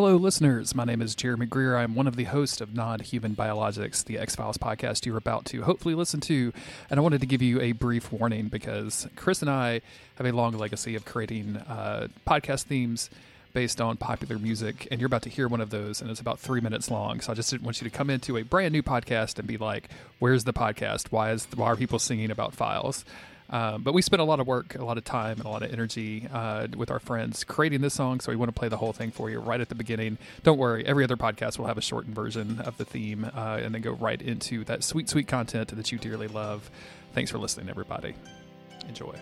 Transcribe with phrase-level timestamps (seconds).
[0.00, 0.74] Hello, listeners.
[0.74, 1.76] My name is Jeremy Greer.
[1.76, 5.44] I'm one of the hosts of Non Human Biologics, the X Files podcast you're about
[5.44, 6.54] to hopefully listen to.
[6.88, 9.82] And I wanted to give you a brief warning because Chris and I
[10.14, 13.10] have a long legacy of creating uh, podcast themes
[13.52, 16.38] based on popular music, and you're about to hear one of those, and it's about
[16.38, 17.20] three minutes long.
[17.20, 19.58] So I just didn't want you to come into a brand new podcast and be
[19.58, 21.08] like, "Where's the podcast?
[21.12, 23.04] Why is why are people singing about files?"
[23.50, 25.62] Um, but we spent a lot of work, a lot of time, and a lot
[25.62, 28.20] of energy uh, with our friends creating this song.
[28.20, 30.18] So we want to play the whole thing for you right at the beginning.
[30.42, 33.74] Don't worry, every other podcast will have a shortened version of the theme uh, and
[33.74, 36.70] then go right into that sweet, sweet content that you dearly love.
[37.12, 38.14] Thanks for listening, everybody.
[38.88, 39.14] Enjoy.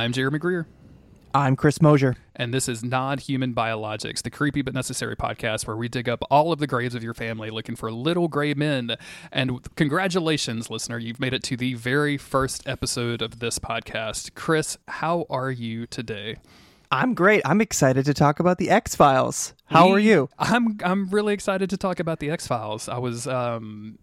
[0.00, 0.66] I'm Jeremy Greer.
[1.34, 2.16] I'm Chris Mosier.
[2.34, 6.22] And this is Non Human Biologics, the creepy but necessary podcast where we dig up
[6.30, 8.96] all of the graves of your family looking for little gray men.
[9.30, 14.34] And congratulations, listener, you've made it to the very first episode of this podcast.
[14.34, 16.36] Chris, how are you today?
[16.90, 17.42] I'm great.
[17.44, 19.52] I'm excited to talk about the X Files.
[19.66, 20.30] How are you?
[20.38, 22.88] I'm I'm really excited to talk about the X Files.
[22.88, 23.98] I was um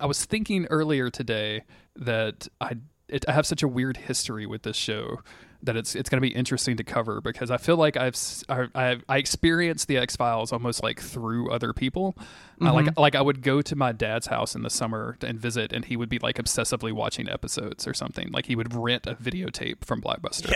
[0.00, 1.64] I was thinking earlier today
[1.96, 2.78] that I
[3.14, 5.20] it, I have such a weird history with this show
[5.62, 8.16] that it's it's going to be interesting to cover because I feel like I've
[8.48, 12.16] I I experienced the X Files almost like through other people.
[12.60, 15.72] Uh, like like I would go to my dad's house in the summer and visit,
[15.72, 18.30] and he would be like obsessively watching episodes or something.
[18.30, 20.52] Like he would rent a videotape from Blockbuster.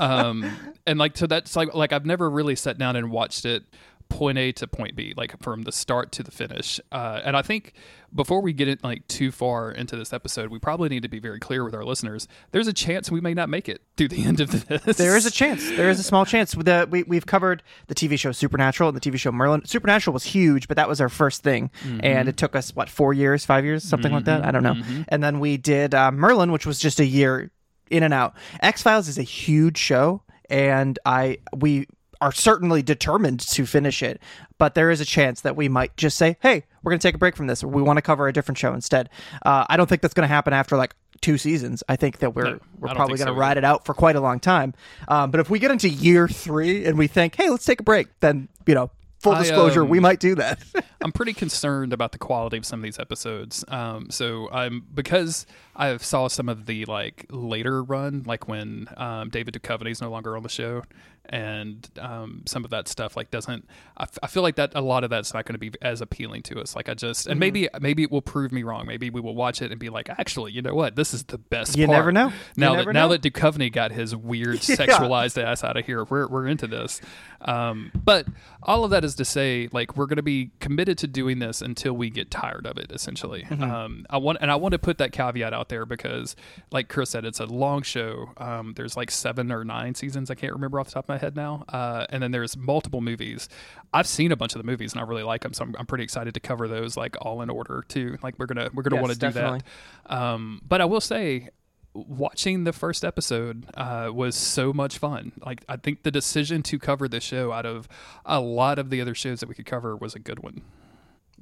[0.00, 0.50] um,
[0.86, 3.64] and like so that's like like I've never really sat down and watched it
[4.12, 6.78] point A to point B, like from the start to the finish.
[6.90, 7.72] Uh, and I think
[8.14, 11.18] before we get it like too far into this episode, we probably need to be
[11.18, 12.28] very clear with our listeners.
[12.50, 14.96] There's a chance we may not make it through the end of this.
[14.96, 15.66] There is a chance.
[15.66, 16.52] There is a small chance.
[16.52, 19.64] The, we, we've covered the TV show Supernatural and the TV show Merlin.
[19.64, 21.70] Supernatural was huge, but that was our first thing.
[22.02, 24.44] And it took us, what, four years, five years, something like that?
[24.44, 24.74] I don't know.
[25.08, 27.50] And then we did uh, Merlin, which was just a year
[27.90, 28.34] in and out.
[28.60, 30.22] X Files is a huge show.
[30.50, 31.86] And I, we,
[32.22, 34.22] are certainly determined to finish it,
[34.56, 37.16] but there is a chance that we might just say, "Hey, we're going to take
[37.16, 37.64] a break from this.
[37.64, 39.10] We want to cover a different show instead."
[39.44, 41.82] Uh, I don't think that's going to happen after like two seasons.
[41.88, 44.14] I think that we're No, we're probably going to so ride it out for quite
[44.14, 44.72] a long time.
[45.08, 47.82] Um, but if we get into year three and we think, "Hey, let's take a
[47.84, 50.62] break," then you know, full I, disclosure, um, we might do that.
[51.00, 53.64] I'm pretty concerned about the quality of some of these episodes.
[53.68, 59.30] Um, so I'm because I saw some of the like later run, like when um,
[59.30, 60.82] David Duchovny is no longer on the show,
[61.26, 63.66] and um, some of that stuff like doesn't.
[63.96, 66.00] I, f- I feel like that a lot of that's not going to be as
[66.00, 66.74] appealing to us.
[66.76, 67.30] Like I just Mm-hmm.
[67.30, 68.86] and maybe maybe it will prove me wrong.
[68.86, 70.96] Maybe we will watch it and be like, actually, you know what?
[70.96, 71.76] This is the best.
[71.76, 71.96] You part.
[71.98, 72.28] never know.
[72.28, 73.16] You Now never that now know.
[73.16, 74.76] that Duchovny got his weird Yeah.
[74.76, 77.00] sexualized ass out of here, we're we're into this.
[77.40, 78.26] Um, but
[78.62, 81.60] all of that is to say, like we're going to be committed to doing this
[81.60, 82.90] until we get tired of it.
[82.92, 83.62] Essentially, Mm-hmm.
[83.62, 86.36] um, I want and I want to put that caveat out there because,
[86.70, 88.30] like Chris said, it's a long show.
[88.38, 90.30] Um, there's like seven or nine seasons.
[90.30, 91.64] I can't remember off the top of my head now.
[91.68, 93.48] Uh, and then there's multiple movies.
[93.92, 95.86] I've seen a bunch of the movies and I really like them, so I'm, I'm
[95.86, 98.16] pretty excited to cover those like all in order too.
[98.22, 99.62] Like we're gonna we're gonna Yes, want to do that.
[100.06, 101.48] Um, but I will say,
[101.94, 105.32] watching the first episode uh, was so much fun.
[105.44, 107.86] Like I think the decision to cover this show out of
[108.24, 110.62] a lot of the other shows that we could cover was a good one.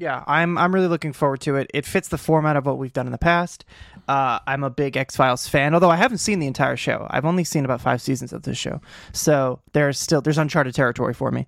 [0.00, 1.70] Yeah, I'm I'm really looking forward to it.
[1.74, 3.66] It fits the format of what we've done in the past.
[4.08, 7.06] Uh, I'm a big X Files fan, although I haven't seen the entire show.
[7.10, 8.80] I've only seen about five seasons of this show,
[9.12, 11.46] so there's still there's uncharted territory for me.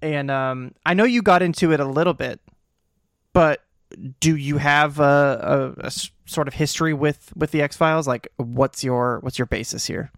[0.00, 2.40] And um, I know you got into it a little bit,
[3.32, 3.64] but
[4.20, 5.90] do you have a
[6.26, 8.06] sort of history with with the X Files?
[8.06, 10.12] Like, what's your what's your basis here?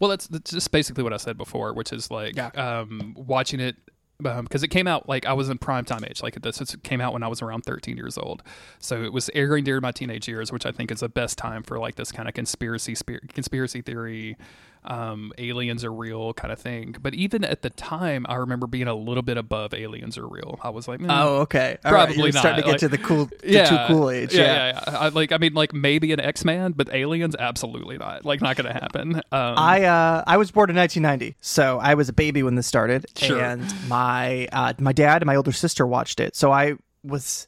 [0.00, 2.48] Well, that's, that's just basically what I said before, which is like Yeah.
[2.56, 3.76] um, watching it
[4.24, 6.22] Um, because it came out like I was in prime time age.
[6.22, 8.42] Like this it came out when I was around 13 years old,
[8.78, 11.62] so it was airing during my teenage years, which I think is the best time
[11.62, 12.94] for like this kind of conspiracy
[13.32, 14.36] conspiracy theory,
[14.84, 16.96] um, aliens are real kind of thing.
[17.00, 20.58] But even at the time, I remember being a little bit above aliens are real.
[20.62, 21.10] I was like, mm,
[21.42, 24.32] okay, Probably You're starting to get like- to the cool, the too cool age.
[24.34, 24.98] Yeah, yeah, yeah.
[24.98, 28.24] I, like I mean, like maybe an X Man, but aliens, absolutely not.
[28.24, 29.16] Like not going to happen.
[29.16, 32.66] Um, I uh, I was born in 1990, so I was a baby when this
[32.66, 33.40] started, Sure.
[33.40, 36.34] and my uh, my dad and my older sister watched it.
[36.36, 36.74] So I
[37.04, 37.46] was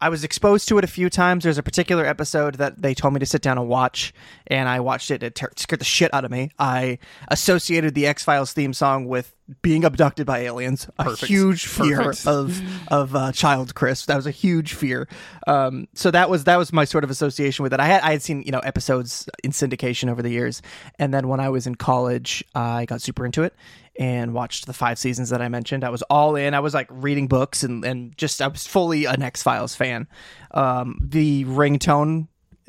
[0.00, 1.44] I was exposed to it a few times.
[1.44, 4.14] There's a particular episode that they told me to sit down and watch,
[4.46, 5.22] and I watched it.
[5.22, 6.50] It ter- scared the shit out of me.
[6.58, 6.98] I
[7.28, 10.88] associated the X Files theme song with being abducted by aliens.
[10.98, 12.26] A huge fear Perfect.
[12.26, 12.62] of
[12.92, 14.06] of uh, child Chris.
[14.06, 15.08] That was a huge fear.
[15.46, 17.80] Um, so that was that was my sort of association with it.
[17.80, 20.62] I had I had seen you know episodes in syndication over the years,
[20.98, 23.54] and then when I was in college, I got super into it
[24.00, 25.84] and watched the five seasons that I mentioned.
[25.84, 26.54] I was all in.
[26.54, 30.08] I was like reading books and and just I was fully an X Files fan.
[30.52, 32.26] Um, the ringtone,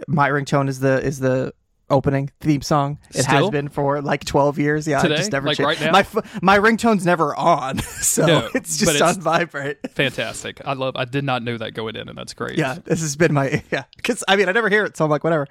[0.07, 1.53] my ringtone is the is the
[1.91, 2.97] opening theme song.
[3.11, 4.87] It has been for like 12 years.
[4.87, 5.15] Yeah, Today?
[5.15, 5.81] it just never Like changed.
[5.81, 5.91] right?
[5.91, 9.77] My f- my ringtone's never on, so No, it's just it's- on vibrate.
[9.91, 10.61] fantastic.
[10.65, 10.95] I love.
[10.95, 12.57] I did not know that going in, and that's great.
[12.57, 13.83] Yeah, this has been my yeah.
[13.95, 15.47] Because I mean, I never hear it, so I'm like, whatever.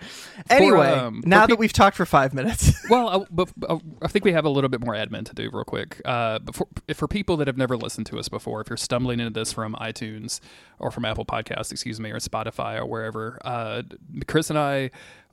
[0.48, 4.08] Anyway, um, now peop- that we've talked for five minutes, Well, I, but uh, I
[4.08, 6.00] think we have a little bit more admin to do real quick.
[6.04, 9.20] Uh, before, if for people that have never listened to us before, if you're stumbling
[9.20, 10.40] into this from iTunes
[10.78, 13.82] or from Apple Podcasts, excuse me, or Spotify or wherever, uh,
[14.26, 14.90] Chris and I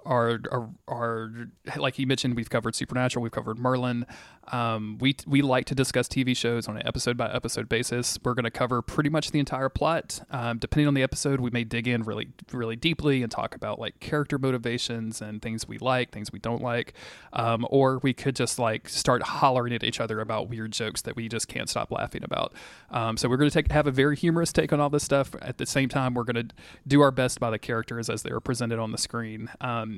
[0.08, 1.32] are, are are
[1.76, 2.36] like he mentioned.
[2.36, 4.06] We've covered Supernatural, we've covered Merlin.
[4.52, 8.18] Um, we we like to discuss TV shows on an episode by episode basis.
[8.24, 10.22] We're going to cover pretty much the entire plot.
[10.32, 13.80] Um, depending on the episode, we may dig in really really deeply and talk about
[13.80, 16.94] like character motivations and things we like, things we don't like,
[17.34, 21.16] um, or we could just like start hollering at each other about weird jokes that
[21.16, 22.54] we just can't stop laughing about.
[22.90, 25.36] Um, so we're going to take have a very humorous take on all this stuff.
[25.42, 26.56] At the same time, we're going to
[26.88, 29.50] do our best by the characters as they are presented on the screen.
[29.60, 29.97] Um,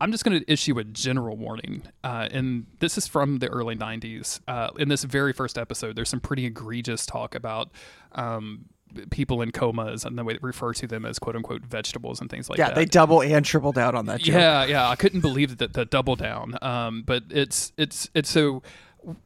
[0.00, 3.76] I'm just going to issue a general warning, uh, and this is from the early
[3.76, 4.40] '90s.
[4.46, 7.70] Uh, in this very first episode, there's some pretty egregious talk about.
[8.12, 8.66] Um,
[9.10, 12.30] people in comas and the way they refer to them as quote unquote vegetables and
[12.30, 14.34] things like yeah, that Yeah, they double and triple down on that joke.
[14.34, 16.56] yeah, yeah, I couldn't believe that the double down.
[16.62, 18.62] Um, but it's it's it's so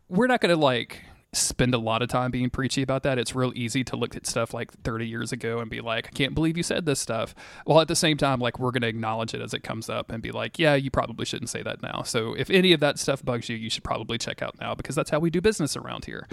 [0.08, 1.02] we're not gonna like
[1.34, 3.18] spend a lot of time being preachy about that.
[3.18, 6.10] It's real easy to look at stuff like 30 years ago and be like, I
[6.10, 7.34] can't believe you said this stuff.
[7.64, 10.22] While at the same time, like we're gonna acknowledge it as it comes up and
[10.22, 12.02] be like, yeah, you probably shouldn't say that now.
[12.02, 14.94] So if any of that stuff bugs you, you should probably check out now because
[14.94, 16.28] that's how we do business around here.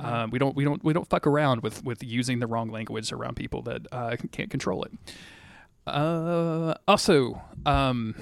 [0.00, 3.12] Um, we don't we don't we don't fuck around with with using the wrong language
[3.12, 4.92] around people that uh, can't control it.
[5.86, 8.14] Uh, also, um,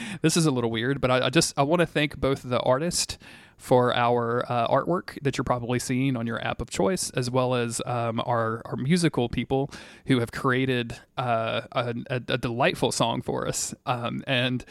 [0.22, 2.60] this is a little weird, but I, I just I want to thank both the
[2.60, 3.18] artist
[3.60, 7.54] for our uh, artwork that you're probably seeing on your app of choice, as well
[7.54, 9.70] as um, our our musical people
[10.06, 13.74] who have created uh, a, a, delightful song for us.
[13.84, 14.64] Um, and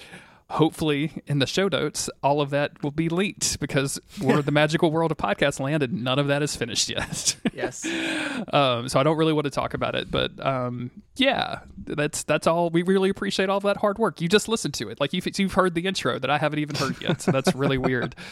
[0.50, 4.92] hopefully in the show notes, all of that will be leaked because we're the magical
[4.92, 7.36] world of podcast land and none of that is finished yet.
[7.54, 7.86] Yes.
[8.52, 12.48] um, so I don't really want to talk about it, but um, yeah, that's that's
[12.48, 12.72] all.
[12.72, 14.20] We really appreciate all that hard work.
[14.20, 16.76] You just listened to it, like you've you've heard the intro that I haven't even
[16.76, 18.16] heard yet, so that's really weird.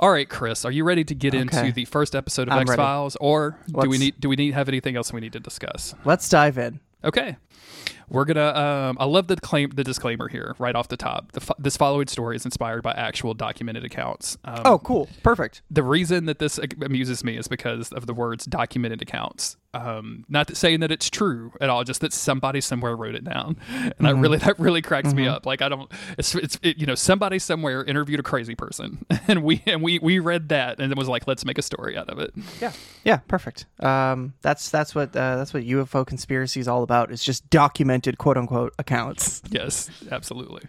[0.00, 2.74] All right, Chris, are you ready to get into the first episode of X.
[2.74, 5.40] Files, or do we Let's- need do we need have anything else we need to
[5.40, 5.94] discuss?
[6.04, 6.80] Let's dive in.
[7.04, 7.36] Okay.
[8.08, 8.48] We're gonna.
[8.54, 11.32] Um, I love the claim, the disclaimer here, right off the top.
[11.32, 14.36] The, fo- this following story is inspired by actual documented accounts.
[14.44, 15.08] Um, Oh, cool.
[15.22, 15.62] Perfect.
[15.70, 19.56] the reason that this amuses me is because of the words documented accounts.
[19.74, 23.24] Um, not that saying that it's true at all, just that somebody somewhere wrote it
[23.24, 25.46] down, and that really that really cracks me up.
[25.46, 29.42] Like I don't, it's it's it, you know somebody somewhere interviewed a crazy person, and
[29.42, 32.08] we and we we read that and it was like let's make a story out
[32.08, 32.32] of it.
[32.60, 32.72] Yeah.
[33.04, 33.16] Yeah.
[33.28, 33.66] Perfect.
[33.80, 37.10] Um, that's that's what uh, that's what UFO conspiracy is all about.
[37.10, 39.42] It's just documented quote unquote accounts.
[39.54, 40.62] Yes, absolutely.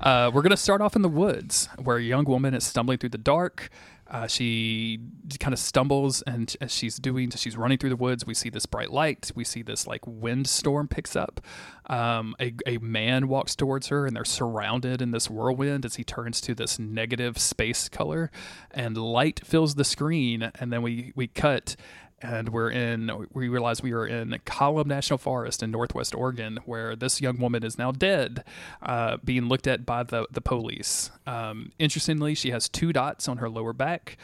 [0.00, 2.96] Uh, we're going to start off in the woods where a young woman is stumbling
[2.96, 3.68] through the dark.
[4.12, 5.00] Uh, she
[5.40, 8.26] kind of stumbles, and as she's doing, she's running through the woods.
[8.26, 9.32] We see this bright light.
[9.34, 11.40] We see this like windstorm picks up.
[11.86, 16.04] Um, a, a man walks towards her, and they're surrounded in this whirlwind as he
[16.04, 18.30] turns to this negative space color,
[18.70, 20.52] and light fills the screen.
[20.60, 21.74] And then we we cut,
[22.22, 26.94] and we're in we realize we are in Collum National Forest in Northwest Oregon, where
[26.96, 28.44] this young woman is now dead,
[28.82, 31.10] uh, being looked at by the the police.
[31.26, 34.16] Um, interestingly, she has two dots on her lower back.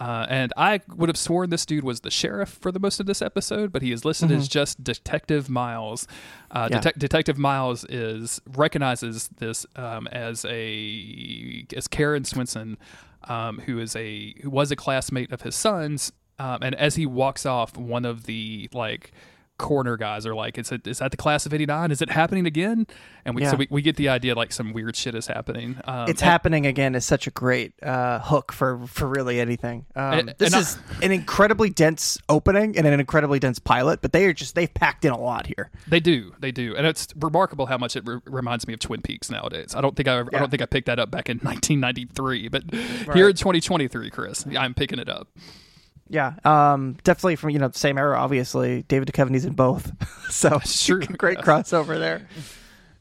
[0.00, 3.04] Uh, and I would have sworn this dude was the sheriff for the most of
[3.04, 6.06] this episode, but he is listed as just Detective Miles.
[6.50, 6.78] Uh, Yeah.
[6.80, 12.78] Detec- Detective Miles is recognizes this um, as a as Karen Swenson,
[13.24, 16.10] um, who is a who was a classmate of his son's,
[16.42, 19.12] um, and as he walks off, one of the like
[19.58, 21.92] corner guys are like, "Is it is that the class of '89?
[21.92, 22.84] Is it happening again?"
[23.24, 25.76] And we so we, we get the idea like some weird shit is happening.
[25.84, 29.86] Um, It's and- happening again is such a great uh, hook for for really anything.
[29.94, 34.00] Um, And- this and I- is an incredibly dense opening and an incredibly dense pilot,
[34.02, 35.70] but they are just they've packed in a lot here.
[35.86, 39.02] They do, they do, and it's remarkable how much it re- reminds me of Twin
[39.02, 39.76] Peaks nowadays.
[39.76, 40.38] I don't think I, I Yeah.
[40.40, 42.62] don't think I picked that up back in 1993, but
[43.14, 45.28] here in 2023, Chris, I'm picking it up.
[46.12, 48.18] Yeah, um, definitely from you know the same era.
[48.18, 49.90] Obviously, David Duchovny's in both,
[50.30, 50.98] so Sure.
[51.16, 52.28] great crossover there.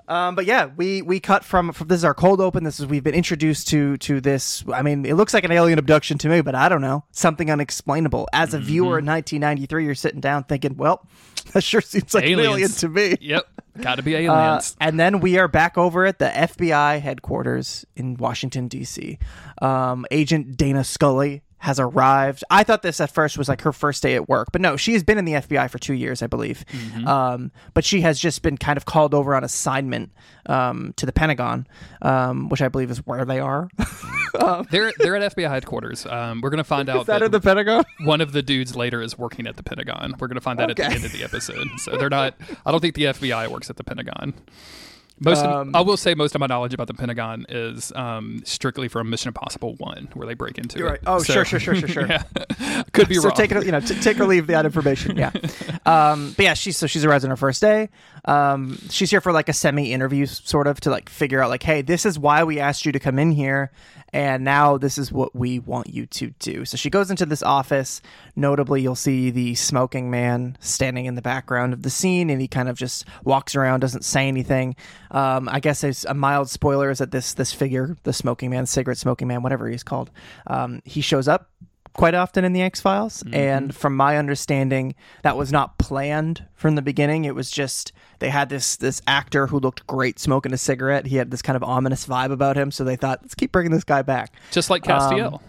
[0.08, 2.64] Um, but yeah, we we cut from, from this is our cold open.
[2.64, 4.64] This is we've been introduced to to this.
[4.74, 7.52] I mean, it looks like an alien abduction to me, but I don't know something
[7.52, 8.28] unexplainable.
[8.34, 11.06] As a viewer in 1993, you're sitting down thinking, well,
[11.54, 12.78] that sure seems like an alien Aliens.
[12.78, 13.16] to me.
[13.22, 13.46] Yep,
[13.82, 14.76] got to be Uh, aliens.
[14.82, 19.18] and then we are back over at the FBI headquarters in Washington D.C.
[19.62, 22.44] Um, Agent Dana Scully has arrived.
[22.50, 24.94] I thought this at first was like her first day at work, but no, she
[24.94, 26.66] has been in the FBI for two years, I believe.
[27.06, 30.12] Um, but she has just been kind of called over on assignment
[30.48, 31.68] um, to the Pentagon,
[32.02, 33.70] um, which I believe is where they are.
[34.72, 36.06] they're they're at FBI headquarters.
[36.06, 37.84] Um, we're gonna find out is that that in the Pentagon?
[38.02, 40.16] one of the dudes later is working at the Pentagon.
[40.20, 41.68] We're gonna find that at the end of the episode.
[41.78, 42.36] So they're not.
[42.66, 44.34] I don't think the FBI works at the Pentagon.
[45.24, 48.42] Most Um, of, I will say most of my knowledge about the Pentagon is um,
[48.44, 50.84] strictly from Mission Impossible One, where they break into it.
[50.84, 51.00] right.
[51.06, 52.08] Oh, So- sure, sure, sure, sure, sure.
[52.10, 52.24] yeah.
[52.92, 53.36] Could be so wrong.
[53.38, 55.18] take it, you know, t- take or leave that information.
[55.18, 55.32] Yeah.
[55.84, 57.90] Um, but yeah, she's so she's arrived on her first day.
[58.26, 61.64] Um, she's here for like a semi interview, sort of, to like figure out like,
[61.64, 63.72] hey, this is why we asked you to come in here,
[64.14, 66.66] and now this is what we want you to do.
[66.66, 68.02] So she goes into this office.
[68.36, 72.48] Notably, you'll see the smoking man standing in the background of the scene, and he
[72.48, 74.76] kind of just walks around, doesn't say anything.
[75.12, 78.66] Um, I guess there's a mild spoiler is that this this figure, the smoking man,
[78.66, 80.12] cigarette smoking man, whatever he's called,
[80.48, 81.50] um, he shows up
[81.94, 83.24] quite often in the X Files.
[83.34, 87.26] And from my understanding, that was not planned from the beginning.
[87.26, 91.08] It was just they had this this actor who looked great smoking a cigarette.
[91.08, 93.72] He had this kind of ominous vibe about him, so they thought, let's keep bringing
[93.72, 94.34] this guy back.
[94.52, 95.42] Just like Castiel.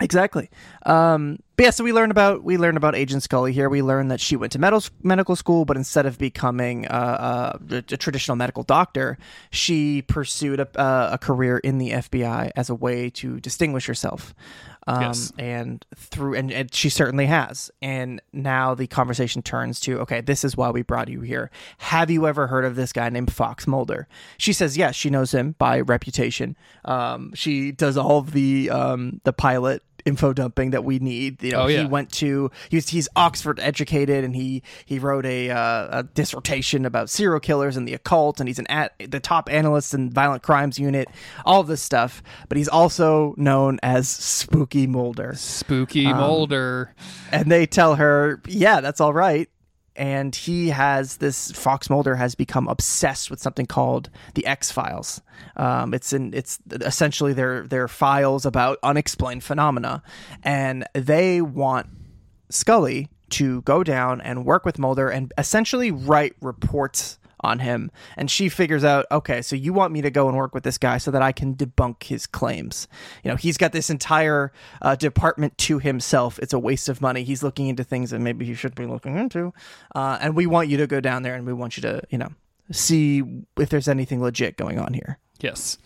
[0.00, 0.48] Exactly.
[0.86, 3.68] Um, but yeah, so we learned about we learned about Agent Scully here.
[3.68, 7.76] We learned that she went to medical medical school, but instead of becoming uh, a,
[7.76, 9.18] a traditional medical doctor,
[9.50, 14.34] she pursued a, uh, a career in the FBI as a way to distinguish herself.
[14.86, 15.32] Um, Yes.
[15.38, 17.70] and through and, and she certainly has.
[17.82, 21.50] And now the conversation turns to okay, this is why we brought you here.
[21.76, 24.08] Have you ever heard of this guy named Fox Mulder?
[24.38, 26.56] She says yes, she knows him by reputation.
[26.86, 31.42] Um, she does all of the um, the pilot info dumping that we need.
[31.42, 31.82] You know, Oh, yeah.
[31.82, 36.84] he went to he's he's Oxford educated and he he wrote a, uh, a dissertation
[36.86, 40.42] about serial killers and the occult and he's an at the top analyst in violent
[40.42, 41.08] crimes unit.
[41.44, 45.34] All this stuff, but he's also known as Spooky Mulder.
[45.36, 46.94] Spooky um, Mulder.
[47.32, 49.48] And they tell her, "Yeah, that's all right."
[50.00, 55.20] And he has this Fox Mulder has become obsessed with something called the X Files.
[55.56, 60.02] Um, it's in it's essentially their their files about unexplained phenomena,
[60.42, 61.86] and they want
[62.48, 67.90] Scully to go down and work with Mulder and essentially write reports on him.
[68.16, 70.78] And she figures out, okay, so you want me to go and work with this
[70.78, 72.88] guy so that I can debunk his claims.
[73.24, 76.38] You know, he's got this entire uh, department to himself.
[76.38, 77.24] It's a waste of money.
[77.24, 79.52] He's looking into things that maybe he should be looking into.
[79.94, 82.18] Uh, and we want you to go down there and we want you to, you
[82.18, 82.30] know,
[82.70, 83.22] see
[83.58, 85.18] if there's anything legit going on here.
[85.40, 85.78] Yes.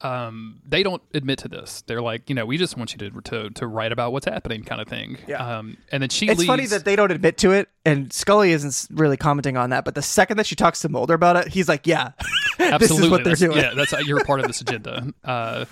[0.00, 1.82] Um, they don't admit to this.
[1.86, 4.62] They're like, you know, we just want you to to, to write about what's happening,
[4.62, 5.18] kind of thing.
[5.26, 5.58] Yeah.
[5.58, 6.46] Um, and then she It's leaves.
[6.46, 9.84] funny that they don't admit to it, and Scully isn't really commenting on that.
[9.84, 12.12] But the second that she talks to Mulder about it, he's like, "Yeah,
[12.58, 15.12] Absolutely, this is what they're that's, doing." Yeah, that's you're part of this agenda.
[15.24, 15.64] Uh,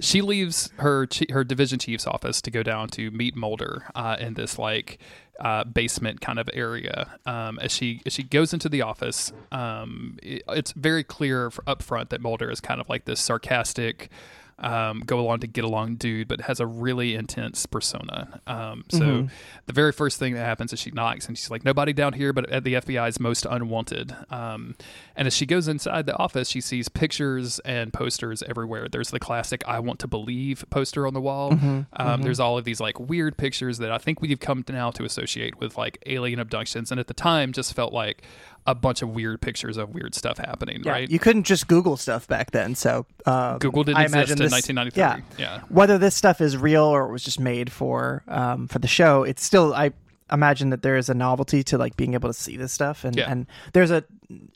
[0.00, 4.34] she leaves her her division chief's office to go down to meet Mulder uh, in
[4.34, 4.98] this like
[5.40, 7.18] uh, basement kind of area.
[7.26, 11.82] Um, as she as she goes into the office, um, it- it's very clear up
[11.82, 14.10] front that Mulder is kind of like this sarcastic.
[14.58, 18.40] Um, go along to get along dude, but has a really intense persona.
[18.46, 19.26] Um, so Mm-hmm.
[19.66, 22.32] the very first thing that happens is she knocks and she's like, nobody down here,
[22.32, 24.14] but at the FBI's most unwanted.
[24.30, 24.76] Um,
[25.16, 28.88] and as she goes inside the office, she sees pictures and posters everywhere.
[28.88, 31.50] There's the classic "I want to believe" poster on the wall.
[31.52, 31.80] Mm-hmm.
[31.96, 34.90] Um, There's all of these like weird pictures that I think we've come to now
[34.92, 38.22] to associate with like alien abductions, and at the time just felt like
[38.66, 40.82] a bunch of weird pictures of weird stuff happening.
[40.84, 41.10] Yeah, right?
[41.10, 44.52] You couldn't just Google stuff back then, so um, Google didn't I exist in this-
[44.52, 45.00] 1993.
[45.00, 45.20] Yeah.
[45.38, 45.60] Yeah.
[45.68, 49.22] whether this stuff is real or it was just made for um, for the show,
[49.22, 49.92] it's still I
[50.32, 53.14] imagine that there is a novelty to like being able to see this stuff, and
[53.16, 53.30] Yeah.
[53.30, 54.04] and there's a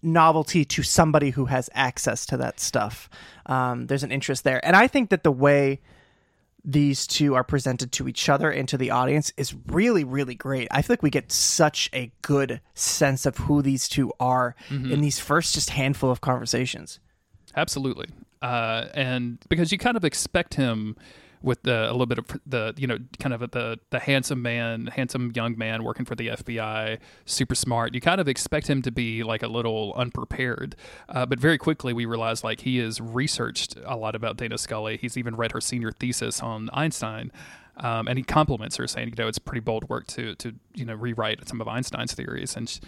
[0.03, 3.09] novelty to somebody who has access to that stuff.
[3.47, 5.81] Um, there's an interest there, and I think that the way
[6.71, 10.69] these two are presented to each other and to the audience is really really great
[10.71, 14.93] i feel like we get such a good sense of who these two are Mm-hmm.
[14.93, 17.01] in these first just handful of conversations
[17.57, 18.07] Absolutely.
[18.43, 20.95] Uh, and because you kind of expect him
[21.43, 24.87] with the a little bit of the you know kind of the the handsome man,
[24.87, 27.95] handsome young man working for the FBI, super smart.
[27.95, 30.77] You kind of expect him to be like a little unprepared,
[31.09, 34.97] uh, but very quickly we realize like he has researched a lot about Dana Scully.
[34.97, 37.33] He's even read her senior thesis on Einstein.
[37.81, 40.85] Um, and he compliments her, saying, "You know, it's pretty bold work to to you
[40.85, 42.81] know rewrite some of Einstein's theories." And sh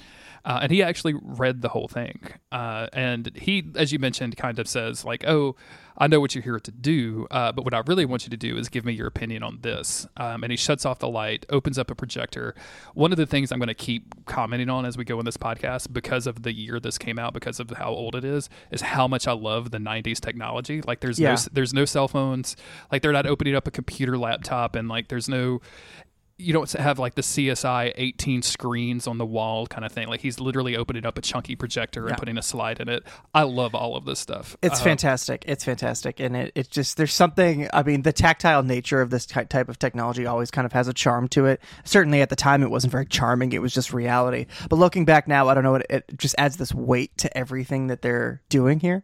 [0.45, 2.21] uh, and he actually read the whole thing.
[2.51, 5.55] Uh, and he, as you mentioned, kind of says like, "Oh,
[6.01, 8.37] I know what you're here to do, uh, but what I really want you to
[8.37, 11.45] do is give me your opinion on this." Um, and he shuts off the light,
[11.51, 12.55] opens up a projector.
[12.95, 15.37] One of the things I'm going to keep commenting on as we go in this
[15.37, 18.81] podcast, because of the year this came out, because of how old it is, is
[18.81, 20.81] how much I love the '90s technology.
[20.83, 21.35] Like, there's Yeah.
[21.35, 22.57] no there's no cell phones.
[22.91, 25.61] Like, they're not opening up a computer laptop, and like, there's no
[26.41, 30.09] you don't have like the CSI 18 screens on the wall kind of thing.
[30.09, 32.17] Like he's literally opening up a chunky projector and Yeah.
[32.17, 33.05] putting a slide in it.
[33.35, 34.57] I love all of this stuff.
[34.63, 35.45] It's Uh, fantastic.
[35.47, 37.69] It's fantastic, and it it just there's something.
[37.73, 40.89] I mean, the tactile nature of this ty- type of technology always kind of has
[40.89, 41.61] a charm to it.
[41.85, 43.53] Certainly, at the time, it wasn't very charming.
[43.53, 44.47] It was just reality.
[44.69, 45.75] But looking back now, I don't know.
[45.77, 49.03] It, it just adds this weight to everything that they're doing here.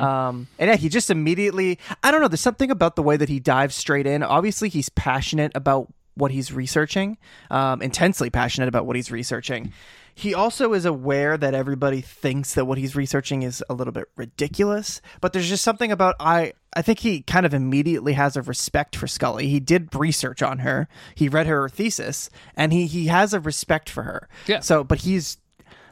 [0.00, 1.78] Um, and yeah, he just immediately.
[2.02, 2.28] I don't know.
[2.28, 4.22] There's something about the way that he dives straight in.
[4.22, 7.18] Obviously, he's passionate about what he's researching,
[7.50, 9.72] um, intensely passionate about what he's researching.
[10.14, 14.08] He also is aware that everybody thinks that what he's researching is a little bit
[14.16, 18.42] ridiculous, but there's just something about I I think he kind of immediately has a
[18.42, 19.48] respect for Scully.
[19.48, 20.88] He did research on her.
[21.14, 24.26] He read her thesis and he he has a respect for her.
[24.46, 24.60] Yeah.
[24.60, 25.36] So, but he's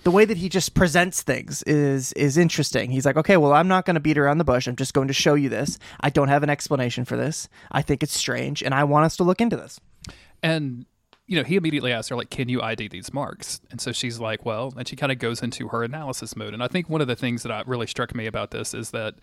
[0.05, 2.91] the way that he just presents things is is interesting.
[2.91, 4.67] He's like, okay, well, I'm not going to beat around the bush.
[4.67, 5.79] I'm just going to show you this.
[6.01, 7.49] I don't have an explanation for this.
[7.73, 9.81] I think it's strange, and I want us to look into this.
[10.45, 10.87] And
[11.27, 14.21] you know, he immediately asks her like, "Can you ID these marks?" And so she's
[14.21, 16.53] like, "Well," and she kind of goes into her analysis mode.
[16.53, 18.91] And I think one of the things that I, really struck me about this is
[18.91, 19.15] that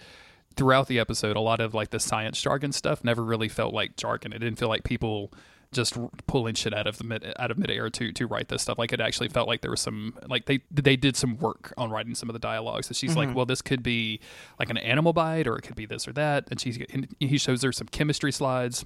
[0.55, 3.97] throughout the episode, a lot of like the science jargon stuff never really felt like
[3.97, 4.33] jargon.
[4.33, 5.31] It didn't feel like people
[5.71, 8.79] just pulling shit out of the mid out of midair to to write this stuff.
[8.79, 11.91] Like it actually felt like there was some like they they did some work on
[11.91, 12.83] writing some of the dialogue.
[12.83, 13.37] So she's like, mm-hmm.
[13.37, 14.19] well, this could be
[14.59, 16.47] like an animal bite, or it could be this or that.
[16.49, 18.85] And she's and he shows her some chemistry slides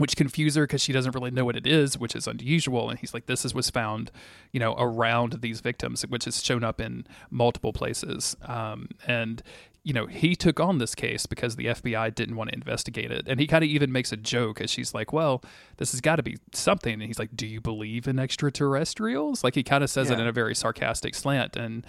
[0.00, 2.88] which confuse her because she doesn't really know what it is, which is unusual.
[2.88, 4.10] And he's like, "This is what's found,
[4.50, 9.42] you know, around these victims, which has shown up in multiple places." Um, and
[9.82, 13.26] you know, he took on this case because the FBI didn't want to investigate it,
[13.26, 15.42] and he kind of even makes a joke as she's like, "Well,
[15.76, 19.54] this has got to be something." And he's like, "Do you believe in extraterrestrials?" Like
[19.54, 21.86] he kind of says it in a very sarcastic slant, and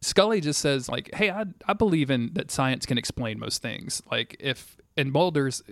[0.00, 4.02] Scully just says like, "Hey, I I believe in that science can explain most things.
[4.10, 5.62] Like if and Mulder's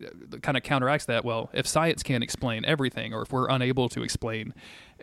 [0.43, 1.25] kind of counteracts that.
[1.25, 4.55] Well, if science can't explain everything, or if we're unable to explain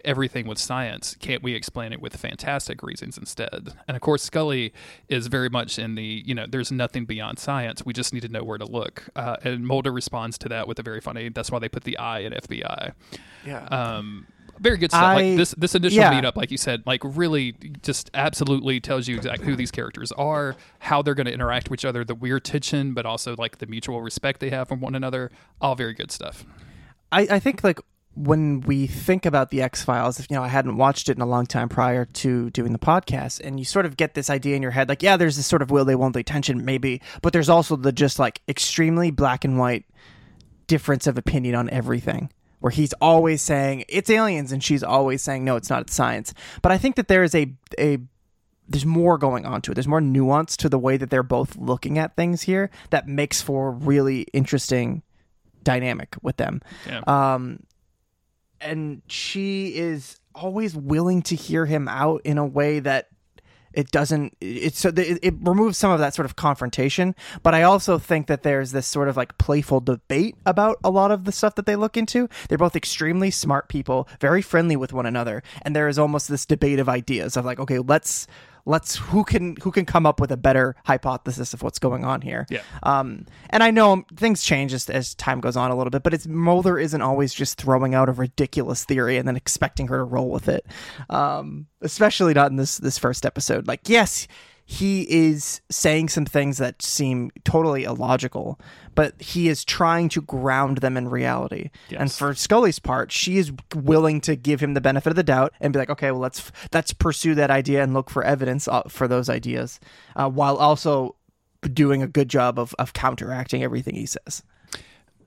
[0.03, 3.73] everything with science, can't we explain it with fantastic reasons instead?
[3.87, 4.73] And of course, Scully
[5.07, 7.85] is very much in the you know, there's nothing beyond science.
[7.85, 9.07] We just need to know where to look.
[9.15, 11.29] Uh, and Mulder responds to that with a very funny.
[11.29, 12.93] That's why they put the I in FBI.
[13.45, 13.63] Yeah.
[13.65, 14.27] Um,
[14.59, 15.03] very good stuff.
[15.03, 16.13] I- like this, this initial yeah.
[16.13, 20.55] meetup, like you said, like really just absolutely tells you exactly who these characters are,
[20.79, 23.67] how they're going to interact with each other, the weird tension, but also like the
[23.67, 25.31] mutual respect they have from one another.
[25.61, 26.45] All very good stuff.
[27.11, 27.79] I, I think like
[28.15, 31.21] when we think about the X Files, if you know, I hadn't watched it in
[31.21, 34.55] a long time prior to doing the podcast, and you sort of get this idea
[34.55, 37.01] in your head, like, yeah, there's this sort of will they won't they tension, maybe,
[37.21, 39.85] but there's also the just like extremely black and white
[40.67, 42.29] difference of opinion on everything.
[42.65, 46.33] Where he's always saying it's aliens, and she's always saying no, it's not, it's science.
[46.63, 47.99] But I think that there is a a
[48.67, 49.75] there's more going on to it.
[49.75, 53.39] There's more nuance to the way that they're both looking at things here that makes
[53.39, 55.03] for really interesting
[55.61, 56.59] dynamic with them.
[56.87, 57.01] Yeah.
[57.05, 57.59] Um,
[58.59, 63.09] and she is always willing to hear him out in a way that
[63.75, 67.61] it doesn't it's so it, it removes some of that sort of confrontation but i
[67.61, 71.31] also think that there's this sort of like playful debate about a lot of the
[71.31, 72.27] stuff that they look into.
[72.47, 76.45] They're both extremely smart people very friendly with one another and there is almost this
[76.45, 78.27] debate of ideas of like okay let's
[78.65, 82.21] let's who can who can come up with a better hypothesis of what's going on
[82.21, 82.61] here Yeah.
[82.83, 86.13] um, and I know things change as, as time goes on a little bit, but
[86.13, 90.03] it's Mulder isn't always just throwing out a ridiculous theory and then expecting her to
[90.03, 90.65] roll with it.
[91.09, 93.67] Um, especially not in this this first episode.
[93.67, 94.27] Like, yes,
[94.65, 98.59] he is saying some things that seem totally illogical,
[98.95, 101.69] but he is trying to ground them in reality.
[101.95, 105.53] And for Scully's part, she is willing to give him the benefit of the doubt
[105.59, 108.81] and be like, okay, well, let's let's pursue that idea and look for evidence uh,
[108.87, 109.79] for those ideas,
[110.15, 111.15] uh, while also
[111.61, 114.41] doing a good job of, of counteracting everything he says.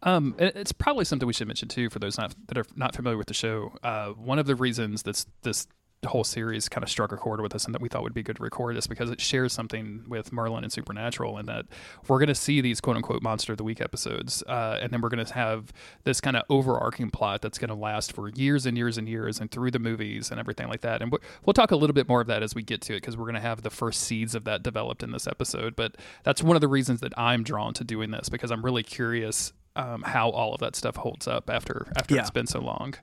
[0.03, 3.19] Um, it's probably something we should mention too for those not, that are not familiar
[3.19, 3.73] with the show.
[3.83, 5.67] Uh, one of the reasons this this
[6.07, 8.23] whole series kind of struck a chord with us and that we thought would be
[8.23, 11.67] good to record this because it shares something with Merlin and Supernatural and that
[12.07, 15.01] we're going to see these quote unquote monster of the week episodes, uh, and then
[15.01, 15.73] we're going to have
[16.05, 19.41] this kind of overarching plot that's going to last for years and years and years
[19.41, 21.03] and through the movies and everything like that.
[21.03, 23.01] And we- we'll talk a little bit more of that as we get to it
[23.01, 25.75] because we're going to have the first seeds of that developed in this episode.
[25.75, 28.85] But that's one of the reasons that I'm drawn to doing this because I'm really
[28.85, 32.21] curious um, how all of that stuff holds up after after Yeah.
[32.23, 32.95] it's been so long.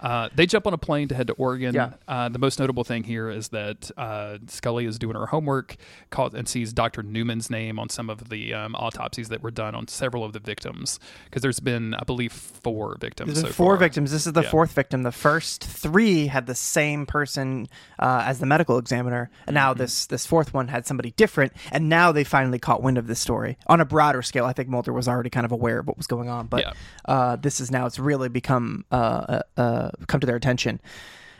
[0.00, 1.74] Uh, they jump on a plane to head to Oregon.
[1.74, 1.94] Yeah.
[2.06, 5.76] Uh, the most notable thing here is that uh, Scully is doing her homework
[6.16, 7.02] and sees Dr.
[7.02, 10.38] Newman's name on some of the um, autopsies that were done on several of the
[10.40, 10.98] victims.
[11.24, 13.34] Because there's been, I believe, four victims.
[13.34, 13.76] There's so four far.
[13.78, 14.10] victims.
[14.12, 14.50] This is the Yeah.
[14.50, 15.02] fourth victim.
[15.02, 17.66] The first three had the same person
[17.98, 19.78] uh, as the medical examiner, and now Mm-hmm.
[19.82, 21.52] this this fourth one had somebody different.
[21.72, 24.44] And now they finally caught wind of this story on a broader scale.
[24.44, 26.72] I think Mulder was already kind of aware of what was going on, but Yeah.
[27.06, 29.40] uh, this is now it's really become uh,
[30.06, 30.80] come to their attention.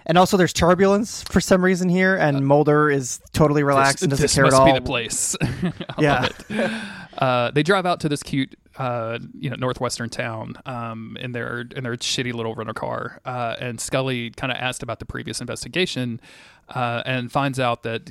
[0.08, 4.22] And also, there's turbulence for some reason here, and Mulder is totally relaxed and doesn't
[4.22, 4.66] Uh, this care must at all.
[4.66, 5.34] be the place.
[5.42, 6.20] I Yeah.
[6.20, 6.72] love it.
[7.18, 11.62] Uh, they drive out to this cute, uh, you know, northwestern town um, in their
[11.74, 13.20] in their shitty little rental car.
[13.24, 16.20] Uh, and Scully kind of asked about the previous investigation,
[16.68, 18.10] uh, and finds out that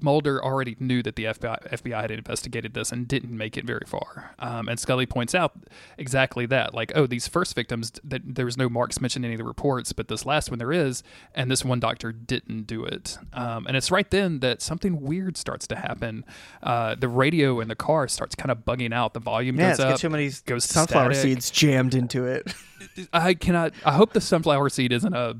[0.00, 3.84] Mulder already knew that the FBI, FBI had investigated this and didn't make it very
[3.86, 4.34] far.
[4.38, 5.56] Um, and Scully points out
[5.96, 9.34] exactly that, like, oh, these first victims, that there was no marks mentioned in any
[9.34, 11.02] of the reports, but this last one there is,
[11.34, 13.18] and this one doctor didn't do it.
[13.32, 16.24] Um, and it's right then that something weird starts to happen.
[16.62, 19.14] Uh, the radio in the car starts kind of bugging out.
[19.14, 20.00] The volume yeah, goes it's got up.
[20.00, 21.32] too many goes sunflower static.
[21.32, 22.52] seeds jammed into it.
[23.12, 23.72] I cannot.
[23.84, 25.36] I hope the sunflower seed isn't a.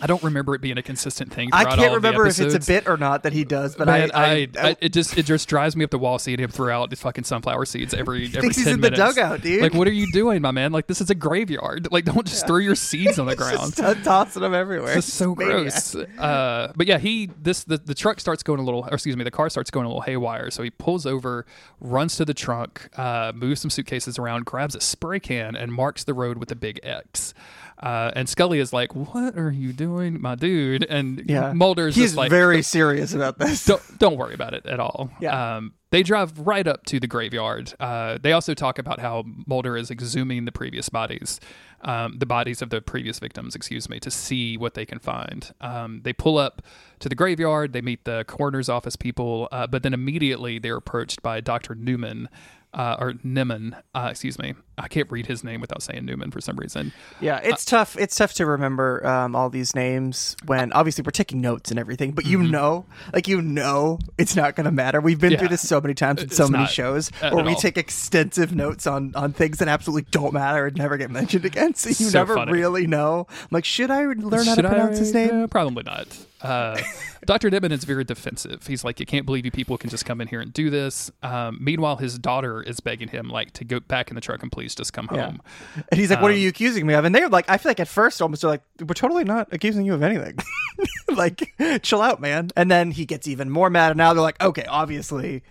[0.00, 1.50] I don't remember it being a consistent thing.
[1.52, 3.74] I can't all of the remember if it's a bit or not that he does,
[3.74, 6.38] but Man, I, I, I, it just it just drives me up the wall seeing
[6.38, 9.42] him throw out these fucking sunflower seeds every every thinks he's 10 in the dugout,
[9.42, 9.62] dude.
[9.62, 10.72] Like, what are you doing, my man?
[10.72, 11.88] Like, this is a graveyard.
[11.90, 13.74] Like, don't just throw your seeds on the ground.
[13.74, 14.98] just tossing them everywhere.
[14.98, 15.94] It's so gross.
[15.94, 19.24] Uh, but yeah, he this the, the truck starts going a little, or excuse me,
[19.24, 20.50] the car starts going a little haywire.
[20.50, 21.46] So he pulls over,
[21.80, 26.04] runs to the trunk, uh, moves some suitcases around, grabs a spray can, and marks
[26.04, 27.34] the road with a big X.
[27.80, 32.06] Uh, and Scully is like, "What are you doing, my dude?" And Yeah, Mulder's he's
[32.06, 33.64] just like, very serious about this.
[33.64, 35.10] don't don't worry about it at all.
[35.20, 35.56] Yeah.
[35.56, 37.72] Um, they drive right up to the graveyard.
[37.80, 41.40] Uh, they also talk about how Mulder is exhuming the previous bodies,
[41.80, 45.52] um, the bodies of the previous victims, excuse me, to see what they can find.
[45.62, 46.60] Um, they pull up
[46.98, 47.72] to the graveyard.
[47.72, 51.74] They meet the coroner's office people, uh, but then immediately they're approached by Dr.
[51.74, 52.28] Newman,
[52.74, 54.54] uh, or Newman, uh, excuse me.
[54.76, 56.92] I can't read his name without saying Newman for some reason.
[57.20, 57.96] Yeah, it's tough.
[57.98, 62.12] It's tough to remember um, all these names when obviously we're taking notes and everything.
[62.12, 65.00] But you know, like you know, it's not going to matter.
[65.00, 65.32] We've been Mm-hmm.
[65.32, 65.38] Yeah.
[65.40, 67.60] through this so many times in so many shows where we all.
[67.60, 71.74] take extensive notes on on things that absolutely don't matter and never get mentioned again.
[71.74, 72.52] So you So never funny.
[72.52, 73.26] really know.
[73.28, 75.42] I'm like, should I learn how Should to I- pronounce his name?
[75.42, 76.06] Uh, probably not.
[76.40, 76.80] Uh,
[77.26, 77.50] Dr.
[77.50, 78.66] Newman is very defensive.
[78.66, 81.10] He's like, you can't believe you people can just come in here and do this.
[81.22, 84.52] Um, meanwhile, his daughter is begging him like to go back in the truck and
[84.52, 85.26] please just come Yeah.
[85.26, 85.42] home.
[85.90, 87.70] And he's like, "What are Um, you accusing me of?" And they're like, "I feel
[87.70, 90.38] like at first almost they're like, we're totally not accusing you of anything.
[91.14, 94.40] like, chill out, man." And then he gets even more mad, and now they're like,
[94.42, 95.42] "Okay, obviously,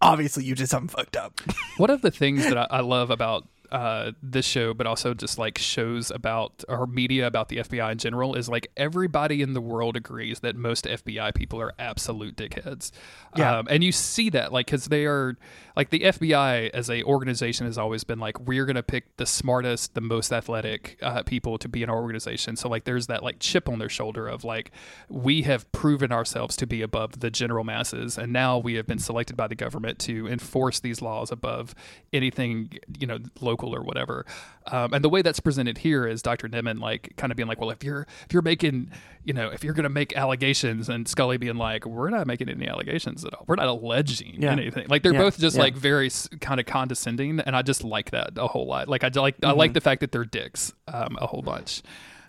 [0.00, 1.40] obviously, you did something fucked up."
[1.78, 5.38] One of the things that I, I love about uh, this show, but also just
[5.38, 9.62] like shows about or media about the FBI in general, is like everybody in the
[9.62, 12.92] world agrees that most FBI people are absolute dickheads.
[13.34, 13.58] Yeah.
[13.58, 15.38] Um, and you see that like because they are
[15.74, 19.94] like the FBI as a organization has always been like we're gonna pick the smartest,
[19.94, 22.56] the most athletic uh, people to be in our organization.
[22.56, 24.70] So like there's that like chip on their shoulder of like
[25.08, 28.98] we have proven ourselves to be above the general masses, and now we have been
[28.98, 31.74] selected by the government to enforce these laws above
[32.12, 34.24] anything you know local or whatever.
[34.66, 36.48] Um, and the way that's presented here is Dr.
[36.48, 38.90] Nemman like kind of being like, well, if you're if you're making
[39.24, 42.66] you know if you're gonna make allegations, and Scully being like, we're not making any
[42.68, 43.44] allegations at all.
[43.46, 44.52] We're not alleging Yeah.
[44.52, 44.86] anything.
[44.88, 45.18] Like they're Yeah.
[45.20, 45.62] both just Yeah.
[45.62, 48.88] like very kind of condescending, and I just like that a whole lot.
[48.88, 49.58] Like I like I Mm-hmm.
[49.58, 51.82] like the fact that they're dicks um, a whole bunch.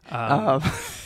[0.10, 0.62] Um,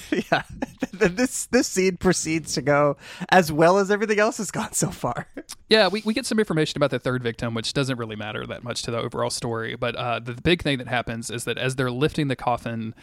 [0.31, 0.43] yeah,
[0.93, 2.97] this this scene proceeds to go
[3.29, 5.27] as well as everything else has gone so far.
[5.69, 8.63] Yeah, we, we get some information about the third victim, which doesn't really matter that
[8.63, 9.75] much to the overall story.
[9.75, 12.95] But uh, the big thing that happens is that as they're lifting the coffin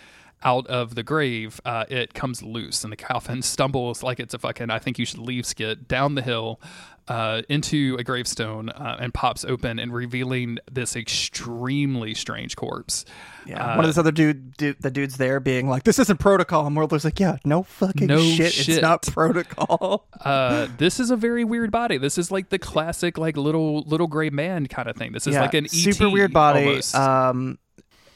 [0.42, 4.38] out of the grave, uh, it comes loose, and the coffin stumbles like it's a
[4.38, 6.58] fucking I think you should leave skit down the hill
[7.08, 13.04] uh, into a gravestone uh, and pops open and revealing this extremely strange corpse.
[13.46, 16.64] Yeah, one of those other dude, dude, the dudes there being like, "This isn't protocol,"
[16.66, 18.68] and Mulder's like, "Yeah, no fucking No shit, shit.
[18.76, 21.98] it's not protocol." Uh, this is a very weird body.
[21.98, 25.12] This is like the classic like little little gray man kind of thing.
[25.12, 26.64] This is yeah, like an super ET weird body.
[26.66, 26.94] almost.
[26.94, 27.58] Um,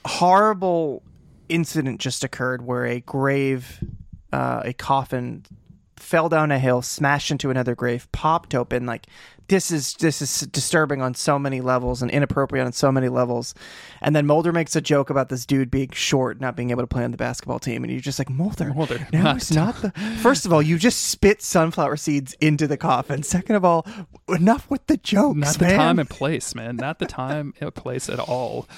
[0.06, 1.02] horrible
[1.48, 3.82] incident just occurred where a grave,
[4.32, 5.44] uh, a coffin,
[5.98, 8.86] fell down a hill, smashed into another grave, popped open.
[8.86, 9.06] Like
[9.48, 13.54] this is this is disturbing on so many levels and inappropriate on so many levels.
[14.02, 16.86] And then Mulder makes a joke about this dude being short, not being able to
[16.86, 18.72] play on the basketball team, and you're just like Mulder.
[18.74, 19.90] Mulder, now not- it's not the.
[20.22, 23.22] First of all, you just spit sunflower seeds into the coffin.
[23.22, 23.86] Second of all,
[24.28, 25.76] enough with the jokes, not the man.
[25.78, 26.76] time and place, man.
[26.76, 28.68] Not the time and place at all.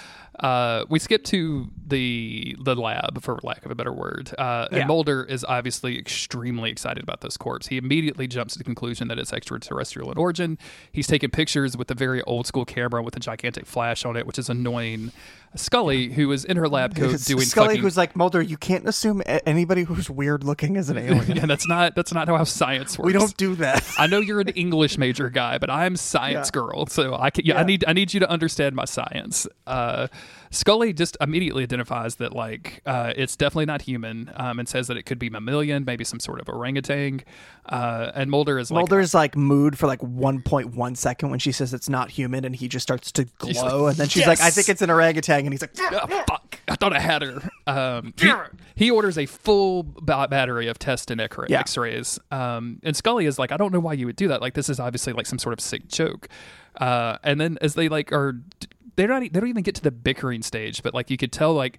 [0.41, 4.33] Uh, we skip to the the lab, for lack of a better word.
[4.39, 4.79] Uh, Yeah.
[4.79, 7.67] And Mulder is obviously extremely excited about this corpse.
[7.67, 10.59] He immediately jumps to the conclusion that it's extraterrestrial in origin.
[10.93, 14.27] He's taking pictures with a very old school camera with a gigantic flash on it,
[14.27, 15.13] which is annoying
[15.57, 17.83] Scully, who is in her lab coat doing Scully, fucking.
[17.83, 18.41] who's like Mulder.
[18.41, 21.37] You can't assume a- anybody who's weird looking is an alien.
[21.39, 23.07] yeah, that's not that's not how science works.
[23.07, 23.85] we don't do that.
[23.99, 26.61] I know you're an English major guy, but I'm science Yeah.
[26.61, 27.45] girl, so I can.
[27.47, 29.47] Yeah, I need I need you to understand my science.
[29.67, 30.07] Uh,
[30.53, 34.97] Scully just immediately identifies that like uh, it's definitely not human, um, and says that
[34.97, 37.21] it could be mammalian, maybe some sort of orangutan.
[37.67, 41.73] Uh, and Mulder is like, Mulder's like mood for like 1.1 second when she says
[41.73, 44.51] it's not human, and he just starts to glow, like, and then she's like, "I
[44.51, 47.49] think it's an orangutan," and he's like, "Ah, fuck, I thought I had her.
[47.67, 48.33] Um, he,
[48.75, 51.61] he orders a full battery of test and X- Yeah.
[51.61, 52.19] X-rays.
[52.33, 54.41] Um, and Scully is like, I don't know why you would do that.
[54.41, 56.29] Like, this is obviously like some sort of sick joke.
[56.77, 58.41] Uh, and then as they like are,
[59.01, 61.33] they're not, e, they don't even get to the bickering stage, but like you could
[61.33, 61.79] tell like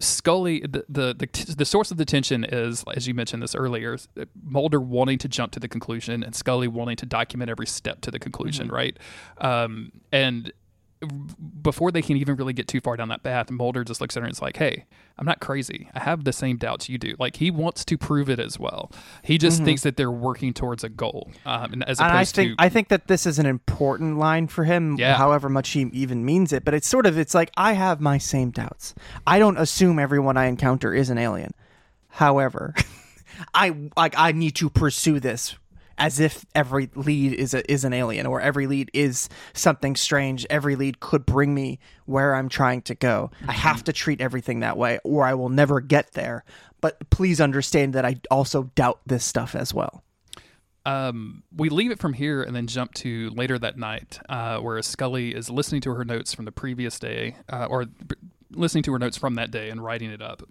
[0.00, 3.96] Scully, the, the the the source of the tension is, as you mentioned this earlier,
[4.44, 8.10] Mulder wanting to jump to the conclusion and Scully wanting to document every step to
[8.10, 8.96] the conclusion, right?
[9.38, 10.52] Um, and
[11.62, 14.20] before they can even really get too far down that path, Mulder just looks at
[14.20, 14.86] her and is like, "Hey,
[15.18, 15.90] I'm not crazy.
[15.94, 18.90] I have the same doubts you do." Like he wants to prove it as well.
[19.22, 22.34] He just thinks that they're working towards a goal, um, and as and I opposed
[22.34, 25.16] think to I think that this is an important line for him, Yeah.
[25.16, 26.64] however much he even means it.
[26.64, 28.94] But it's sort of it's like I have my same doubts.
[29.26, 31.52] I don't assume everyone I encounter is an alien.
[32.08, 32.74] However,
[33.54, 35.56] I like I need to pursue this
[35.98, 40.46] as if every lead is a, is an alien or every lead is something strange.
[40.50, 43.30] Every lead could bring me where I'm trying to go.
[43.48, 46.44] I have to treat everything that way, or I will never get there.
[46.80, 50.02] But please understand that I also doubt this stuff as well.
[50.86, 54.80] um, we leave it from here and then jump to later that night, uh, where
[54.82, 58.14] Scully is listening to her notes from the previous day, uh, or b-
[58.52, 60.44] listening to her notes from that day and writing it up.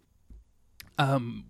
[0.97, 1.45] Um,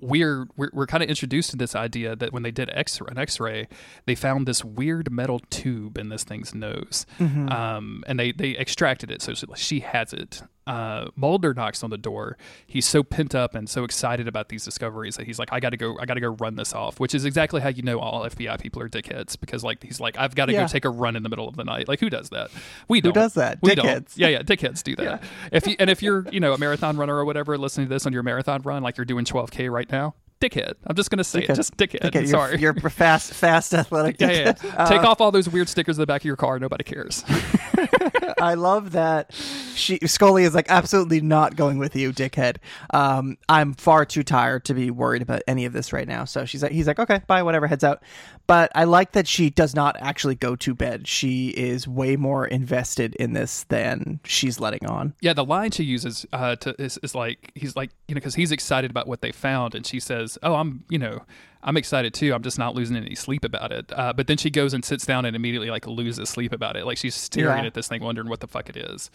[0.00, 3.18] we're we're, we're kind of introduced to this idea that when they did X an
[3.18, 3.68] X-ray,
[4.06, 7.06] they found this weird metal tube in this thing's nose,
[7.50, 9.22] um, and they they extracted it.
[9.22, 10.42] So she has it.
[10.68, 12.36] Uh, Mulder knocks on the door.
[12.66, 15.70] He's so pent up and so excited about these discoveries that he's like, "I got
[15.70, 15.98] to go.
[15.98, 18.60] I got to go run this off." Which is exactly how you know all FBI
[18.60, 20.62] people are dickheads because like he's like, "I've got to Yeah.
[20.64, 22.50] go take a run in the middle of the night." Like who does that?
[22.86, 23.14] We don't.
[23.14, 23.58] does that?
[23.62, 23.86] We don't.
[23.86, 24.12] Dickheads.
[24.16, 25.22] Yeah, yeah, dickheads do that.
[25.52, 28.04] If you and if you're you know a marathon runner or whatever, listening to this
[28.04, 30.74] on your marathon run, like you're doing 12k right now, dickhead.
[30.86, 32.12] I'm just gonna say it, just dickhead.
[32.14, 32.58] You're, Sorry.
[32.60, 34.16] you're fast, fast, athletic.
[34.20, 34.64] yeah, yeah, dickhead.
[34.64, 34.84] yeah.
[34.84, 36.58] Take off all those weird stickers in the back of your car.
[36.58, 37.24] Nobody cares.
[38.40, 39.32] I love that
[39.74, 42.56] she Scully is like absolutely not going with you, dickhead.
[42.90, 46.24] Um, I'm far too tired to be worried about any of this right now.
[46.24, 48.02] So she's like, he's like, okay, bye, whatever, heads out.
[48.46, 51.06] But I like that she does not actually go to bed.
[51.06, 55.14] She is way more invested in this than she's letting on.
[55.20, 58.36] Yeah, the line she uses uh, to is, is like he's like you know because
[58.36, 61.22] he's excited about what they found, and she says, "Oh, I'm you know
[61.62, 62.32] I'm excited too.
[62.34, 65.04] I'm just not losing any sleep about it." Uh, but then she goes and sits
[65.04, 66.84] down and immediately like loses sleep about it.
[66.86, 67.66] Like she's staring Yeah.
[67.66, 69.10] at this thing, wondering what the fuck it is.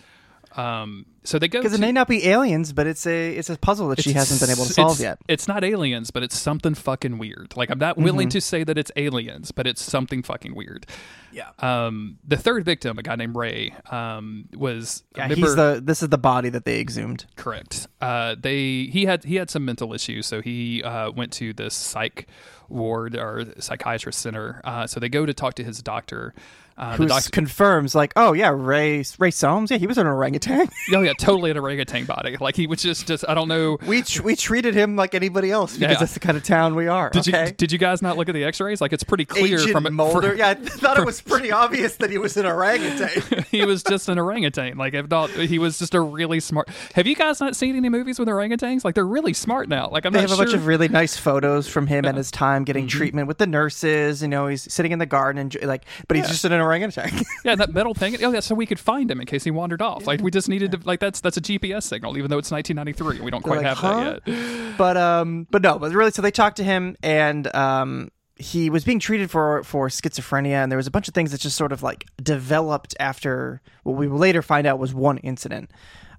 [0.56, 3.58] Um, so they go Because it may not be aliens, but it's a it's a
[3.58, 5.20] puzzle that she hasn't been able to solve it's- yet.
[5.28, 7.54] It's not aliens, but it's something fucking weird.
[7.56, 8.38] Like I'm not willing Mm-hmm.
[8.38, 10.86] to say that it's aliens, but it's something fucking weird.
[11.32, 11.50] Yeah.
[11.60, 16.04] Um, the third victim, a guy named Ray, um, was Yeah, member- he's the this
[16.04, 17.26] is the body that they exhumed.
[17.36, 17.88] Correct.
[18.02, 21.74] Uh, they he had he had some mental issues, so he uh, went to this
[21.74, 22.28] psych
[22.70, 24.62] ward or psychiatrist center.
[24.64, 26.34] Uh, so they go to talk to his doctor.
[26.76, 30.68] Uh, Who doctor, confirms like, oh yeah, Ray Ray Soames, yeah, he was an orangutan.
[30.94, 32.36] oh yeah, totally an orangutan body.
[32.40, 33.78] Like he was just just I don't know.
[33.86, 36.00] we tr- we treated him like anybody else because Yeah.
[36.00, 37.10] that's the kind of town we are.
[37.12, 37.48] Did okay?
[37.48, 38.82] you did you guys not look at the X-rays?
[38.82, 39.94] Like it's pretty clear Agent from.
[39.94, 40.32] Mulder.
[40.32, 43.44] for- yeah, I thought it was pretty obvious that he was an orangutan.
[43.52, 44.78] he was just an orangutan.
[44.78, 46.70] Like I thought he was just a really smart.
[46.96, 48.84] Have you guys not seen any movies with orangutans?
[48.84, 49.90] Like they're really smart now.
[49.90, 52.54] Like I'm they have a bunch of really nice photos from him and his time
[52.54, 52.64] Mm-hmm.
[52.66, 54.22] getting treatment with the nurses.
[54.22, 57.12] You know, he's sitting in the garden and like, but he's just an orangutan.
[57.46, 58.16] Yeah, that metal thing.
[58.24, 60.08] Oh, yeah, so we could find him in case he wandered off.
[60.08, 60.80] Like we just needed to.
[60.84, 63.24] Like that's that's a GPS signal, even though it's 1993.
[63.24, 64.78] We don't quite like, have "Huh?" that yet.
[64.78, 68.10] but um, but no, but really, so they talked to him and um.
[68.36, 71.40] He was being treated for for schizophrenia, and there was a bunch of things that
[71.40, 75.70] just sort of like developed after what we later find out was one incident.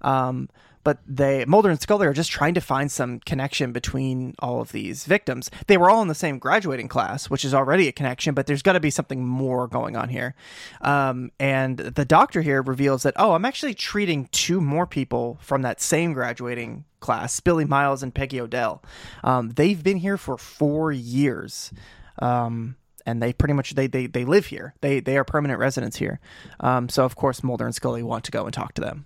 [0.01, 0.49] Um,
[0.85, 4.73] but they Mulder and Scully are just trying to find some connection between all of
[4.73, 5.51] these victims.
[5.67, 8.63] They were all in the same graduating class, which is already a connection, but there's
[8.63, 10.35] got to be something more going on here.
[10.81, 15.63] Um, and the doctor here reveals that oh, I'm actually treating two more people from
[15.63, 18.83] that same graduating class, Billy Miles and Peggy O'Dell.
[19.23, 21.73] Um, they've been here for four years.
[22.21, 24.75] Um, and they pretty much they, they they live here.
[24.81, 26.21] They they are permanent residents here.
[26.61, 29.05] Um, so of course Mulder and Scully want to go and talk to them.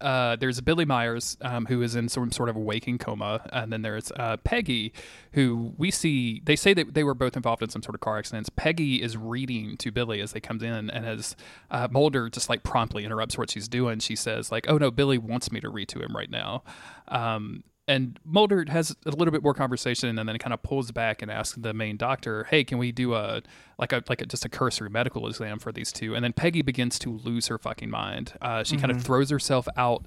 [0.00, 3.82] Uh, there's Billy Miles, um, who is in some sort of waking coma, and then
[3.82, 4.92] there's uh, Peggy,
[5.32, 6.40] who we see.
[6.44, 8.48] They say that they were both involved in some sort of car accidents.
[8.50, 11.36] Peggy is reading to Billy as they comes in, and as
[11.70, 15.18] uh, Mulder just like promptly interrupts what she's doing, she says like, "Oh no, Billy
[15.18, 16.62] wants me to read to him right now."
[17.08, 21.22] Um, and Mulder has a little bit more conversation, and then kind of pulls back
[21.22, 23.40] and asks the main doctor, "Hey, can we do a
[23.78, 26.14] like a like a, just a cursory medical exam for these two?
[26.14, 28.34] And then Peggy begins to lose her fucking mind.
[28.42, 30.04] Uh, she kind of throws herself out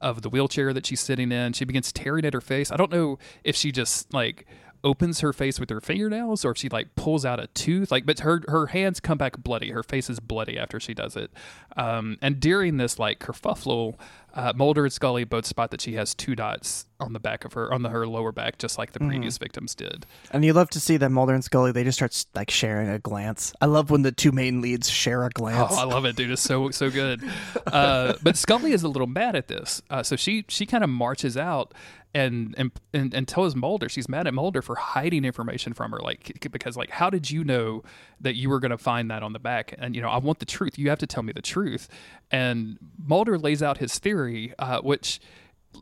[0.00, 1.52] of the wheelchair that she's sitting in.
[1.52, 2.70] She begins tearing at her face.
[2.70, 4.46] I don't know if she just like
[4.84, 8.06] opens her face with her fingernails or if she like pulls out a tooth like
[8.06, 11.30] but her her hands come back bloody her face is bloody after she does it
[11.76, 13.94] um, and during this like kerfuffle
[14.36, 17.52] uh, Mulder and Scully both spot that she has two dots on the back of
[17.52, 20.70] her on the, her lower back just like the previous victims did And you love
[20.70, 23.52] to see that Mulder and Scully they just start like sharing a glance.
[23.60, 25.72] I love when the two main leads share a glance.
[25.72, 26.30] Oh, I love it, dude.
[26.32, 27.22] It's so so good.
[27.66, 30.90] Uh, but Scully is a little mad at this, uh, so she she kind of
[30.90, 31.72] marches out
[32.14, 32.54] and,
[32.92, 36.76] and and tells Mulder she's mad at Mulder for hiding information from her, like because
[36.76, 37.82] like how did you know
[38.20, 39.74] that you were going to find that on the back?
[39.78, 40.78] And you know I want the truth.
[40.78, 41.88] You have to tell me the truth.
[42.30, 45.20] And Mulder lays out his theory, uh, which.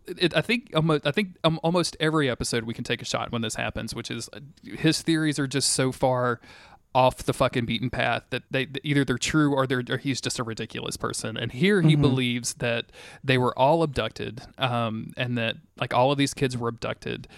[0.06, 3.30] It, I think almost, I think um, almost every episode we can take a shot
[3.30, 6.40] when this happens, which is uh, his theories are just so far
[6.94, 10.38] off the fucking beaten path that they either they're true or they're or he's just
[10.38, 11.36] a ridiculous person.
[11.36, 12.86] And here he believes that
[13.24, 17.28] they were all abducted, um, and that like all of these kids were abducted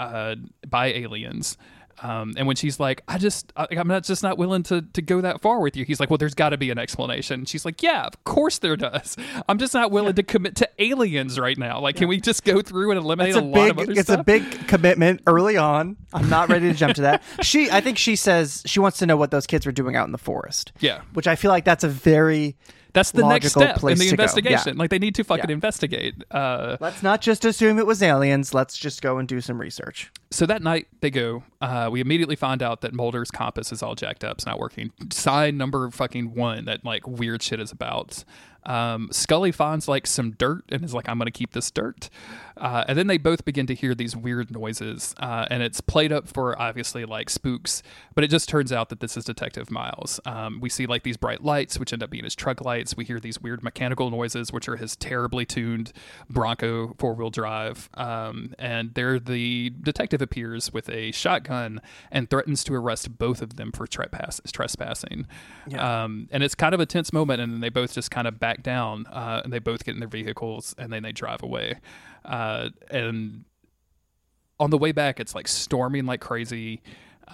[0.00, 1.56] uh, by aliens.
[2.00, 5.02] Um, and when she's like, I just, I, I'm not just not willing to, to
[5.02, 5.84] go that far with you.
[5.84, 7.40] He's like, well, there's got to be an explanation.
[7.40, 9.16] And she's like, yeah, of course there does.
[9.48, 11.80] I'm just not willing to commit to aliens right now.
[11.80, 13.92] Like, can we just go through and eliminate it's a, a lot of big other
[13.92, 14.20] it's stuff?
[14.20, 15.96] a big commitment early on.
[16.12, 17.22] I'm not ready to jump to that.
[17.42, 20.06] She I think she says she wants to know what those kids were doing out
[20.06, 20.72] in the forest.
[20.80, 21.02] Yeah.
[21.12, 22.56] Which I feel like that's a very
[22.94, 24.02] That's the next step in the go.
[24.04, 24.10] Yeah.
[24.10, 24.76] investigation.
[24.76, 25.54] Like they need to fucking Yeah.
[25.54, 26.14] investigate.
[26.30, 28.52] Uh, Let's not just assume it was aliens.
[28.52, 30.10] Let's just go and do some research.
[30.30, 31.42] so that night they go.
[31.60, 34.36] Uh, we immediately find out that Mulder's compass is all jacked up.
[34.38, 34.92] It's not working.
[35.10, 38.24] Sign number fucking one that like weird shit is about.
[38.64, 42.08] Um, Scully finds like some dirt and is like, I'm going to keep this dirt.
[42.56, 45.14] Uh, and then they both begin to hear these weird noises.
[45.18, 47.82] Uh, and it's played up for obviously like spooks,
[48.14, 50.20] but it just turns out that this is Detective Miles.
[50.26, 52.96] Um, we see like these bright lights, which end up being his truck lights.
[52.96, 55.92] We hear these weird mechanical noises, which are his terribly tuned
[56.28, 57.88] Bronco four wheel drive.
[57.94, 63.56] Um, and there the detective appears with a shotgun and threatens to arrest both of
[63.56, 65.26] them for trespass- trespassing.
[65.76, 68.38] Um, and it's kind of a tense moment, and then they both just kind of
[68.38, 71.76] back down, uh, and they both get in their vehicles, and then they drive away.
[72.24, 73.44] Uh, and
[74.60, 76.82] on the way back, it's like storming like crazy.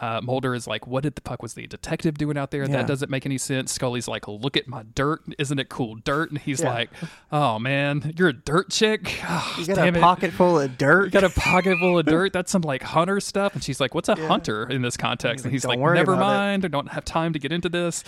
[0.01, 2.63] Uh, Mulder is like, "What did the fuck was the detective doing out there?
[2.63, 2.69] Yeah.
[2.69, 6.31] That doesn't make any sense." Scully's like, "Look at my dirt, isn't it cool dirt?"
[6.31, 6.73] And he's Yeah.
[6.73, 6.91] like,
[7.33, 9.19] "Oh man, you're a dirt chick.
[9.29, 9.95] Oh, You got a it.
[10.01, 11.07] pocket full of dirt.
[11.07, 12.33] You got a pocket full of dirt.
[12.33, 15.53] That's some like hunter stuff." And she's like, "What's a hunter in this context?" and
[15.53, 16.65] He's he's like, like, "Never about it." mind.
[16.67, 18.05] I don't have time to get into this."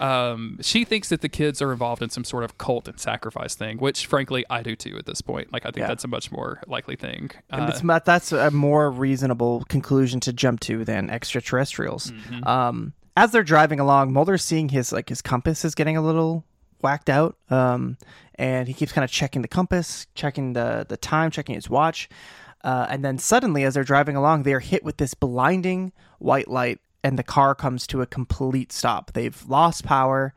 [0.00, 3.54] Um, she thinks that the kids are involved in some sort of cult and sacrifice
[3.54, 5.52] thing, which frankly I do too at this point.
[5.52, 5.88] Like I think Yeah.
[5.88, 7.30] that's a much more likely thing.
[7.50, 12.10] Uh, it's that's a more reasonable conclusion to jump to than extraterrestrials.
[12.10, 12.44] Mm-hmm.
[12.46, 16.44] Um, as they're driving along, Mulder's seeing his like his compass is getting a little
[16.82, 17.96] whacked out, um,
[18.34, 22.08] and he keeps kind of checking the compass, checking the the time, checking his watch,
[22.64, 26.48] uh, and then suddenly, as they're driving along, they are hit with this blinding white
[26.48, 29.12] light, and the car comes to a complete stop.
[29.12, 30.34] They've lost power.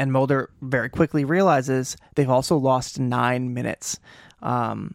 [0.00, 3.98] And Mulder very quickly realizes they've also lost nine minutes.
[4.42, 4.94] Um,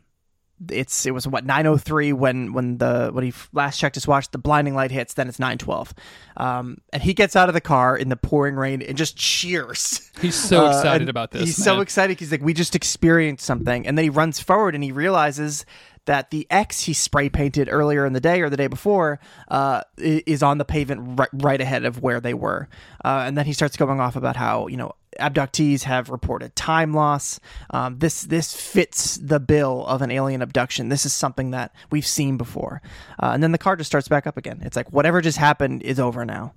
[0.72, 4.38] it's it was what 903 when when the when he last checked his watch the
[4.38, 5.94] blinding light hits then it's 912
[6.38, 10.10] um and he gets out of the car in the pouring rain and just cheers
[10.22, 11.42] he's so Uh, excited about this.
[11.44, 14.86] he's so excited he's like we just experienced something and then he runs forward and
[14.86, 15.66] he realizes
[16.06, 19.82] that the X he spray painted earlier in the day or the day before uh,
[19.98, 22.68] is on the pavement right, right ahead of where they were.
[23.04, 26.94] Uh, and then he starts going off about how you know abductees have reported time
[26.94, 27.40] loss.
[27.70, 30.90] Um, this this fits the bill of an alien abduction.
[30.90, 32.82] This is something that we've seen before.
[33.22, 34.62] Uh, and then the car just starts back up again.
[34.64, 36.54] It's like whatever just happened is over now.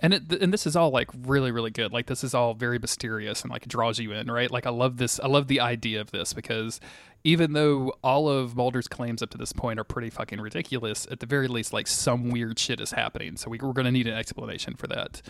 [0.00, 1.92] And it, and this is all like really really good.
[1.92, 4.50] Like this is all very mysterious and like draws you in right?
[4.50, 6.80] Like i love this i love the idea of this because
[7.24, 11.20] even though all of mulder's claims up to this point are pretty fucking ridiculous at
[11.20, 13.36] the very least like some weird shit is happening.
[13.36, 15.20] So we, we're going to need an explanation for that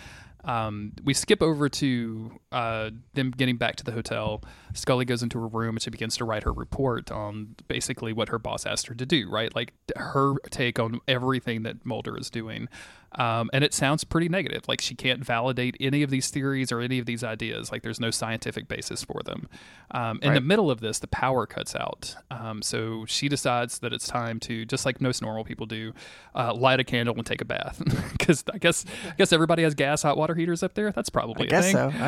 [0.45, 4.43] um, we skip over to uh, them getting back to the hotel.
[4.73, 8.29] Scully goes into her room and she begins to write her report on basically what
[8.29, 9.55] her boss asked her to do, right?
[9.55, 12.69] Like her take on everything that Mulder is doing.
[13.13, 14.69] Um, and it sounds pretty negative.
[14.69, 17.73] Like she can't validate any of these theories or any of these ideas.
[17.73, 19.49] Like there's no scientific basis for them.
[19.93, 22.15] Um, in the middle of this, the power cuts out.
[22.31, 25.95] Um, so she decides that it's time to, just like most normal people do,
[26.35, 27.83] uh, light a candle and take a bath.
[28.19, 30.93] Because I guess I guess everybody has gas hot water heaters up there.
[30.93, 31.75] That's probably I guess thing.
[31.75, 31.87] so.
[31.89, 31.99] I don't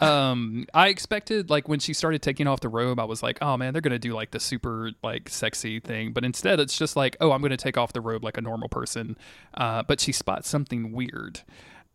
[0.00, 0.06] know.
[0.06, 3.56] Um, I expected like when she started taking off the robe, I was like, oh
[3.56, 7.16] man, they're gonna do like the super like sexy thing, but instead it's just like,
[7.20, 9.16] oh, I'm gonna take off the robe like a normal person.
[9.54, 11.40] Uh, but she spots something weird.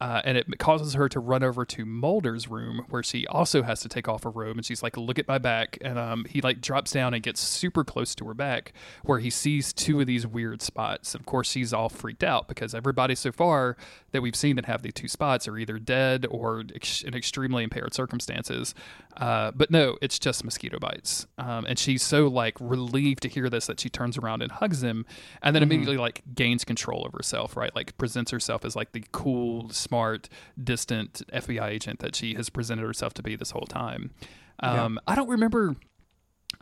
[0.01, 3.79] Uh, and it causes her to run over to Mulder's room, where she also has
[3.81, 4.57] to take off her robe.
[4.57, 7.39] And she's like, "Look at my back!" And um, he like drops down and gets
[7.39, 8.73] super close to her back,
[9.03, 11.15] where he sees two of these weird spots.
[11.15, 13.77] Of course, she's all freaked out because everybody so far
[14.11, 17.63] that we've seen that have these two spots are either dead or ex- in extremely
[17.63, 18.75] impaired circumstances.
[19.17, 21.27] Uh, but no, it's just mosquito bites.
[21.37, 24.83] Um, and she's so like relieved to hear this that she turns around and hugs
[24.83, 25.05] him,
[25.41, 27.55] and then immediately like gains control of herself.
[27.55, 30.29] Right, like presents herself as like the cool, smart,
[30.61, 34.11] distant FBI agent that she has presented herself to be this whole time.
[34.59, 35.75] Um, I don't remember.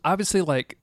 [0.03, 0.77] Obviously, like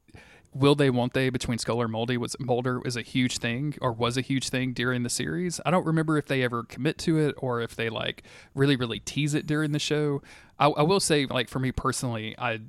[0.55, 3.93] will they won't they between Scully and Moldy was Mulder is a huge thing or
[3.93, 5.61] was a huge thing during the series.
[5.64, 8.22] I don't remember if they ever commit to it or if they like
[8.55, 10.22] really really tease it during the show.
[10.59, 12.61] I, I will say like for me personally, I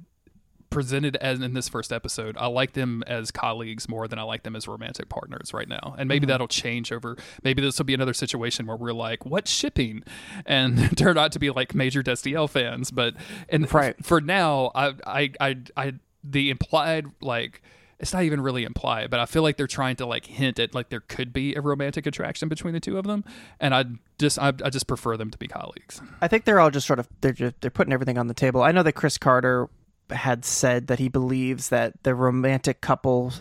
[0.69, 4.43] presented as in this first episode, I like them as colleagues more than I like
[4.43, 5.95] them as romantic partners right now.
[5.97, 6.31] And maybe mm-hmm.
[6.31, 10.03] that'll change over maybe this will be another situation where we're like, what's shipping?
[10.45, 12.91] And turn out to be like major Destiel fans.
[12.91, 13.15] But
[13.49, 13.95] and Right.
[14.03, 15.93] for now, I I I I
[16.23, 17.61] the implied like
[17.99, 20.73] it's not even really implied, but I feel like they're trying to like hint at
[20.73, 23.25] like there could be a romantic attraction between the two of them,
[23.59, 23.85] and I
[24.17, 26.01] just I, I just prefer them to be colleagues.
[26.21, 28.61] I think they're all just sort of they're just, they're putting everything on the table.
[28.61, 29.67] I know that Chris Carter
[30.11, 33.33] had said that he believes that the romantic couple,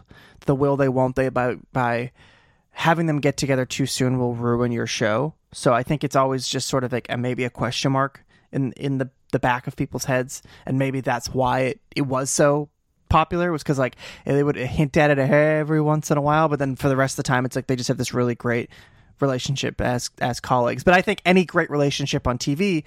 [0.47, 2.13] the will they won't they by by
[2.71, 5.35] having them get together too soon will ruin your show.
[5.53, 8.73] So I think it's always just sort of like a, maybe a question mark in
[8.73, 12.69] in the the back of people's heads, and maybe that's why it, it was so
[13.09, 13.97] popular was because like
[14.27, 16.97] eh, they would hint at it every once in a while, but then for the
[16.97, 18.71] rest of the time, it's like they just have this really great
[19.21, 20.85] relationship as as colleagues.
[20.85, 22.85] But I think any great relationship on TV,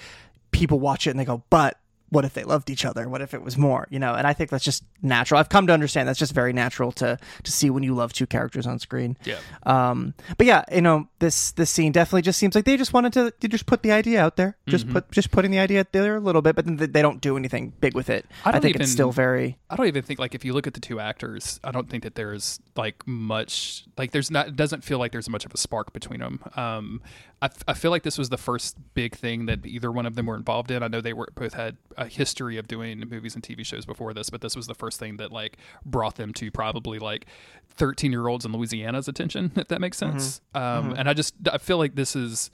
[0.52, 1.78] people watch it and they go, but
[2.12, 3.09] what if they loved each other?
[3.09, 3.88] What if it was more?
[3.89, 5.39] You know, and I think that's just natural.
[5.39, 8.28] I've come to understand that's just very natural to to see when you love two
[8.28, 9.18] characters on screen.
[9.26, 9.39] Yeah.
[9.64, 13.14] Um, but yeah, you know, this this scene definitely just seems like they just wanted
[13.14, 14.93] to just put the idea out there, just Mm-hmm.
[14.93, 17.36] put just putting the idea out there a little bit, but then they- don't do
[17.36, 18.26] anything big with it.
[18.45, 20.53] I I, don't think even- it's still very I don't even think like if you
[20.53, 24.49] look at the two actors, I don't think that there's like much like there's not
[24.49, 26.39] it doesn't feel like there's much of a spark between them.
[26.55, 27.01] Um,
[27.41, 30.14] I, f- I feel like this was the first big thing that either one of
[30.16, 30.84] them were involved in.
[30.84, 34.14] I know they were both had a history of doing movies and TV shows before
[34.14, 37.26] this, but this was the first thing that like brought them to probably like
[37.70, 40.41] 13 year olds in Louisiana's attention, if that makes sense.
[40.56, 42.52] Um, and I just I feel like this is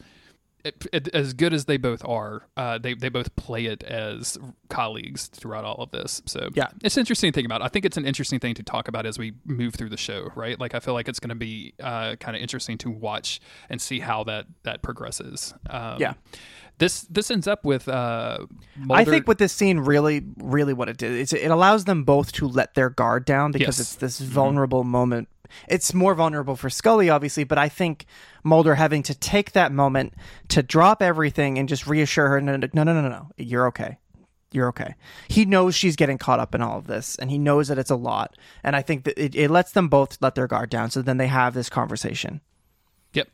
[1.14, 4.38] as good as they both are, uh, they they both play it as
[4.70, 6.22] colleagues throughout all of this.
[6.26, 6.68] So Yeah.
[6.84, 7.62] it's an interesting thing about.
[7.62, 10.30] I think it's an interesting thing to talk about as we move through the show,
[10.36, 10.60] right?
[10.60, 13.40] Like I feel like it's going to be uh, kind of interesting to watch
[13.70, 15.54] and see how that that progresses.
[15.70, 16.14] Um, Yeah.
[16.80, 17.88] This this ends up with.
[17.88, 18.46] Uh,
[18.92, 22.32] I think with this scene, really, really, what it did is it allows them both
[22.34, 23.94] to let their guard down because Yes.
[23.94, 25.28] it's this vulnerable moment.
[25.68, 28.06] It's more vulnerable for Scully, obviously, but I think
[28.44, 30.14] Mulder having to take that moment
[30.50, 33.98] to drop everything and just reassure her, no, no, no, no, no, you're okay.
[34.52, 34.96] You're okay.
[35.28, 37.92] He knows she's getting caught up in all of this, and he knows that it's
[37.92, 38.38] a lot.
[38.64, 41.18] And I think that it, it lets them both let their guard down, so then
[41.18, 42.40] they have this conversation.
[43.14, 43.28] Yep.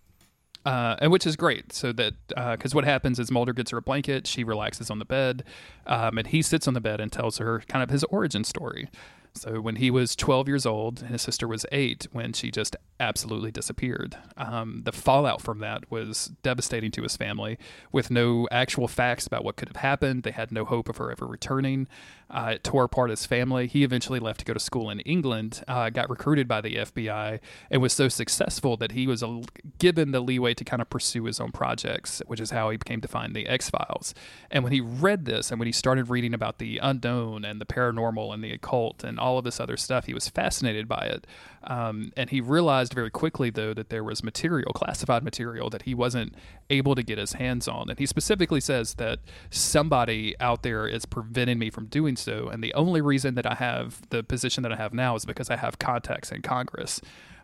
[0.65, 1.71] Uh, and which is great.
[1.71, 5.05] So that because what happens is Mulder gets her a blanket, she relaxes on the
[5.05, 5.43] bed,
[5.85, 8.89] um, and he sits on the bed and tells her kind of his origin story.
[9.35, 12.75] So when he was 12 years old, and his sister was eight when she just
[12.99, 14.15] absolutely disappeared.
[14.37, 17.57] Um, the fallout from that was devastating to his family,
[17.91, 20.23] with no actual facts about what could have happened.
[20.23, 21.87] They had no hope of her ever returning.
[22.29, 23.67] Uh, it tore apart his family.
[23.67, 27.39] He eventually left to go to school in England, uh, got recruited by the FBI,
[27.69, 29.41] and was so successful that he was a,
[29.77, 33.01] given the leeway to kind of pursue his own projects, which is how he became
[33.01, 34.15] to find the X Files.
[34.49, 37.65] And when he read this and when he started reading about the unknown and the
[37.65, 41.25] paranormal and the occult and all of this other stuff, he was fascinated by it.
[41.63, 45.95] Um, and he realized very quickly, though, that there was material, classified material, that he
[45.95, 46.35] wasn't
[46.69, 47.89] able to get his hands on.
[47.89, 49.19] And he specifically says that
[49.49, 52.49] somebody out there is preventing me from doing so.
[52.49, 55.49] And the only reason that I have the position that I have now is because
[55.49, 56.99] I have contacts in Congress.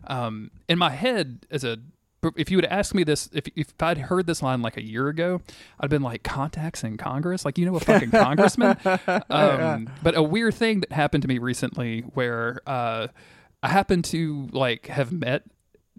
[0.07, 1.77] Um, in my head, as a
[2.35, 5.07] if you would ask me this, if, if I'd heard this line like a year
[5.07, 5.41] ago,
[5.79, 7.45] I'd been like, contacts in Congress?
[7.45, 8.77] Like, you know, a fucking congressman?
[9.29, 13.07] Um, but a weird thing that happened to me recently where uh,
[13.61, 15.43] I happened to like have met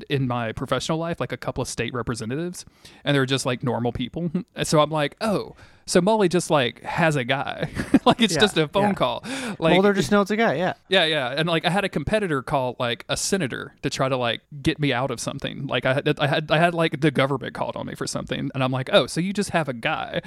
[0.09, 2.65] in my professional life like a couple of state representatives
[3.05, 5.55] and they're just like normal people and so i'm like oh
[5.91, 7.69] so molly just like has a guy
[8.07, 8.95] like it's Yeah, just a phone yeah.
[8.95, 9.25] call
[9.59, 10.75] like Mulder just knows a guy, yeah.
[10.89, 14.17] yeah, yeah, and like I had a competitor call like a senator to try to
[14.17, 15.67] like get me out of something.
[15.67, 18.51] Like I had, I had, I had like the government called on me for something,
[18.55, 20.23] and I'm like, oh, so you just have a guy.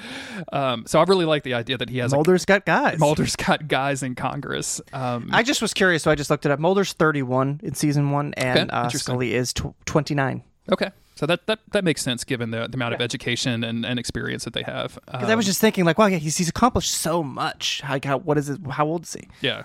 [0.52, 2.96] Um, so I really like the idea that he has Mulder's got guys.
[2.96, 4.80] a Mulder's got guys in Congress.
[4.92, 6.58] Um, I just was curious, so I just looked it up.
[6.60, 8.88] Mulder's 31 in season one, and Okay, uh.
[8.90, 10.42] Scully is tw- 29.
[10.72, 13.98] okay, so that that that makes sense given the, the amount of education and, and
[13.98, 14.98] experience that they have.
[15.06, 17.82] Because I was Um, just thinking, like, wow, yeah, he's, he's accomplished so much.
[17.88, 18.60] Like, how, what is it?
[18.70, 19.28] How old is he?
[19.40, 19.64] Yeah.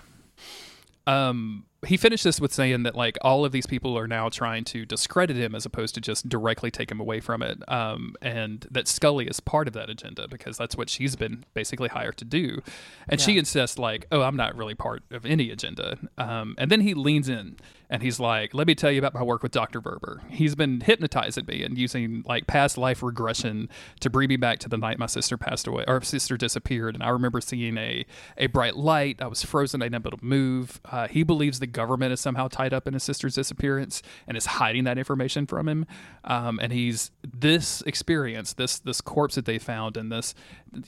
[1.06, 4.64] Um, he finished this with saying that like all of these people are now trying
[4.64, 7.58] to discredit him as opposed to just directly take him away from it.
[7.68, 11.88] Um, and that Scully is part of that agenda because that's what she's been basically
[11.88, 12.60] hired to do.
[13.08, 16.82] And she insists like, "Oh, I'm not really part of any agenda." Um, and then
[16.82, 17.56] he leans in
[17.90, 19.80] and he's like, "Let me tell you about my work with Dr.
[19.82, 20.20] Werber.
[20.30, 23.68] He's been hypnotizing me and using like past life regression
[24.00, 26.94] to bring me back to the night my sister passed away or sister disappeared.
[26.94, 28.06] And I remember seeing a
[28.38, 29.20] a bright light.
[29.20, 30.80] I was frozen, I didn't able to move.
[30.84, 34.46] Uh, he believes the government is somehow tied up in his sister's disappearance and is
[34.46, 35.86] hiding that information from him.
[36.24, 40.34] Um, and he's this experience, this this corpse that they found, and this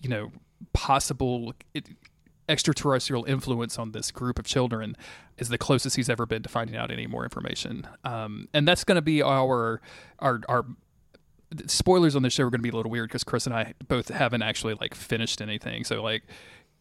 [0.03, 0.33] you know
[0.73, 1.55] possible.
[1.75, 1.89] It,
[2.49, 4.97] extraterrestrial influence on this group of children
[5.39, 7.87] is the closest he's ever been to finding out any more information.
[8.05, 9.81] Um, and that's going to be our
[10.19, 10.65] our our
[11.67, 13.75] spoilers on this show are going to be a little weird because Chris and I
[13.89, 15.85] both haven't actually like finished anything.
[15.85, 16.23] So like,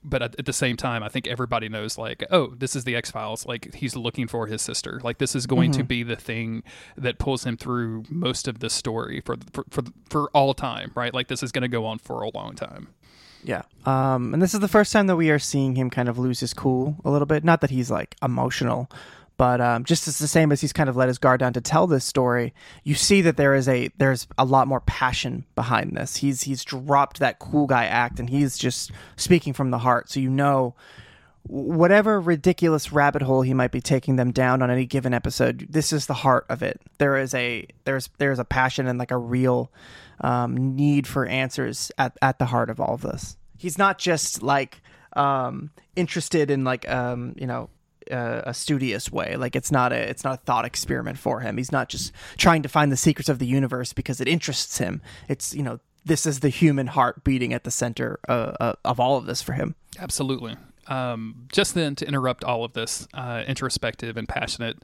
[0.03, 2.95] but at, at the same time, I think everybody knows like, oh, this is the
[2.95, 3.45] X Files.
[3.45, 4.99] Like he's looking for his sister.
[5.03, 6.63] Like this is going to be the thing
[6.97, 11.13] that pulls him through most of the story for for for, for all time, right?
[11.13, 12.89] Like this is going to go on for a long time.
[13.43, 13.63] Yeah.
[13.85, 16.39] Um, and this is the first time that we are seeing him kind of lose
[16.39, 17.43] his cool a little bit.
[17.43, 18.89] Not that he's like emotional,
[19.37, 21.61] But um, just as the same as he's kind of let his guard down to
[21.61, 25.97] tell this story, you see that there is a there's a lot more passion behind
[25.97, 26.17] this.
[26.17, 30.11] He's he's dropped that cool guy act and he's just speaking from the heart.
[30.11, 30.75] So you know
[31.43, 35.91] whatever ridiculous rabbit hole he might be taking them down on any given episode this
[35.91, 39.17] is the heart of it there is a there's there's a passion and like a
[39.17, 39.71] real
[40.21, 43.37] um, need for answers at, at the heart of all of this.
[43.57, 44.81] He's not just like
[45.13, 47.69] um, interested in like um, you know
[48.09, 49.35] uh, a studious way.
[49.35, 51.57] Like it's not a it's not a thought experiment for him.
[51.57, 55.01] He's not just trying to find the secrets of the universe because it interests him.
[55.27, 58.99] It's you know this is the human heart beating at the center uh, uh, of
[58.99, 59.75] all of this for him.
[59.99, 60.57] Absolutely.
[60.87, 64.79] Um, just then, to interrupt all of this uh, introspective and passionate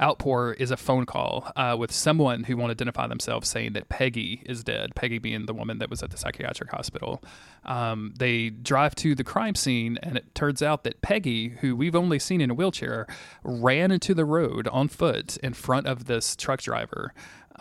[0.00, 4.42] outpour, is a phone call uh, with someone who won't identify themselves saying that Peggy
[4.46, 4.94] is dead.
[4.94, 7.22] Peggy being the woman that was at the psychiatric hospital.
[7.64, 11.96] Um, they drive to the crime scene, and it turns out that Peggy, who we've
[11.96, 13.06] only seen in a wheelchair,
[13.42, 17.12] ran into the road on foot in front of this truck driver.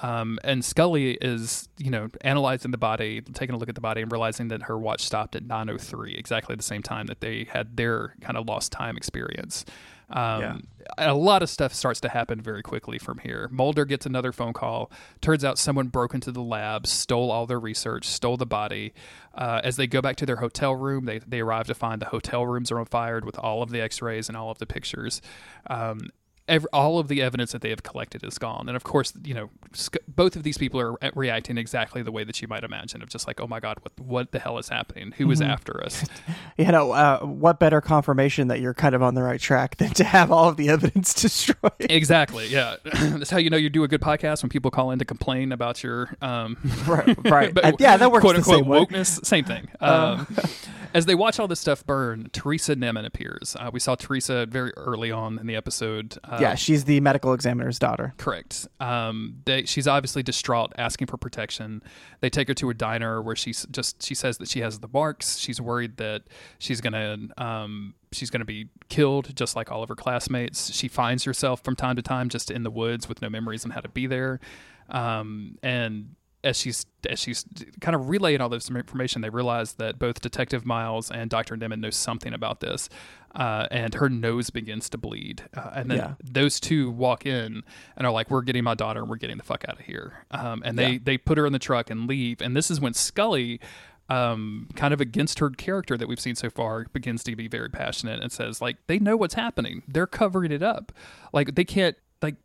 [0.02, 4.02] Um, and Scully is, you know, analyzing the body, taking a look at the body,
[4.02, 7.78] and realizing that her watch stopped at 9:03, exactly the same time that they had
[7.78, 9.64] their kind of lost time experience.
[10.10, 13.50] Um, A lot of stuff starts to happen very quickly from here.
[13.52, 14.92] Mulder gets another phone call.
[15.20, 18.94] Turns out someone broke into the lab, stole all their research, stole the body.
[19.34, 22.06] Uh, as they go back to their hotel room, they, they arrive to find the
[22.06, 25.22] hotel rooms are on fire with all of the x-rays and all of the pictures.
[25.68, 26.10] Um,
[26.48, 29.34] Every, all of the evidence that they have collected is gone, and of course, you
[29.34, 32.64] know, sc- both of these people are re- reacting exactly the way that you might
[32.64, 35.12] imagine of just like, oh my god, what what the hell is happening?
[35.18, 36.06] Who is after us?
[36.58, 39.90] you know, uh, what better confirmation that you're kind of on the right track than
[39.96, 41.72] to have all of the evidence destroyed?
[41.80, 42.76] exactly, yeah.
[42.84, 45.52] That's how you know you do a good podcast when people call in to complain
[45.52, 47.54] about your um, right, right.
[47.54, 48.78] but Uh, yeah, that works quote the unquote same way.
[48.78, 48.86] Uh.
[48.86, 49.26] wokeness.
[49.26, 49.68] Same thing.
[49.82, 50.28] Um,
[50.94, 53.56] as they watch all this stuff burn, Teresa Nemman appears.
[53.60, 56.18] Uh, we saw Teresa very early on in the episode.
[56.24, 58.14] Uh, Yeah, she's the medical examiner's daughter.
[58.18, 58.68] Correct.
[58.80, 61.84] Um, they, she's obviously distraught, asking for protection.
[62.22, 64.90] They take her to a diner where she's just she says that she has the
[64.92, 65.38] marks.
[65.38, 66.24] She's worried that
[66.60, 70.74] she's gonna um, she's gonna be killed, just like all of her classmates.
[70.74, 73.72] She finds herself from time to time just in the woods with no memories on
[73.72, 74.40] how to be there.
[74.90, 76.16] Um, and
[76.46, 77.44] as she's as she's
[77.82, 81.80] kind of relaying all this information, they realize that both Detective Miles and Doctor Nemman
[81.80, 82.88] know something about this,
[83.36, 85.44] uh, and her nose begins to bleed.
[85.56, 86.14] Uh, and then Yeah.
[86.24, 87.64] those two walk in
[87.98, 90.26] and are like, "We're getting my daughter, and we're getting the fuck out of here."
[90.32, 91.00] Um, and they Yeah.
[91.04, 92.42] they put her in the truck and leave.
[92.42, 93.60] And this is when Scully.
[94.08, 97.70] Um, kind of against her character that we've seen so far begins to be very
[97.70, 100.92] passionate and says like they know what's happening they're covering it up
[101.34, 102.36] like they can't like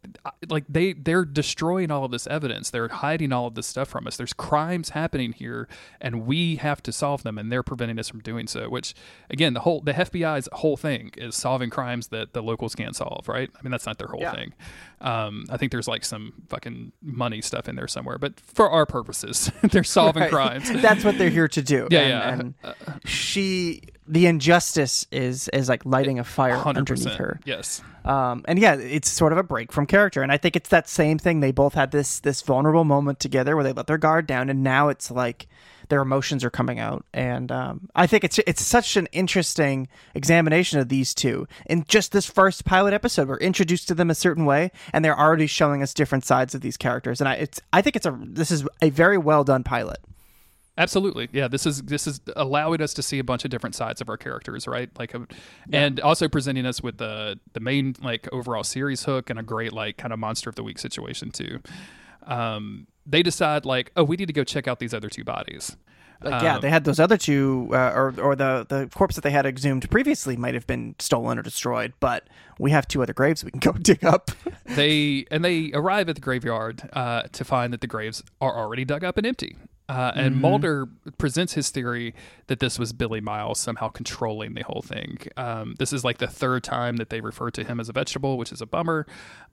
[0.49, 4.07] like they they're destroying all of this evidence they're hiding all of this stuff from
[4.07, 5.67] us there's crimes happening here
[6.01, 8.95] and we have to solve them and they're preventing us from doing so which
[9.31, 13.27] again the whole the fbi's whole thing is solving crimes that the locals can't solve
[13.29, 14.35] right i mean that's not their whole Yeah.
[14.35, 14.53] thing
[15.01, 18.85] um, i think there's like some fucking money stuff in there somewhere but for our
[18.87, 20.31] purposes they're solving Right.
[20.31, 21.89] crimes That's what they're here to do.
[21.91, 22.01] Yeah,
[22.33, 22.75] and, yeah.
[22.87, 27.41] And she, the injustice is is like lighting a fire 100% underneath her.
[27.45, 30.71] yes Um, and yeah, it's sort of a break from character, and I think it's
[30.71, 31.41] that same thing.
[31.41, 34.63] They both had this this vulnerable moment together where they let their guard down, and
[34.63, 35.47] now it's like
[35.91, 37.05] their emotions are coming out.
[37.13, 41.47] And um, I think it's it's such an interesting examination of these two.
[41.67, 45.19] In just this first pilot episode, we're introduced to them a certain way, and they're
[45.19, 47.21] already showing us different sides of these characters.
[47.21, 49.99] And I it's I think it's a this is a very well done pilot.
[50.81, 51.47] Absolutely, yeah.
[51.47, 54.17] This is this is allowing us to see a bunch of different sides of our
[54.17, 54.89] characters, right?
[54.99, 55.27] Like, a,
[55.75, 59.75] and also presenting us with the the main like overall series hook and a great
[59.75, 61.61] like kind of monster of the week situation too.
[62.27, 65.77] Um, they decide like, oh, we need to go check out these other two bodies.
[66.23, 69.21] Like, yeah, Um, they had those other two, uh, or or the the corpse that
[69.23, 72.27] they had exhumed previously might have been stolen or destroyed, but
[72.59, 74.31] we have two other graves we can go dig up.
[74.65, 78.87] they and they arrive at the graveyard uh, to find that the graves are already
[78.87, 79.57] dug up and empty.
[79.91, 80.43] Uh, and Mm-hmm.
[80.43, 80.89] Mulder
[81.19, 82.15] presents his theory
[82.47, 85.19] that this was Billy Miles somehow controlling the whole thing.
[85.37, 88.39] Um, this is like the third time that they refer to him as a vegetable,
[88.39, 89.05] which is a bummer.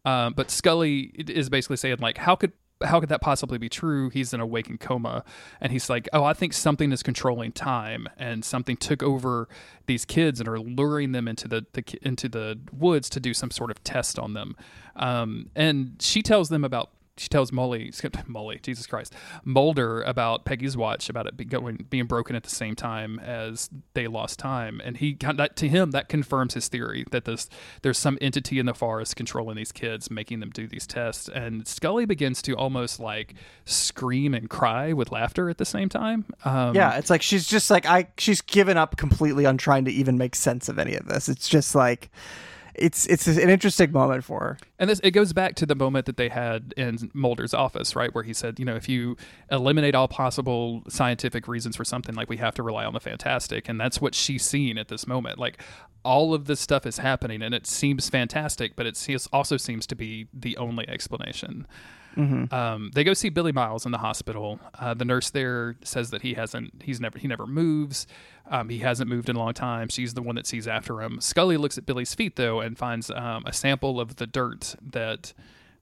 [0.06, 2.52] Um, but Scully is basically saying like, how could
[2.84, 4.10] how could that possibly be true?
[4.12, 5.24] He's in a waking coma,
[5.60, 9.50] and he's like, "Oh, I think something is controlling time, and something took over
[9.88, 13.50] these kids and are luring them into the, the into the woods to do some
[13.50, 14.56] sort of test on them."
[14.96, 16.92] Um, and she tells them about.
[17.18, 17.92] She tells Molly,
[18.28, 19.14] Molly, Jesus Christ,
[19.44, 23.70] Mulder about Peggy's watch, about it be going being broken at the same time as
[23.94, 27.50] they lost time, and he that to him that confirms his theory that this
[27.82, 31.30] there's some entity in the forest controlling these kids, making them do these tests.
[31.30, 36.26] And Scully begins to almost like scream and cry with laughter at the same time.
[36.46, 39.92] Um, yeah, it's like she's just like I she's given up completely on trying to
[39.92, 41.30] even make sense of any of this.
[41.30, 42.10] It's just like
[42.78, 44.58] it's it's an interesting moment for her.
[44.80, 48.14] And this it goes back to the moment that they had in Mulder's office, right,
[48.14, 49.18] where he said, you know, if you
[49.52, 53.68] eliminate all possible scientific reasons for something, like we have to rely on the fantastic,
[53.68, 55.40] and that's what she's seeing at this moment.
[55.40, 55.62] Like
[56.04, 59.96] all of this stuff is happening, and it seems fantastic, but it also seems to
[59.96, 61.68] be the only explanation.
[62.54, 64.60] Um, they go see Billy Miles in the hospital.
[64.80, 68.08] Uh, the nurse there says that he hasn't, he's never, he never moves.
[68.50, 69.90] Um, he hasn't moved in a long time.
[69.90, 71.22] She's the one that sees after him.
[71.22, 75.34] Scully looks at Billy's feet though and finds um, a sample of the dirt that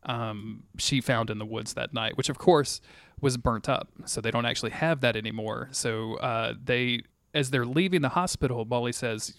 [0.03, 2.81] um, she found in the woods that night, which of course
[3.21, 3.89] was burnt up.
[4.05, 5.69] So they don't actually have that anymore.
[5.71, 7.01] So uh, they,
[7.33, 9.35] as they're leaving the hospital, Molly says.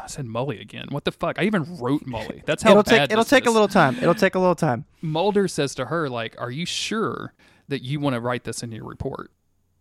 [0.00, 0.86] I said Molly again.
[0.90, 1.38] What the fuck?
[1.38, 2.42] I even wrote Molly.
[2.46, 3.96] That's how it'll bad take it'll take a little time.
[3.96, 4.84] It'll take a little time.
[5.02, 7.34] Mulder says to her, like, "Are you sure
[7.68, 9.30] that you want to write this in your report?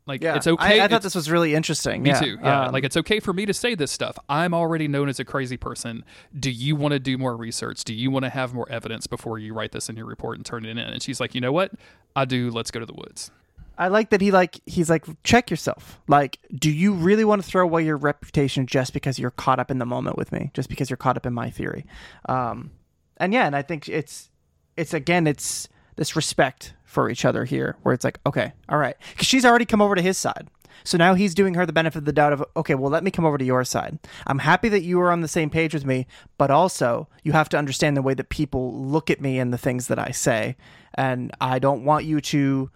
[0.07, 0.79] Like, Yeah, it's okay.
[0.79, 2.03] I, I thought this was really interesting.
[2.03, 2.19] me yeah.
[2.19, 2.37] too.
[2.41, 4.17] Yeah, Um, like it's okay for me to say this stuff.
[4.29, 6.05] I'm already known as a crazy person.
[6.39, 7.83] Do you want to do more research?
[7.83, 10.45] Do you want to have more evidence before you write this in your report and
[10.45, 10.77] turn it in?
[10.77, 11.71] And she's like, you know what?
[12.15, 12.51] I do.
[12.51, 13.31] Let's go to the woods.
[13.77, 15.99] I like that he like he's like check yourself.
[16.07, 19.69] Like, do you really want to throw away your reputation just because you're caught up
[19.69, 20.51] in the moment with me?
[20.53, 21.85] Just because you're caught up in my theory?
[22.27, 22.71] Um,
[23.17, 24.29] and yeah, and I think it's
[24.77, 28.95] it's again it's this respect for each other here, where it's like okay, all right,
[29.11, 30.47] because she's already come over to his side.
[30.83, 33.09] So now he's doing her the benefit of the doubt of, okay, well, let me
[33.09, 33.97] come over to your side.
[34.27, 36.05] I'm happy that you are on the same page with me,
[36.37, 39.57] but also you have to understand the way that people look at me and the
[39.57, 40.55] things that I say.
[40.93, 42.69] And I don't want you to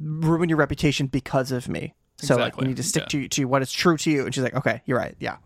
[0.00, 1.94] ruin your reputation because of me.
[2.18, 3.22] So like, you need to stick Yeah.
[3.22, 4.24] to, to what is true to you.
[4.24, 5.16] And she's like, okay, you're right.
[5.18, 5.36] Yeah.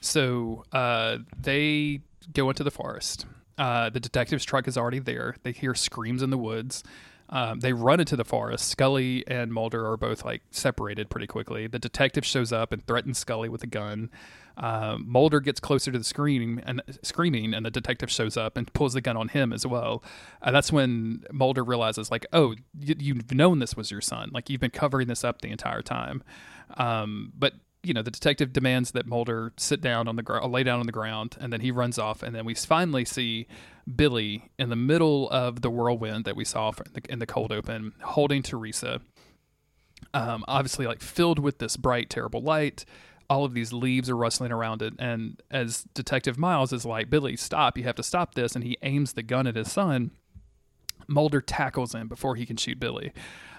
[0.00, 2.00] So uh, they
[2.32, 3.26] go into the forest.
[3.56, 5.36] Uh, the detective's truck is already there.
[5.42, 6.84] They hear screams in the woods.
[7.30, 8.68] Um, they run into the forest.
[8.68, 11.66] Scully and Mulder are both like separated pretty quickly.
[11.66, 14.10] The detective shows up and threatens Scully with a gun.
[14.58, 18.70] Um, Mulder gets closer to the screen and screaming, and the detective shows up and
[18.72, 20.02] pulls the gun on him as well.
[20.42, 24.30] Uh, that's when Mulder realizes, like, oh, you, you've known this was your son.
[24.32, 26.22] Like you've been covering this up the entire time.
[26.76, 27.54] Um, but
[27.84, 30.86] you know, the detective demands that Mulder sit down on the ground, lay down on
[30.86, 32.22] the ground, and then he runs off.
[32.22, 33.46] And then we finally see
[33.94, 37.52] Billy in the middle of the whirlwind that we saw in the, in the cold
[37.52, 39.00] open, holding Teresa.
[40.12, 42.84] Um, obviously, like filled with this bright, terrible light.
[43.30, 47.36] All of these leaves are rustling around it, and as Detective Miles is like, "Billy,
[47.36, 47.76] stop!
[47.76, 50.12] You have to stop this!" and he aims the gun at his son.
[51.08, 53.12] Mulder tackles him before he can shoot Billy.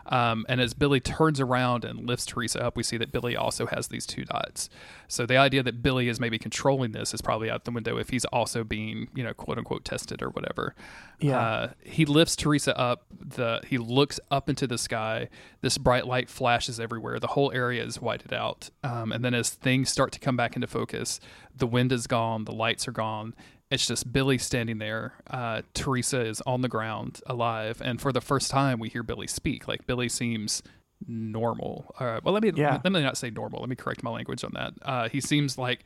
[0.10, 3.68] Um, and as Billy turns around and lifts Teresa up, we see that Billy also
[3.68, 4.70] has these two dots.
[5.08, 8.10] So the idea that Billy is maybe controlling this is probably out the window if
[8.10, 10.74] he's also being, you know, quote unquote tested or whatever.
[11.20, 11.39] Yeah.
[11.39, 13.06] Uh, he lifts Teresa up.
[13.12, 15.30] The he looks up into the sky.
[15.62, 17.20] This bright light flashes everywhere.
[17.20, 18.72] The whole area is whited out.
[18.84, 21.20] Um, and then as things start to come back into focus,
[21.56, 22.45] the wind is gone.
[22.45, 23.36] The lights are gone.
[23.72, 25.13] It's just Billy standing there.
[25.30, 29.28] Uh, Teresa is on the ground, alive, and for the first time, we hear Billy
[29.28, 29.67] speak.
[29.67, 30.63] Like Billy seems
[31.07, 31.93] normal.
[31.99, 32.80] Uh, well, let me Yeah.
[32.84, 33.59] let me not say normal.
[33.59, 34.74] Let me correct my language on that.
[34.82, 35.84] Uh, he seems like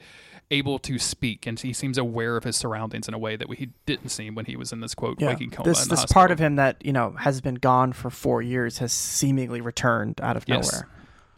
[0.50, 3.58] able to speak, and he seems aware of his surroundings in a way that we,
[3.58, 5.28] he didn't seem when he was in this quote Yeah.
[5.28, 5.68] waking coma.
[5.70, 8.94] This this part of him that you know has been gone for four years has
[8.94, 10.72] seemingly returned out of Yes.
[10.72, 10.88] nowhere.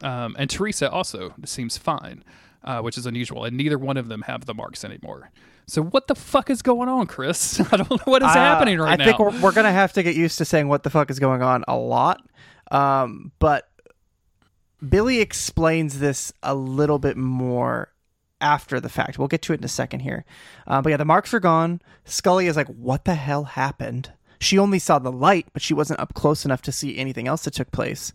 [0.04, 2.24] Um, and Teresa also seems fine,
[2.64, 3.46] uh, which is unusual.
[3.46, 5.32] And neither one of them have the marks anymore.
[5.68, 7.60] So what the fuck is going on, Chris?
[7.72, 8.94] I don't know what is Uh, happening right now.
[8.94, 9.06] I now.
[9.06, 11.42] think we're, we're gonna have to get used to saying what the fuck is going
[11.42, 12.22] on a lot.
[12.72, 13.68] Um, but
[14.88, 17.90] Billy explains this a little bit more
[18.42, 19.18] after the fact.
[19.18, 20.26] We'll get to it in a second here.
[20.68, 21.82] Uh, but yeah, the marks are gone.
[22.04, 26.00] Scully is like, "What the hell happened?" She only saw the light, but she wasn't
[26.00, 28.12] up close enough to see anything else that took place.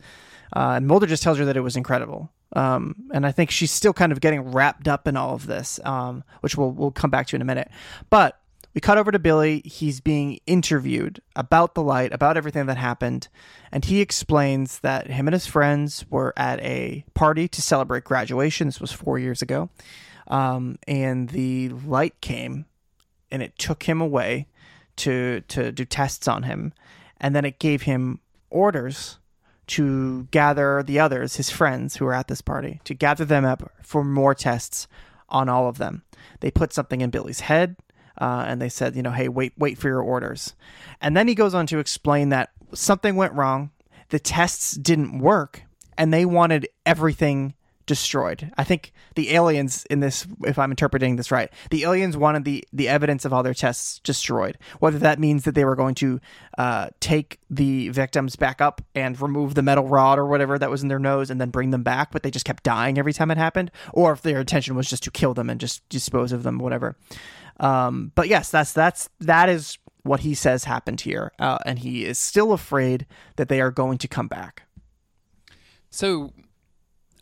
[0.55, 2.31] Uh, and Mulder just tells her that it was incredible.
[2.55, 5.79] Um, and I think she's still kind of getting wrapped up in all of this,
[5.85, 7.71] um, which we'll we'll come back to in a minute.
[8.11, 8.41] But
[8.75, 9.63] we cut over to Billy.
[9.65, 13.29] He's being interviewed about the light, about everything that happened,
[13.71, 18.67] and he explains that him and his friends were at a party to celebrate graduation.
[18.69, 19.71] This was four years ago,
[20.27, 22.67] um, and the light came,
[23.31, 24.49] and it took him away
[24.97, 26.73] to to do tests on him,
[27.21, 28.19] and then it gave him
[28.51, 29.20] orders
[29.71, 33.71] to gather the others, his friends who were at this party, to gather them up
[33.83, 34.89] for more tests
[35.29, 36.03] on all of them.
[36.41, 37.77] They put something in Billy's head,
[38.21, 40.55] uh, and they said, you know, hey, wait, wait for your orders.
[41.01, 43.71] And then he goes on to explain that something went wrong,
[44.09, 45.63] the tests didn't work,
[45.97, 47.55] and they wanted everything
[47.91, 48.53] destroyed.
[48.57, 52.65] I think the aliens in this, if I'm interpreting this right, the aliens wanted the
[52.73, 54.57] the evidence of all their tests destroyed.
[54.79, 56.21] Whether that means that they were going to
[56.57, 60.85] uh, take the victims back up and remove the metal rod or whatever that was
[60.85, 63.33] in their nose and then bring them back, but they just kept dying every time
[63.33, 66.45] it happened, or if their intention was just to kill them and just dispose of
[66.45, 66.97] them, whatever.
[67.59, 72.05] Um, but yes, that's that's that is what he says happened here, uh, and he
[72.05, 74.63] is still afraid that they are going to come back.
[75.91, 76.33] So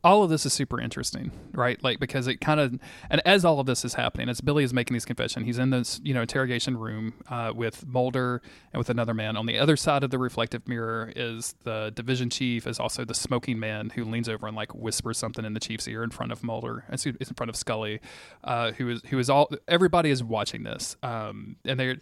[0.04, 1.82] all of this is super interesting, right?
[1.82, 2.78] Like because it kind of
[3.10, 5.70] and as all of this is happening, as Billy is making these confession, he's in
[5.70, 8.42] this you know interrogation room uh, with Mulder
[8.72, 9.36] and with another man.
[9.36, 13.14] On the other side of the reflective mirror is the division chief, is also the
[13.14, 16.32] smoking man who leans over and like whispers something in the chief's ear in front
[16.32, 18.00] of Mulder, it's in front of Scully,
[18.44, 21.96] uh, who is who is all everybody is watching this, um, and they're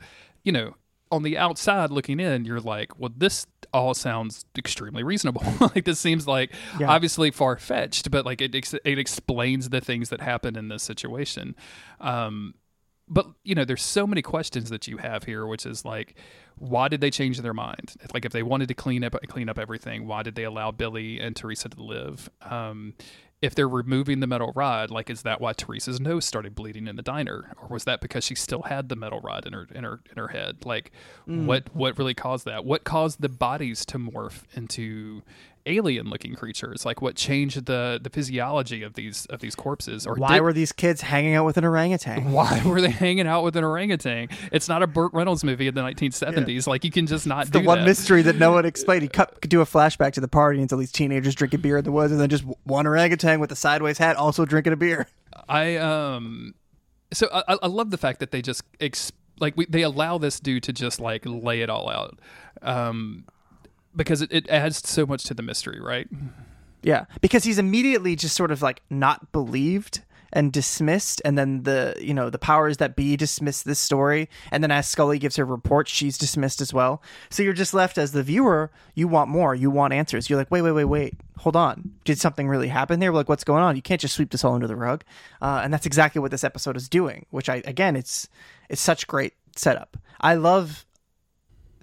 [0.44, 0.74] you know
[1.10, 5.42] on the outside looking in, you're like, well, this all sounds extremely reasonable.
[5.60, 6.88] like this seems like Yeah.
[6.90, 10.82] obviously far fetched, but like it ex- it explains the things that happen in this
[10.82, 11.54] situation.
[12.00, 12.54] Um,
[13.08, 16.16] but you know, there's so many questions that you have here, which is like,
[16.58, 17.94] why did they change their mind?
[18.14, 21.20] Like, if they wanted to clean up clean up everything, why did they allow Billy
[21.20, 22.28] and Teresa to live?
[22.42, 22.94] Um,
[23.42, 26.96] if they're removing the metal rod, like, is that why Teresa's nose started bleeding in
[26.96, 29.84] the diner, or was that because she still had the metal rod in her in
[29.84, 30.64] her in her head?
[30.64, 30.92] Like,
[31.28, 31.44] mm.
[31.46, 32.64] what what really caused that?
[32.64, 35.22] What caused the bodies to morph into
[35.66, 36.86] alien looking creatures?
[36.86, 40.06] Like, what changed the the physiology of these of these corpses?
[40.06, 42.32] Or Why did- were these kids hanging out with an orangutan?
[42.32, 44.28] why were they hanging out with an orangutan?
[44.52, 46.66] It's not a Burt Reynolds movie in the 1970s.
[46.66, 47.84] Like you can just not The do one that.
[47.86, 49.02] mystery that no one explained.
[49.02, 51.84] He cut, could do a flashback to the party until these teenagers drinking beer in
[51.84, 55.06] the woods, and then just one orangutan with a sideways hat also drinking a beer.
[55.48, 56.54] I um,
[57.12, 60.40] so I, I love the fact that they just ex- like we, they allow this
[60.40, 62.18] dude to just like lay it all out,
[62.62, 63.26] um,
[63.96, 66.08] because it, it adds so much to the mystery, right?
[66.82, 71.96] Yeah, because he's immediately just sort of like not believed and dismissed, and then the
[71.98, 75.44] you know the powers that be dismiss this story, and then as Scully gives her
[75.44, 77.02] report, she's dismissed as well.
[77.30, 78.70] So you're just left as the viewer.
[78.94, 79.54] You want more.
[79.54, 80.28] You want answers.
[80.28, 81.14] You're like, wait, wait, wait, wait.
[81.38, 81.92] Hold on.
[82.04, 83.12] Did something really happen there?
[83.12, 83.76] Like, what's going on?
[83.76, 85.04] You can't just sweep this all under the rug.
[85.40, 87.26] Uh, and that's exactly what this episode is doing.
[87.30, 88.28] Which I again, it's
[88.68, 89.96] it's such great setup.
[90.20, 90.85] I love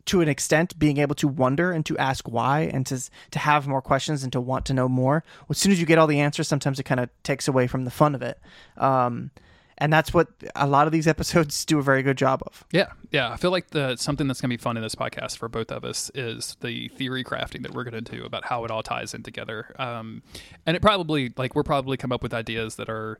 [0.05, 2.99] to an extent being able to wonder and to ask why and to
[3.31, 5.97] to have more questions and to want to know more as soon as you get
[5.97, 8.39] all the answers sometimes it kind of takes away from the fun of it
[8.77, 9.31] um,
[9.77, 12.91] and that's what a lot of these episodes do a very good job of Yeah,
[13.11, 13.31] yeah.
[13.31, 15.71] I feel like the something that's going to be fun in this podcast for both
[15.71, 18.83] of us is the theory crafting that we're going to do about how it all
[18.83, 19.75] ties in together.
[19.79, 20.23] Um,
[20.65, 23.19] and it probably like we're probably come up with ideas that are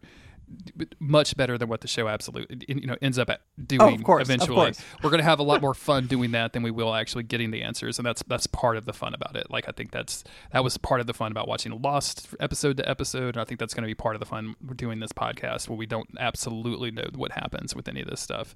[0.99, 3.29] much better than what the show absolutely you know ends up
[3.65, 4.55] doing Oh, of course, of eventually.
[4.55, 4.81] course.
[5.03, 7.51] we're going to have a lot more fun doing that than we will actually getting
[7.51, 9.49] the answers and that's that's part of the fun about it.
[9.49, 12.89] Like i think that's that was part of the fun about watching lost episode to
[12.89, 15.11] episode and i think that's going to be part of the fun we're doing this
[15.11, 18.55] podcast where we don't absolutely know what happens with any of this stuff.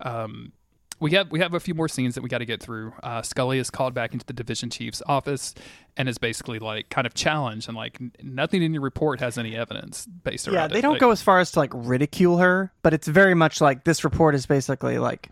[0.00, 0.52] Um,
[1.00, 2.92] we have we have a few more scenes that we got to get through.
[3.02, 5.54] Uh, Scully is called back into the division chief's office
[5.96, 9.36] and is basically like kind of challenged and like "N- nothing in your report has
[9.38, 10.72] any evidence based around yeah it.
[10.72, 13.60] they don't Like, go as far as to like ridicule her but it's very much
[13.60, 15.28] like this report is basically like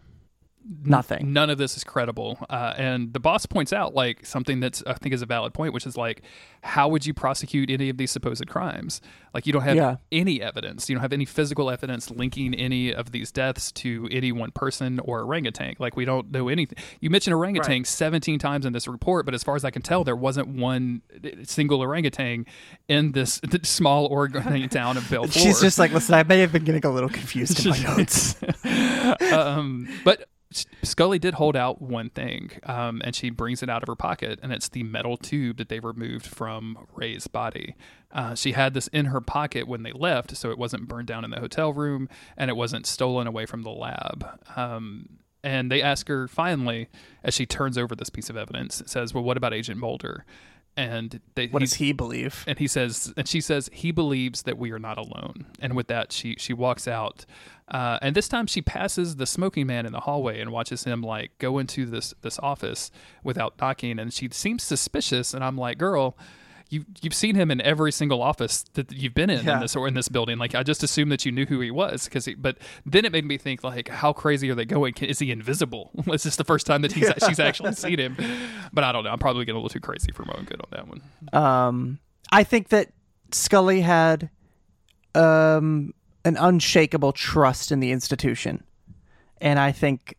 [0.85, 2.39] nothing None of this is credible.
[2.49, 5.75] Uh, and the boss points out like something that's I think is a valid point,
[5.75, 6.23] which is like,
[6.63, 9.01] how would you prosecute any of these supposed crimes?
[9.35, 9.97] Like you don't have Yeah.
[10.11, 10.89] any evidence.
[10.89, 15.01] You don't have any physical evidence linking any of these deaths to any one person
[15.01, 15.75] or orangutan.
[15.79, 16.79] Like we don't know anything.
[17.01, 20.05] You mentioned orangutan 17 times in this report, but as far as I can tell,
[20.05, 21.03] there wasn't one
[21.43, 22.47] single orangutan
[22.89, 25.33] in this small orangutan town of Bellefleur.
[25.43, 28.37] she's just like listen i may have been getting a little confused in my notes
[29.33, 30.29] um, but
[30.83, 34.39] Scully did hold out one thing, um, and she brings it out of her pocket,
[34.43, 37.75] and it's the metal tube that they removed from Ray's body.
[38.13, 41.25] Uh, she had this in her pocket when they left, so it wasn't burned down
[41.25, 44.27] in the hotel room, and it wasn't stolen away from the lab.
[44.57, 46.89] Um, and they ask her finally,
[47.23, 50.25] as she turns over this piece of evidence, says, "Well, what about Agent Mulder?"
[50.77, 54.59] And they, what does he believe and he says and she says he believes that
[54.59, 57.25] we are not alone and with that she she walks out
[57.69, 61.01] uh, and this time she passes the smoking man in the hallway and watches him
[61.03, 62.91] like go into this this office
[63.23, 63.99] without knocking.
[63.99, 66.17] And she seems suspicious and i'm like girl
[66.71, 69.55] you you've seen him in every single office that you've been in Yeah.
[69.55, 70.37] in this or in this building.
[70.39, 73.25] Like i just assumed that you knew who he was because but then it made
[73.25, 74.93] me think like how crazy are they going?
[74.93, 75.91] Can, is he invisible?
[76.13, 78.17] Is this the first time that he's she's actually seen him?
[78.73, 79.11] But i don't know.
[79.11, 81.01] I'm probably getting a little too crazy for my own good on that one.
[81.33, 81.99] Um,
[82.33, 82.89] I think that
[83.33, 84.31] Scully had
[85.15, 85.93] um,
[86.25, 88.65] an unshakable trust in the institution,
[89.41, 90.17] and I think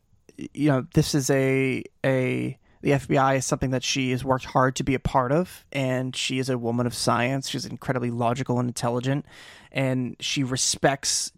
[0.53, 4.76] you know this is a a the FBI is something that she has worked hard
[4.76, 7.49] to be a part of, and she is a woman of science.
[7.49, 9.26] She's incredibly logical and intelligent,
[9.72, 11.32] and she respects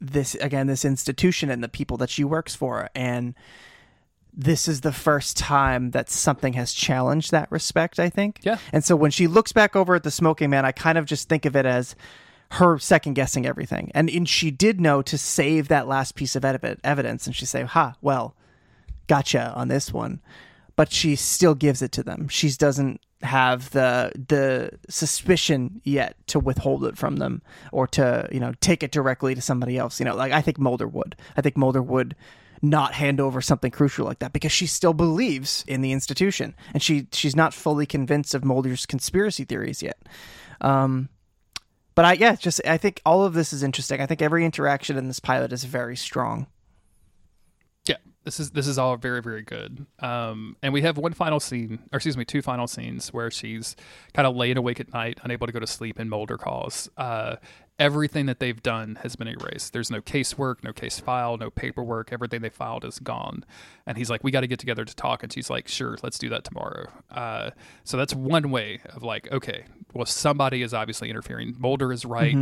[0.00, 3.36] this again this institution and the people that she works for and
[4.32, 8.40] this is the first time that something has challenged that respect, I think.
[8.42, 8.56] Yeah.
[8.72, 11.28] And so when she looks back over at the smoking man, I kind of just
[11.28, 11.94] think of it as
[12.52, 13.90] her second guessing everything.
[13.94, 17.26] And, and she did know to save that last piece of evi- evidence.
[17.26, 18.36] And she say, "Ha, well,
[19.06, 20.20] gotcha on this one."
[20.76, 22.28] But she still gives it to them.
[22.28, 27.40] She doesn't have the the suspicion yet to withhold it from them
[27.70, 29.98] or to you know take it directly to somebody else.
[29.98, 31.16] You know, like I think Mulder would.
[31.36, 32.14] I think Mulder would
[32.60, 36.82] not hand over something crucial like that because she still believes in the institution and
[36.82, 39.98] she she's not fully convinced of Mulder's conspiracy theories yet.
[40.60, 41.08] Um,
[41.94, 44.00] but I yeah, just I think all of this is interesting.
[44.00, 46.46] I think every interaction in this pilot is very strong.
[47.84, 49.86] Yeah, this is this is all very very good.
[49.98, 53.76] Um, and we have one final scene, or excuse me, two final scenes where she's
[54.14, 56.88] kind of laying awake at night, unable to go to sleep, and Mulder calls.
[56.96, 57.36] Uh,
[57.78, 59.72] everything that they've done has been erased.
[59.72, 62.12] There's no casework, no case file, no paperwork.
[62.12, 63.44] Everything they filed is gone.
[63.86, 66.18] And he's like, "We got to get together to talk." And she's like, "Sure, let's
[66.18, 67.50] do that tomorrow." Uh,
[67.84, 71.56] so that's one way of like, okay, well, somebody is obviously interfering.
[71.58, 72.34] Mulder is right.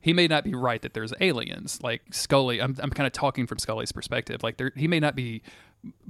[0.00, 1.80] He may not be right that there's aliens.
[1.82, 4.42] Like Scully, I'm, I'm kind of talking from Scully's perspective.
[4.42, 5.42] Like there, he may not be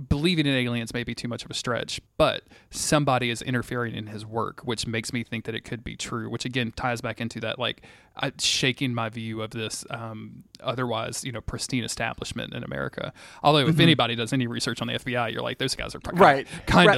[0.08, 4.06] believing in aliens may be too much of a stretch, but somebody is interfering in
[4.08, 6.28] his work, which makes me think that it could be true.
[6.30, 7.82] Which again ties back into that like
[8.16, 13.12] I, shaking my view of this um, otherwise you know pristine establishment in America.
[13.42, 16.18] Although if anybody does any research on the FBI, you're like those guys are kind
[16.18, 16.46] Right.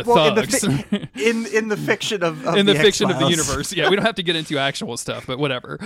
[0.01, 0.65] of Well, in the thugs.
[0.65, 3.73] fi- in in the fiction of, of in the, fiction of the universe.
[3.73, 5.79] Yeah, we don't have to get into actual stuff, but whatever.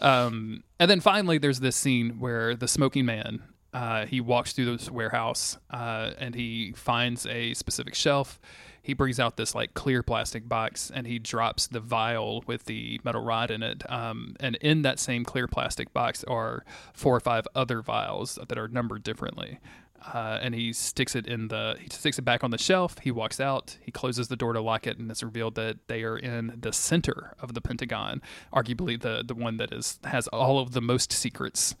[0.00, 3.42] Um, and then finally, there's this scene where the smoking man
[3.72, 8.40] uh, he walks through this warehouse uh, and he finds a specific shelf.
[8.82, 13.00] He brings out this like clear plastic box and he drops the vial with the
[13.04, 13.88] metal rod in it.
[13.90, 18.58] Um, and in that same clear plastic box are four or five other vials that
[18.58, 19.60] are numbered differently
[20.06, 22.96] uh, and he sticks it in the he sticks it back on the shelf.
[23.02, 23.76] He walks out.
[23.82, 26.72] He closes the door to lock it, and it's revealed that they are in the
[26.72, 31.12] center of the Pentagon, arguably the the one that is has all of the most
[31.12, 31.74] secrets,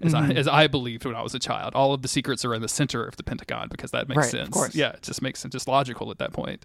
[0.00, 1.74] as I as I believed when I was a child.
[1.74, 4.24] All of the secrets are in the center of the Pentagon because that makes Right,
[4.26, 4.48] of sense.
[4.50, 4.74] course.
[4.74, 6.64] Yeah, it just makes sense, just logical at that point.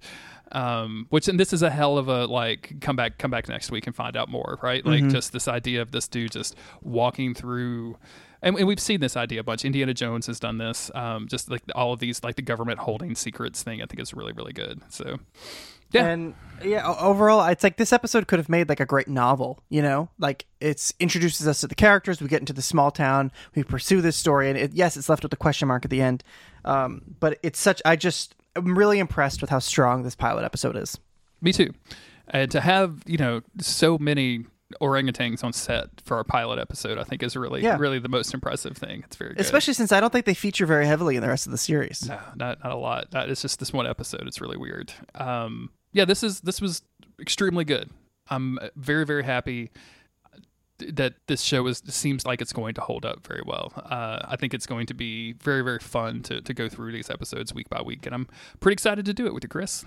[0.51, 3.69] Um, which and this is a hell of a like come back come back next
[3.71, 4.83] week and find out more, right?
[4.85, 7.97] Like just this idea of this dude just walking through
[8.41, 9.65] and, and we've seen this idea a bunch.
[9.65, 10.89] Indiana Jones has done this.
[10.95, 14.13] Um, just like all of these, like the government holding secrets thing, I think is
[14.13, 14.81] really, really good.
[14.89, 15.19] So,
[15.91, 19.63] yeah, And yeah, overall, it's like this episode could have made like a great novel.
[19.69, 22.21] You know, like it's introduces us to the characters.
[22.21, 23.31] We get into the small town.
[23.55, 26.01] We pursue this story, and it, yes, it's left with a question mark at the
[26.01, 26.23] end.
[26.65, 27.81] Um, but it's such.
[27.85, 30.97] I just I'm really impressed with how strong this pilot episode is.
[31.41, 31.73] me too.
[32.27, 34.45] And to have you know so many
[34.81, 37.77] orangutans on set for our pilot episode, I think is really, Yeah.
[37.79, 39.01] really the most impressive thing.
[39.05, 39.39] It's very good.
[39.41, 42.07] Especially since I don't think they feature very heavily in the rest of the series.
[42.07, 43.07] No, not not a lot.
[43.11, 44.27] Not, it's just this one episode.
[44.27, 44.93] It's really weird.
[45.15, 46.81] Um, yeah, this is this was
[47.19, 47.89] extremely good.
[48.29, 49.71] I'm very very happy
[50.79, 53.73] that this show is seems like it's going to hold up very well.
[53.75, 57.09] Uh, I think it's going to be very very fun to to go through these
[57.09, 58.27] episodes week by week, and I'm
[58.59, 59.85] pretty excited to do it with you, Chris.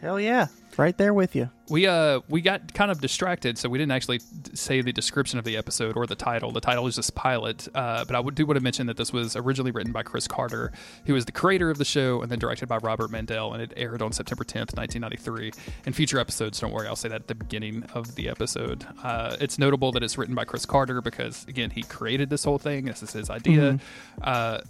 [0.00, 0.46] Hell yeah,
[0.78, 1.50] right there with you.
[1.68, 4.20] We uh we got kind of distracted, so we didn't actually
[4.54, 6.52] say the description of the episode or the title.
[6.52, 7.68] The title is just pilot.
[7.74, 10.26] Uh, but I would do want to mention that this was originally written by Chris
[10.26, 10.72] Carter,
[11.04, 13.74] who was the creator of the show, and then directed by Robert Mandel, and it
[13.76, 15.52] aired on September 10th, 1993.
[15.84, 18.86] In future episodes, don't worry, I'll say that at the beginning of the episode.
[19.02, 22.58] Uh, it's notable that it's written by Chris Carter because again, he created this whole
[22.58, 22.86] thing.
[22.86, 23.78] This is his idea.
[24.22, 24.60] Uh,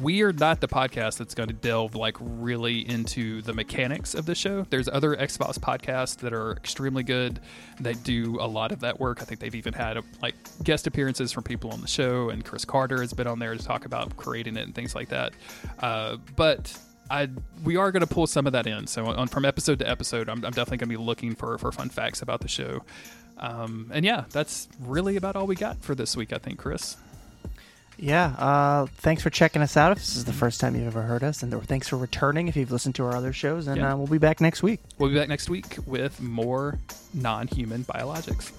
[0.00, 4.26] we are not the podcast that's going to delve like really into the mechanics of
[4.26, 4.66] the show.
[4.70, 7.40] There's other X Files podcasts that are extremely good.
[7.80, 9.22] that do a lot of that work.
[9.22, 12.64] I think they've even had like guest appearances from people on the show, and Chris
[12.64, 15.32] Carter has been on there to talk about creating it and things like that.
[15.80, 16.76] Uh, but
[17.10, 17.28] I
[17.64, 18.86] we are going to pull some of that in.
[18.86, 21.72] So on from episode to episode, I'm, I'm definitely going to be looking for for
[21.72, 22.84] fun facts about the show.
[23.38, 26.96] Um, and yeah, that's really about all we got for this week, I think, Chris.
[28.00, 31.02] Yeah, uh, thanks for checking us out if this is the first time you've ever
[31.02, 33.92] heard us, and thanks for returning if you've listened to our other shows, and Yeah.
[33.92, 34.78] uh, we'll be back next week.
[34.98, 36.78] We'll be back next week with more
[37.12, 38.52] non human biologics.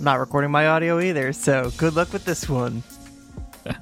[0.00, 2.82] I'm not recording my audio either, so good luck with this one.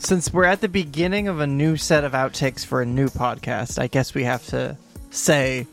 [0.00, 3.78] Since we're at the beginning of a new set of outtakes for a new podcast,
[3.78, 4.76] I guess we have to
[5.12, 5.68] say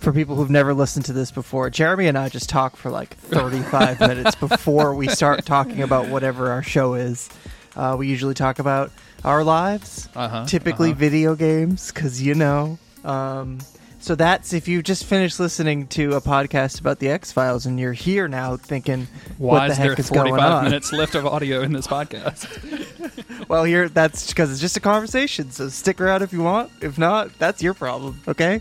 [0.00, 3.16] for people who've never listened to this before, Jeremy and I just talk for like
[3.16, 7.30] 35 minutes before we start talking about whatever our show is.
[7.74, 8.90] Uh, we usually talk about
[9.24, 10.98] our lives, Uh-huh, typically uh-huh.
[10.98, 12.78] video games, because you know.
[13.02, 13.60] Um,
[14.00, 17.78] so that's if you just finished listening to a podcast about the X Files and
[17.78, 19.06] you're here now thinking,
[19.38, 20.64] Why what the is heck there is going 45 on?
[20.64, 22.48] minutes left of audio in this podcast?
[23.48, 25.50] Well, here that's because it's just a conversation.
[25.50, 26.70] So stick around if you want.
[26.82, 28.20] If not, that's your problem.
[28.28, 28.60] Okay.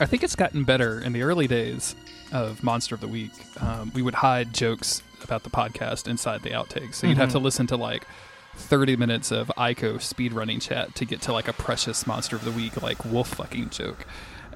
[0.00, 1.94] I think it's gotten better in the early days
[2.32, 3.30] of Monster of the Week.
[3.62, 7.36] Um, we would hide jokes about the podcast inside the outtakes, so you'd have to
[7.36, 7.44] Mm-hmm.
[7.44, 8.08] listen to like
[8.56, 12.50] 30 minutes of Ico speedrunning chat to get to like a precious Monster of the
[12.50, 14.04] Week like wolf fucking joke.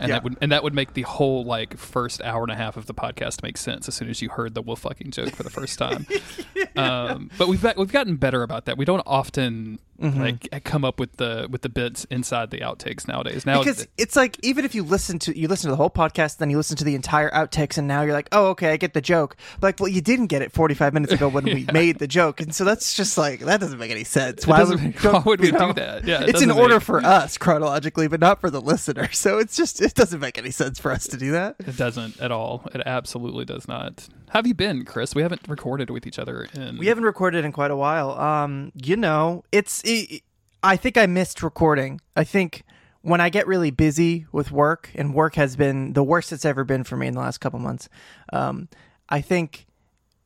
[0.01, 0.14] And Yeah.
[0.16, 2.86] that would and that would make the whole like first hour and a half of
[2.86, 5.51] the podcast make sense as soon as you heard the wolf fucking joke for the
[5.51, 6.07] first time.
[6.76, 8.78] um, but we've we've gotten better about that.
[8.78, 10.20] We don't often Mm-hmm.
[10.20, 13.44] like come up with the with the bits inside the outtakes nowadays.
[13.44, 16.36] Now because it's like even if you listen to you listen to the whole podcast,
[16.36, 18.94] then you listen to the entire outtakes, and now you're like, oh, okay, I get
[18.94, 19.36] the joke.
[19.59, 22.40] But like, well, you didn't get it 45 minutes ago when we made the joke,
[22.40, 24.46] and so that's just like that doesn't make any sense.
[24.46, 25.72] Why would, make- why would we know?
[25.72, 26.05] do that?
[26.05, 29.09] Yeah, it it's in order make- for us chronologically, but not for the listener.
[29.12, 31.57] So it's just it doesn't make any sense for us to do that.
[31.59, 32.62] It doesn't at all.
[32.72, 34.09] It absolutely does not.
[34.31, 35.14] How have you been, Chris?
[35.14, 36.79] We haven't recorded with each other in.
[36.79, 38.12] We haven't recorded in quite a while.
[38.12, 39.83] Um, you know, it's.
[39.85, 40.22] It,
[40.62, 42.01] I think I missed recording.
[42.16, 42.64] I think
[43.03, 46.64] when I get really busy with work, and work has been the worst it's ever
[46.64, 47.89] been for me in the last couple months.
[48.33, 48.68] Um,
[49.09, 49.66] I think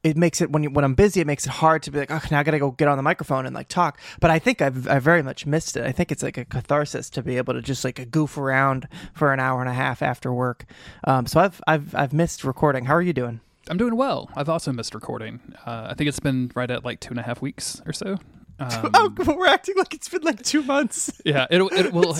[0.02, 2.10] it makes it when you, when I'm busy, it makes it hard to be like,
[2.10, 4.00] oh, now I gotta go get on the microphone and like talk.
[4.20, 5.84] But I think I've I very much missed it.
[5.86, 9.32] I think it's like a catharsis to be able to just like goof around for
[9.32, 10.64] an hour and a half after work.
[11.04, 12.86] Um, so I've I've I've missed recording.
[12.86, 13.40] How are you doing?
[13.68, 14.30] I'm doing well.
[14.34, 15.40] I've also missed recording.
[15.66, 18.18] Uh, I think it's been right at like two and a half weeks or so.
[18.60, 21.10] Um, Oh, we're acting like it's been like two months.
[21.24, 22.14] yeah, it, it will.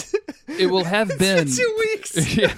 [0.49, 1.47] It will have been.
[1.47, 2.37] two weeks.
[2.37, 2.55] yeah.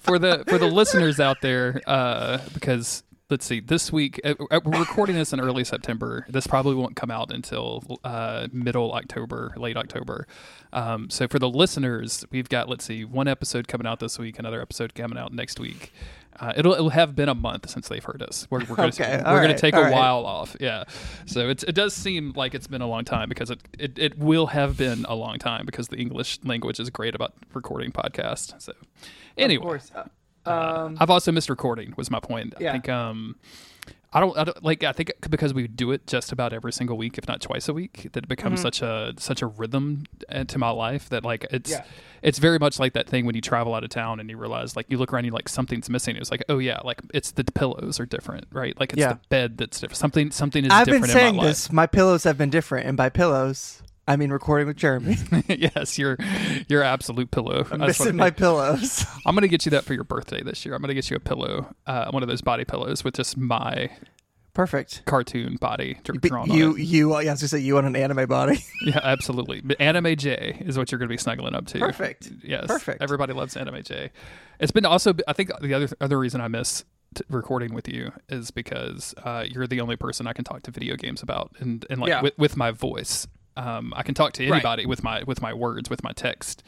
[0.00, 4.60] for the for the listeners out there, uh, because let's see, this week uh, uh,
[4.64, 6.26] we're recording this in early September.
[6.28, 10.26] This probably won't come out until uh, middle October, late October.
[10.72, 14.38] Um, so for the listeners, we've got let's see, one episode coming out this week,
[14.38, 15.92] another episode coming out next week.
[16.40, 18.46] Uh, it'll it'll have been a month since they've heard us.
[18.50, 19.92] We're, we're gonna Okay, we're all gonna right, take a right.
[19.92, 20.56] while off.
[20.60, 20.84] Yeah,
[21.26, 24.18] so it's it does seem like it's been a long time because it, it it
[24.18, 28.54] will have been a long time because the English language is great about recording podcasts.
[28.62, 28.72] So
[29.36, 29.92] anyway, Of course.
[29.94, 30.04] Uh,
[30.48, 31.92] um, I've also missed recording.
[31.96, 32.54] Was my point.
[32.60, 32.68] Yeah.
[32.68, 33.36] I think um,
[34.10, 34.84] I don't, I don't like.
[34.84, 37.74] I think because we do it just about every single week, if not twice a
[37.74, 41.46] week, that it becomes such a such a rhythm uh, to my life that like
[41.50, 41.84] it's Yeah.
[42.22, 44.76] it's very much like that thing when you travel out of town and you realize
[44.76, 46.16] like you look around, you like something's missing.
[46.16, 48.78] It's like oh yeah, like it's the pillows are different, right?
[48.80, 49.12] Like it's Yeah.
[49.12, 49.98] the bed that's different.
[49.98, 51.50] Something something is I've been saying in my life.
[51.50, 51.70] this.
[51.72, 55.16] My pillows have been different, and by pillows, I mean recording with Jeremy.
[55.48, 56.16] yes, your
[56.68, 57.66] your absolute pillow.
[57.70, 59.04] I'm That's missing my pillows.
[59.26, 60.74] I'm gonna get you that for your birthday this year.
[60.74, 63.90] I'm gonna get you a pillow, uh, one of those body pillows with just my
[64.54, 65.02] Perfect.
[65.04, 66.84] cartoon body dr- drawn you, on it.
[66.84, 68.64] you, yeah, I was gonna say you on an anime body.
[68.82, 69.60] Yeah, absolutely.
[69.60, 71.78] But Anime J is what you're going to be snuggling up to.
[71.80, 72.30] Perfect.
[72.44, 72.66] Yes.
[72.68, 73.02] Perfect.
[73.02, 74.10] Everybody loves Anime J.
[74.60, 75.12] It's been also.
[75.26, 76.84] I think the other other reason I miss
[77.14, 80.70] t- recording with you is because uh, you're the only person I can talk to
[80.70, 82.22] video games about, and and like Yeah.
[82.22, 83.26] with, with my voice.
[83.58, 84.56] Um, I can talk to Right.
[84.56, 86.62] anybody with my with my words, with my text.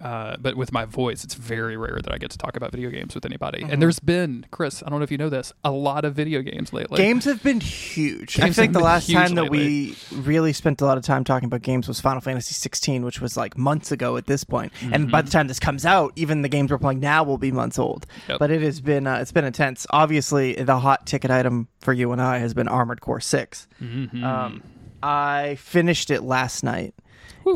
[0.00, 2.88] Uh, but with my voice, it's very rare that I get to talk about video
[2.88, 3.60] games with anybody.
[3.60, 3.70] Mm-hmm.
[3.70, 6.40] And there's been, Chris, I don't know if you know this, a lot of video
[6.40, 6.96] games lately.
[6.96, 8.40] games have been huge.
[8.40, 9.58] I think the last time that lately.
[9.58, 13.20] we really spent a lot of time talking about games was Final Fantasy 16, which
[13.20, 14.72] was like months ago at this point.
[14.90, 17.52] And by the time this comes out, even the games we're playing now will be
[17.52, 18.06] months old.
[18.26, 18.38] Yep.
[18.38, 19.86] But it has been uh, it's been intense.
[19.90, 23.68] Obviously, the hot ticket item for you and I has been Armored Core 6.
[23.82, 24.24] Mm-hmm.
[24.24, 24.62] Um,
[25.02, 26.94] I finished it last night,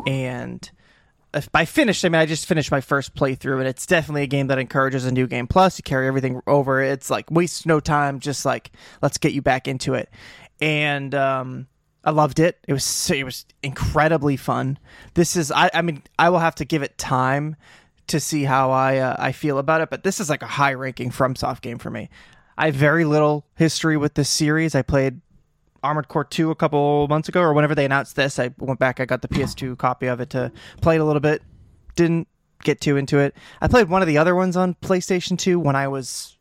[0.07, 0.71] and
[1.35, 4.29] if by finished, I mean I just finished my first playthrough, and it's definitely a
[4.29, 5.47] game that encourages a new game.
[5.47, 6.81] Plus, you carry everything over.
[6.81, 8.71] It's like waste no time, just like
[9.03, 10.11] let's get you back into it.
[10.61, 11.67] And um,
[12.05, 12.59] I loved it.
[12.69, 14.79] It was it was incredibly fun.
[15.15, 17.57] This is I I mean I will have to give it time
[18.09, 20.75] to see how I uh, I feel about it, but this is like a high
[20.75, 22.11] ranking FromSoft game for me.
[22.57, 24.75] I have very little history with this series.
[24.75, 25.21] I played
[25.85, 28.99] Armored Core 2 a couple months ago, or whenever they announced this, I went back,
[29.01, 31.43] I got the PS2 copy of it to play it a little bit.
[31.95, 32.27] Didn't
[32.63, 33.37] get too into it.
[33.61, 36.37] I played one of the other ones on PlayStation 2 when I was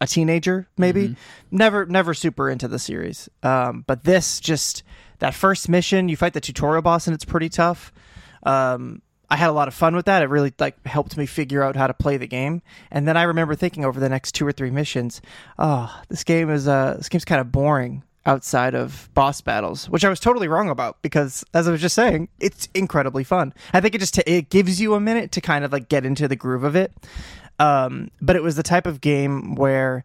[0.00, 1.16] a teenager, maybe.
[1.50, 3.28] Never, never super into the series.
[3.42, 4.82] Um, but this just
[5.18, 7.92] that first mission, you fight the tutorial boss, and it's pretty tough.
[8.44, 10.22] Um, I had a lot of fun with that.
[10.22, 12.62] It really like helped me figure out how to play the game.
[12.90, 15.20] And then I remember thinking over the next two or three missions,
[15.58, 20.04] oh, this game is uh, this game's kind of boring outside of boss battles, which
[20.04, 23.54] I was totally wrong about because, as I was just saying, it's incredibly fun.
[23.72, 26.28] I think it just it gives you a minute to kind of like get into
[26.28, 26.92] the groove of it.
[27.58, 30.04] Um, but it was the type of game where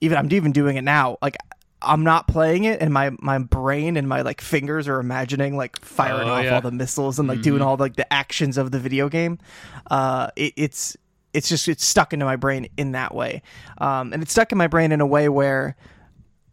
[0.00, 1.18] even I'm even doing it now.
[1.22, 1.36] Like
[1.82, 5.78] I'm not playing it, and my my brain and my like fingers are imagining like
[5.80, 6.54] firing Oh, off yeah.
[6.54, 9.38] all the missiles and like doing all like the actions of the video game.
[9.90, 10.96] Uh, it, it's
[11.32, 13.42] it's just it's stuck into my brain in that way,
[13.78, 15.76] um, and it's stuck in my brain in a way where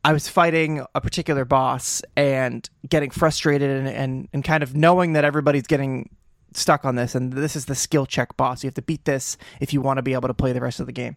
[0.03, 5.13] I was fighting a particular boss and getting frustrated and, and, and kind of knowing
[5.13, 6.09] that everybody's getting
[6.53, 8.63] stuck on this and this is the skill check boss.
[8.63, 10.79] You have to beat this if you want to be able to play the rest
[10.79, 11.15] of the game.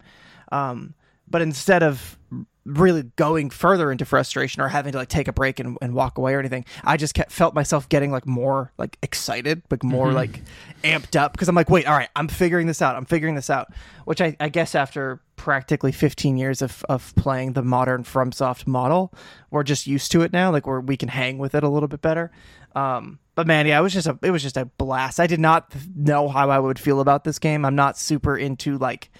[0.53, 0.95] Um,
[1.29, 2.19] but instead of
[2.65, 6.19] really going further into frustration or having to like take a break and, and walk
[6.19, 10.13] away or anything, I just kept felt myself getting like more like excited, like more
[10.13, 10.41] like
[10.83, 12.97] amped up because I'm like, wait, all right, I'm figuring this out.
[12.97, 13.73] I'm figuring this out.
[14.05, 19.13] Which I, I guess after practically 15 years of, of playing the modern FromSoft model,
[19.51, 20.51] we're just used to it now.
[20.51, 22.31] Like we're, we can hang with it a little bit better.
[22.75, 25.21] Um, but man, yeah, it was just a it was just a blast.
[25.21, 27.65] I did not know how I would feel about this game.
[27.65, 29.11] I'm not super into like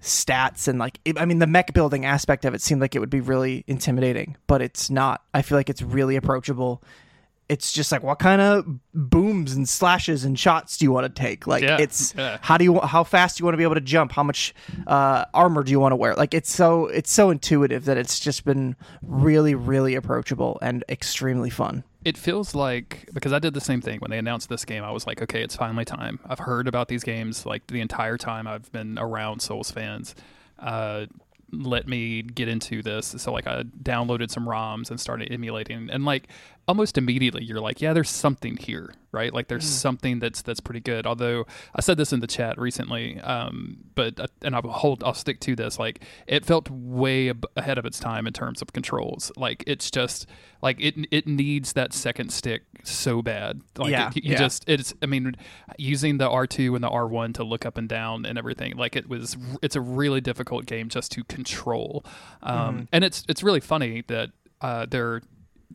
[0.00, 2.98] stats and like it, I mean the mech building aspect of it seemed like it
[2.98, 5.22] would be really intimidating, but it's not.
[5.32, 6.82] I feel like it's really approachable.
[7.48, 8.64] It's just like what kind of
[8.94, 11.46] booms and slashes and shots do you want to take?
[11.46, 12.38] Like Yeah, it's yeah.
[12.40, 14.12] how do you how fast do you want to be able to jump?
[14.12, 14.54] How much
[14.86, 16.14] uh, armor do you want to wear?
[16.14, 21.50] Like it's so it's so intuitive that it's just been really really approachable and extremely
[21.50, 21.84] fun.
[22.04, 24.84] It feels like because I did the same thing when they announced this game.
[24.84, 26.20] I was like, okay, it's finally time.
[26.26, 30.14] I've heard about these games like the entire time I've been around Souls fans.
[30.58, 31.06] Uh,
[31.50, 33.14] let me get into this.
[33.18, 36.28] So like I downloaded some ROMs and started emulating, and like
[36.66, 39.32] almost immediately you're like, yeah, there's something here, right?
[39.34, 41.06] Like there's something that's that's pretty good.
[41.06, 45.04] Although I said this in the chat recently, um, but uh, and I will hold,
[45.04, 45.78] I'll stick to this.
[45.78, 49.30] Like it felt way ab- ahead of its time in terms of controls.
[49.36, 50.26] Like it's just
[50.62, 53.60] like it it needs that second stick so bad.
[53.76, 54.38] Like Yeah, it, you yeah.
[54.38, 55.34] just it's I mean
[55.78, 58.76] using the R2 and the R1 to look up and down and everything.
[58.76, 62.04] Like it was it's a really difficult game just to control.
[62.42, 62.84] Um, Mm-hmm.
[62.92, 64.30] and it's it's really funny that
[64.60, 65.20] uh, they're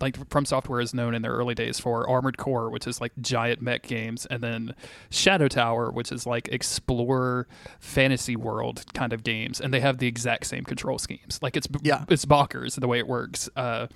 [0.02, 3.12] like From Software is known in their early days for Armored Core, which is like
[3.22, 4.76] giant mech games, and then
[5.10, 7.48] Shadow Tower, which is like explore
[7.80, 11.40] fantasy world kind of games, and they have the exact same control schemes.
[11.42, 12.06] Like it's Yeah.
[12.10, 13.50] it's bonkers the way it works.
[13.56, 13.88] Uh,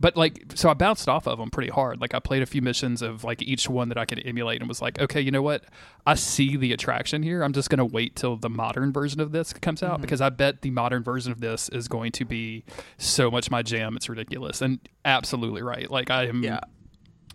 [0.00, 2.00] but like, so I bounced off of them pretty hard.
[2.00, 4.68] Like I played a few missions of like each one that I could emulate, and
[4.68, 5.64] was like, okay, you know what?
[6.06, 7.42] I see the attraction here.
[7.42, 9.92] I'm just gonna wait till the modern version of this comes Mm-hmm.
[9.92, 12.64] out because I bet the modern version of this is going to be
[12.98, 13.94] so much my jam.
[13.96, 15.90] It's ridiculous, and absolutely right.
[15.90, 16.60] Like I am Yeah.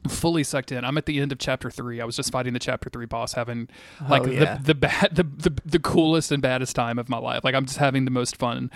[0.10, 0.84] Fully sucked in.
[0.86, 2.02] I'm at the end of chapter three.
[2.02, 3.68] I was just fighting the chapter three boss, having
[4.10, 4.56] like Oh, yeah.
[4.58, 7.44] the the bad the, the the coolest and baddest time of my life.
[7.44, 8.72] Like I'm just having the most fun.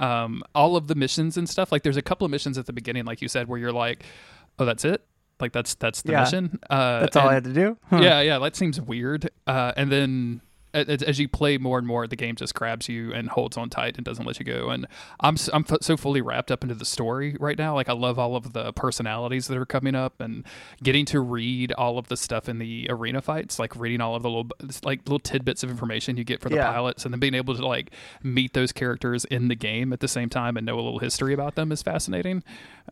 [0.00, 1.70] Um, all of the missions and stuff.
[1.72, 4.04] Like there's a couple of missions at the beginning, like you said, where you're like,
[4.58, 5.04] oh, that's it.
[5.40, 6.20] Like that's that's the Yeah.
[6.24, 6.58] mission.
[6.70, 7.76] Uh, That's all I had to do.
[7.90, 7.98] Huh.
[8.00, 9.30] yeah, yeah, that seems weird.
[9.46, 10.40] Uh, and then
[10.74, 13.70] as, as you play more and more, the game just grabs you and holds on
[13.70, 14.68] tight and doesn't let you go.
[14.70, 14.86] And
[15.20, 17.74] I'm I'm f- so fully wrapped up into the story right now.
[17.74, 20.44] Like I love all of the personalities that are coming up and
[20.82, 24.22] getting to read all of the stuff in the arena fights, like reading all of
[24.22, 24.48] the little
[24.82, 26.72] like little tidbits of information you get for the Yeah.
[26.72, 27.90] pilots, and then being able to like
[28.22, 31.32] meet those characters in the game at the same time and know a little history
[31.32, 32.42] about them is fascinating.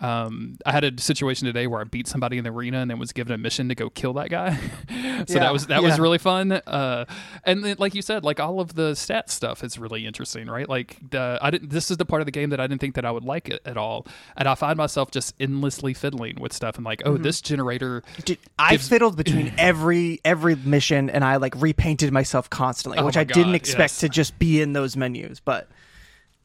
[0.01, 2.99] Um, I had a situation today where I beat somebody in the arena and then
[2.99, 4.55] was given a mission to go kill that guy.
[4.89, 6.53] so Yeah, that was that was really fun.
[6.53, 7.05] Uh,
[7.45, 10.69] and then, like you said, like all of the stat stuff is really interesting, right?
[10.69, 11.71] Like the I didn't.
[11.71, 13.49] This is the part of the game that I didn't think that I would like
[13.49, 17.13] it at all, and I find myself just endlessly fiddling with stuff and like, oh,
[17.15, 17.23] Mm-hmm.
[17.23, 18.03] this generator.
[18.25, 23.07] Dude, I gives- fiddled between every every mission, and I like repainted myself constantly, Oh
[23.07, 23.99] which I didn't expect yes.
[23.99, 25.41] to just be in those menus.
[25.41, 25.69] But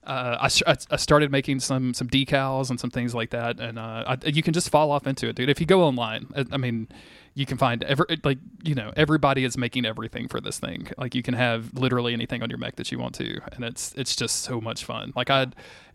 [0.07, 4.03] Uh, I, I- started making some some decals and some things like that, and uh,
[4.07, 5.49] I, you can just fall off into it, dude.
[5.49, 6.87] If you go online, I, I mean,
[7.33, 10.87] you can find every like you know everybody is making everything for this thing.
[10.97, 13.93] Like you can have literally anything on your mech that you want to, and it's
[13.97, 15.11] it's just so much fun.
[15.13, 15.47] Like I,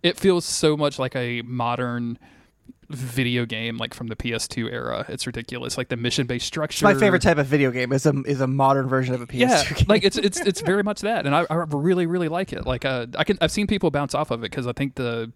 [0.03, 2.19] it feels so much like a modern
[2.91, 5.05] video game like from the PS2 era.
[5.09, 5.79] It's ridiculous.
[5.79, 6.85] Like the mission based structure.
[6.85, 9.39] my favorite type of video game is a is a modern version of a PS2
[9.39, 9.87] Yeah, game.
[9.89, 12.67] like it's it's it's very much that, and I, I really really like it.
[12.67, 15.33] Like uh, I can I've seen people bounce off of it because I think the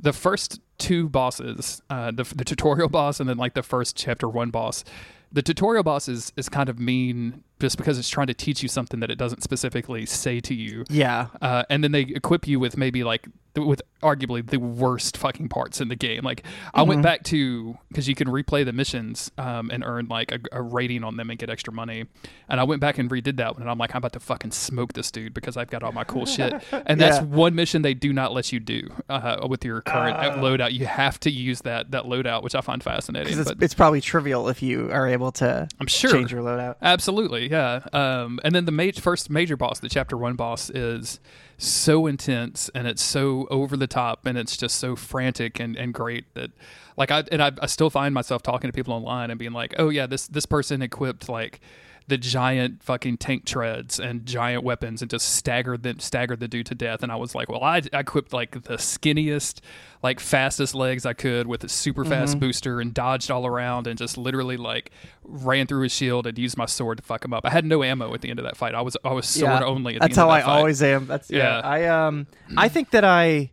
[0.00, 4.28] the first two bosses, uh, the the tutorial boss and then like the first chapter
[4.28, 4.84] one boss,
[5.32, 8.68] the tutorial boss is is kind of mean just because it's trying to teach you
[8.68, 10.84] something that it doesn't specifically say to you.
[10.90, 15.48] yeah, Uh, and then they equip you with maybe like with arguably the worst fucking
[15.48, 16.22] parts in the game.
[16.24, 16.42] Like
[16.74, 20.40] I went back to because you can replay the missions um, and earn like a,
[20.52, 22.04] a rating on them and get extra money.
[22.48, 24.50] And I went back and redid that one, and I'm like, I'm about to fucking
[24.50, 26.52] smoke this dude because I've got all my cool shit.
[26.86, 27.22] And that's Yeah.
[27.24, 30.72] one mission they do not let you do uh, with your current uh, loadout.
[30.72, 33.38] You have to use that that loadout, which I find fascinating.
[33.38, 36.76] it's, But it's probably trivial if you are able to I'm sure change your loadout.
[36.82, 37.80] Absolutely, yeah.
[37.92, 41.20] Um, and then the ma- first major boss, the chapter one boss, is
[41.58, 45.94] so intense and it's so over the top and it's just so frantic and, and
[45.94, 46.50] great that
[46.96, 49.74] like I and I, I still find myself talking to people online and being like,
[49.78, 51.60] oh yeah, this this person equipped like
[52.06, 56.66] the giant fucking tank treads and giant weapons and just staggered them staggered the dude
[56.66, 59.60] to death and I was like, well I, I equipped like the skinniest
[60.02, 62.40] like fastest legs I could with a super fast Mm-hmm.
[62.40, 64.90] booster and dodged all around and just literally like
[65.22, 67.46] ran through his shield and used my sword to fuck him up.
[67.46, 68.74] I had no ammo at the end of that fight.
[68.74, 69.94] I was I was sword only.
[69.96, 70.58] At the That's end how of I fight.
[70.58, 71.06] always am.
[71.06, 71.38] That's yeah.
[71.38, 71.60] Yeah.
[71.60, 72.26] I um
[72.56, 73.50] I think that I.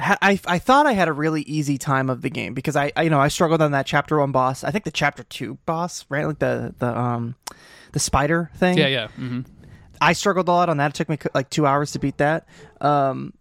[0.00, 3.02] I, I thought I had a really easy time of the game because I, I
[3.02, 6.04] you know I struggled on that chapter one boss I think the chapter two boss
[6.08, 7.34] right like the the um
[7.98, 9.08] the spider thing Yeah, yeah.
[9.08, 9.40] hmm
[10.00, 10.90] I struggled a lot on that.
[10.90, 12.46] It took me like two hours to beat that.
[12.80, 13.32] Um,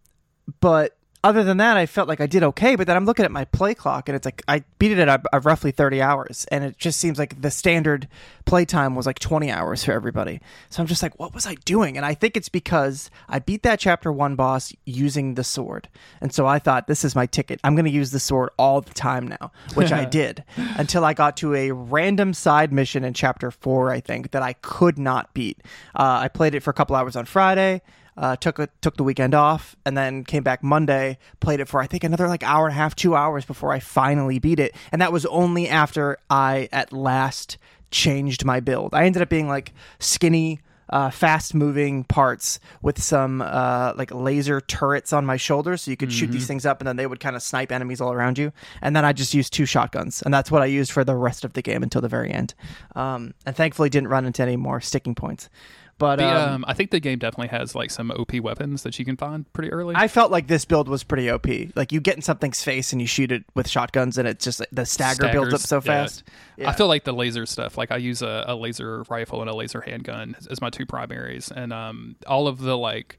[0.59, 2.75] but other than that, I felt like I did okay.
[2.75, 5.07] But then I'm looking at my play clock, and it's like I beat it at
[5.07, 8.07] a, a roughly 30 hours, and it just seems like the standard
[8.45, 10.39] play time was like 20 hours for everybody.
[10.69, 11.97] So I'm just like, what was I doing?
[11.97, 15.89] And I think it's because I beat that chapter one boss using the sword,
[16.21, 17.59] and so I thought this is my ticket.
[17.63, 21.13] I'm going to use the sword all the time now, which I did until I
[21.13, 25.33] got to a random side mission in chapter four, I think, that I could not
[25.33, 25.59] beat.
[25.95, 27.81] Uh, I played it for a couple hours on Friday
[28.17, 31.17] uh, took a, took the weekend off and then came back Monday.
[31.39, 33.79] Played it for I think another like hour and a half, two hours before I
[33.79, 37.57] finally beat it, and that was only after I at last
[37.91, 38.93] changed my build.
[38.93, 40.61] I ended up being like skinny.
[40.89, 45.97] Uh, fast moving parts with some uh, like laser turrets on my shoulders so you
[45.97, 48.37] could shoot these things up and then they would kind of snipe enemies all around
[48.37, 51.13] you and then i just used two shotguns and that's what i used for the
[51.13, 52.53] rest of the game until the very end
[52.95, 55.49] um, and thankfully didn't run into any more sticking points
[55.97, 58.99] but The, um, um, I think the game definitely has like some OP weapons that
[58.99, 59.95] you can find pretty early.
[59.95, 61.47] I felt like this build was pretty OP.
[61.75, 64.61] Like you get in something's face and you shoot it with shotguns, and it's just
[64.71, 66.23] the stagger builds up so fast.
[66.57, 66.69] Yeah.
[66.69, 67.77] I feel like the laser stuff.
[67.77, 70.85] Like I use a, a laser rifle and a laser handgun as- as my two
[70.85, 73.17] primaries, and um, all of the like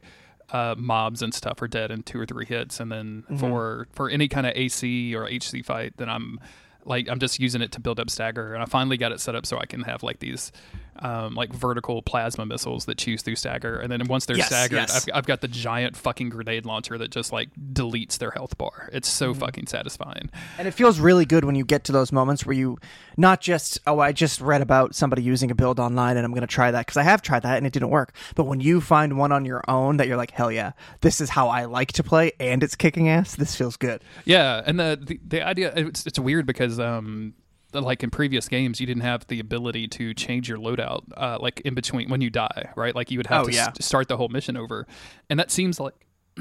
[0.50, 3.36] uh, mobs and stuff are dead in two or three hits, and then Mm-hmm.
[3.38, 6.38] for for any kind of AC or HC fight, then I'm
[6.84, 9.34] like I'm just using it to build up stagger, and I finally got it set
[9.34, 10.52] up so I can have like these
[11.00, 14.76] um, like vertical plasma missiles that choose through stagger, and then once they're Yes, staggered,
[14.78, 15.08] yes.
[15.08, 18.88] I've, I've got the giant fucking grenade launcher that just like deletes their health bar.
[18.92, 19.40] It's so Mm-hmm.
[19.40, 20.30] fucking satisfying.
[20.58, 22.78] and it feels really good when you get to those moments where you
[23.16, 26.40] not just oh I just read about somebody using a build online and I'm going
[26.42, 28.14] to try that because I have tried that and it didn't work.
[28.34, 31.30] But when you find one on your own that you're like hell yeah, this is
[31.30, 33.34] how I like to play and it's kicking ass.
[33.36, 34.02] This feels good.
[34.24, 37.34] Yeah, and the the, the idea it's, it's weird because um
[37.72, 41.60] like in previous games you didn't have the ability to change your loadout uh like
[41.60, 42.94] in between when you die, right?
[42.94, 43.64] Like you would have Oh, to yeah.
[43.64, 44.86] st- start the whole mission over.
[45.28, 45.94] And that seems like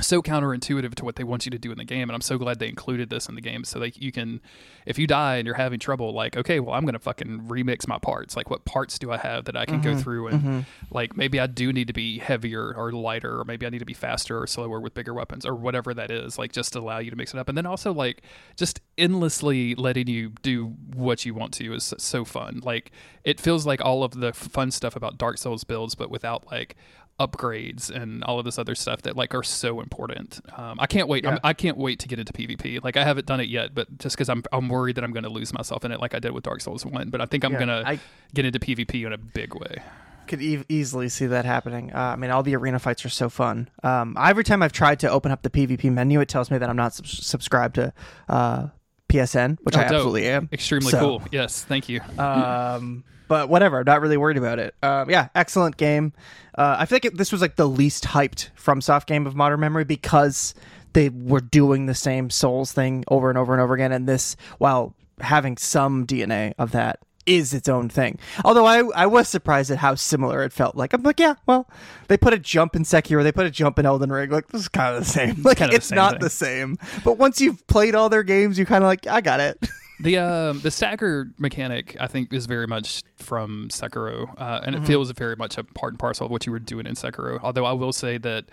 [0.00, 2.38] so counterintuitive to what they want you to do in the game and i'm so
[2.38, 4.40] glad they included this in the game so like you can
[4.86, 7.98] if you die and you're having trouble like okay well i'm gonna fucking remix my
[7.98, 8.36] parts.
[8.36, 9.96] Like what parts do i have that i can Mm-hmm.
[9.96, 13.64] go through and like maybe i do need to be heavier or lighter or maybe
[13.66, 16.52] i need to be faster or slower with bigger weapons or whatever that is like
[16.52, 17.48] just to allow you to mix it up.
[17.48, 18.22] And then also like
[18.56, 22.60] just endlessly letting you do what you want to is so fun.
[22.64, 22.90] Like
[23.24, 26.76] it feels like all of the fun stuff about dark souls builds but without like
[27.18, 30.40] upgrades and all of this other stuff that like are so important.
[30.56, 31.26] Um, I can't wait.
[31.26, 31.40] I'm, Yeah.
[31.42, 32.82] I can't wait to get into PvP.
[32.84, 35.24] Like I haven't done it yet, but just because I'm I'm worried that I'm going
[35.24, 37.10] to lose myself in it, like I did with Dark Souls One.
[37.10, 38.00] But I think I'm Yeah, gonna I-
[38.34, 39.82] get into PvP in a big way.
[40.28, 41.90] could e- easily see that happening.
[41.92, 43.68] Uh, I mean, all the arena fights are so fun.
[43.82, 46.68] Um, every time I've tried to open up the PvP menu, it tells me that
[46.68, 47.94] I'm not sub- subscribed to
[48.28, 48.66] uh,
[49.08, 49.92] PSN, which Oh, I dope.
[49.92, 50.48] absolutely am.
[50.52, 51.22] Extremely So- cool.
[51.32, 52.00] Yes, thank you.
[52.18, 54.74] Um, but whatever, I'm not really worried about it.
[54.82, 56.12] Um, yeah, excellent game.
[56.56, 59.60] Uh, I feel like it, this was like the least hyped FromSoft game of modern
[59.60, 60.54] memory because
[60.94, 64.34] they were doing the same Souls thing over and over and over again, and this,
[64.58, 68.18] while having some DNA of that, is its own thing.
[68.42, 70.74] Although I I was surprised at how similar it felt.
[70.76, 71.68] Like I'm like, yeah, well,
[72.08, 74.30] they put a jump in Sekiro, they put a jump in Elden Ring.
[74.30, 75.36] Like this is kind of the same.
[75.42, 76.20] Like kind of the it's same not thing.
[76.20, 76.78] the same.
[77.04, 79.58] But once you've played all their games, you kind of like, I got it.
[80.00, 84.64] The um, the stagger mechanic, I think, is very much from Sekiro, uh, Mm-hmm.
[84.66, 86.94] and it feels very much a part and parcel of what you were doing in
[86.94, 87.40] Sekiro.
[87.42, 88.44] Although I will say that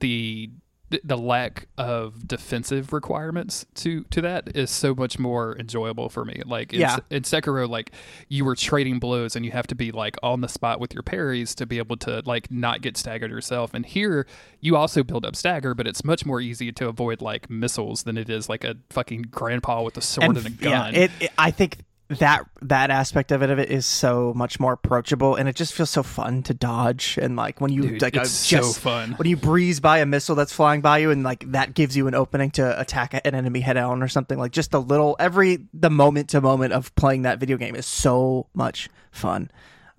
[0.00, 0.50] the
[1.04, 6.40] the lack of defensive requirements to to that is so much more enjoyable for me.
[6.46, 6.98] Like in, Yeah.
[7.10, 7.92] in Sekiro, like
[8.28, 11.02] you were trading blows and you have to be like on the spot with your
[11.02, 13.74] parries to be able to like not get staggered yourself.
[13.74, 14.26] And here
[14.60, 18.16] you also build up stagger, but it's much more easy to avoid like missiles than
[18.16, 20.94] it is like a fucking grandpa with a sword and, a gun.
[20.94, 21.78] Yeah, it, it- I think
[22.08, 25.74] that that aspect of it of it is so much more approachable, and it just
[25.74, 27.18] feels so fun to dodge.
[27.20, 29.12] And like when you Dude, like it's uh, so just fun.
[29.12, 32.06] when you breeze by a missile that's flying by you, and like that gives you
[32.08, 34.38] an opening to attack an enemy head on or something.
[34.38, 37.86] Like just the little every the moment to moment of playing that video game is
[37.86, 39.50] so much fun.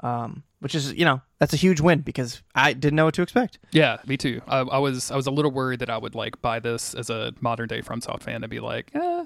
[0.02, 3.22] Um, which is you know that's a huge win because I didn't know what to
[3.22, 3.60] expect.
[3.72, 4.42] Yeah, me too.
[4.48, 7.10] I, I was I was a little worried that I would like buy this as
[7.10, 9.26] a modern day FromSoft fan and be like, eh,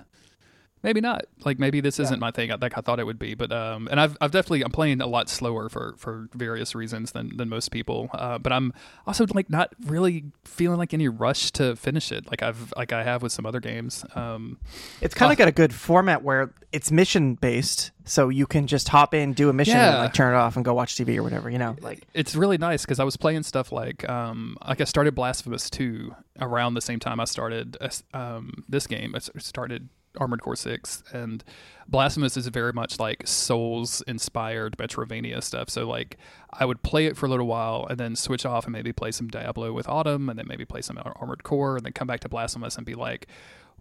[0.84, 1.26] maybe not.
[1.46, 3.34] Like maybe this isn't my thing like I thought it would be.
[3.34, 7.12] But um, and I've I've definitely I'm playing a lot slower for for various reasons
[7.14, 8.10] than than most people.
[8.14, 8.74] Uh, but I'm
[9.08, 12.30] also like not really feeling like any rush to finish it.
[12.30, 14.06] Like I've like I have with some other games.
[14.16, 14.58] Um,
[15.02, 18.66] It's kind Uh, of got a good format where it's mission based, so you can
[18.68, 20.00] just hop in, do a mission, and Yeah.
[20.02, 21.50] like turn it off and go watch TV or whatever.
[21.50, 24.86] You know, like it's really nice because I was playing stuff like um like I
[24.86, 29.14] started Blasphemous 2 around the same time I started uh, um this game.
[29.16, 29.90] I started
[30.20, 31.44] Armored Core 6 and
[31.88, 35.70] Blasphemous is very much like Souls inspired Metroidvania stuff.
[35.70, 36.18] So like
[36.52, 39.12] I would play it for a little while and then switch off and maybe play
[39.12, 42.20] some Diablo with Autumn and then maybe play some Armored Core and then come back
[42.22, 43.28] to Blasphemous and be like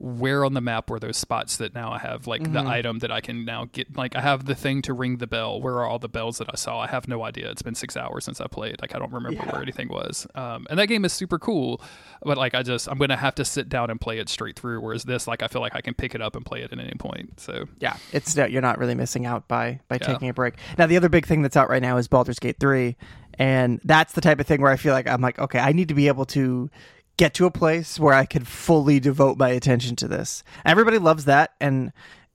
[0.05, 3.12] where on the map were those spots that now I have like the item that
[3.12, 5.61] I can now get like I have the thing to ring the bell.
[5.61, 6.81] Where are all the bells that I saw?
[6.81, 7.49] I have no idea.
[7.53, 8.81] It's been six hours since I played.
[8.83, 10.27] Like I don't remember where anything was.
[10.35, 11.81] Um, and that game is super cool,
[12.20, 14.81] but like I just I'm gonna have to sit down and play it straight through.
[14.81, 16.81] Whereas this, like I feel like I can pick it up and play it at
[16.81, 17.39] any point.
[17.39, 20.07] So yeah, it's you're not really missing out by by Yeah.
[20.09, 20.55] taking a break.
[20.79, 22.97] Now the other big thing that's out right now is Baldur's Gate three,
[23.39, 25.87] and that's the type of thing where I feel like I'm like okay, I need
[25.89, 26.70] to be able to
[27.17, 30.43] get to a place where I could fully devote my attention to this.
[30.65, 31.93] Everybody loves that, and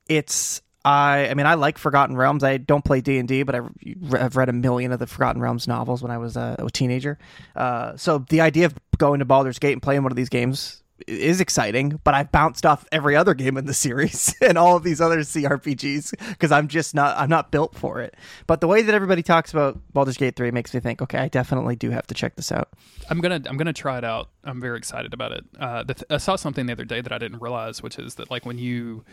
[0.08, 0.62] it's.
[0.86, 2.46] I, I mean, I like Forgotten Realms.
[2.46, 3.70] I don't play D and D, but I've,
[4.14, 7.18] I've read a million of the Forgotten Realms novels when I was a, a teenager.
[7.58, 10.84] Uh, so the idea of going to Baldur's Gate and playing one of these games
[11.06, 14.84] is exciting, but I've bounced off every other game in the series and all of
[14.84, 18.16] these other CRPGs because I'm just not I'm not built for it.
[18.48, 21.28] But the way that everybody talks about Baldur's Gate 3 makes me think, okay, I
[21.28, 22.70] definitely do have to check this out.
[23.10, 24.30] I'm gonna I'm gonna try it out.
[24.44, 25.46] I'm very excited about it.
[25.60, 28.16] Uh, the th- I saw something the other day that I didn't realize, which is
[28.16, 29.04] that like when you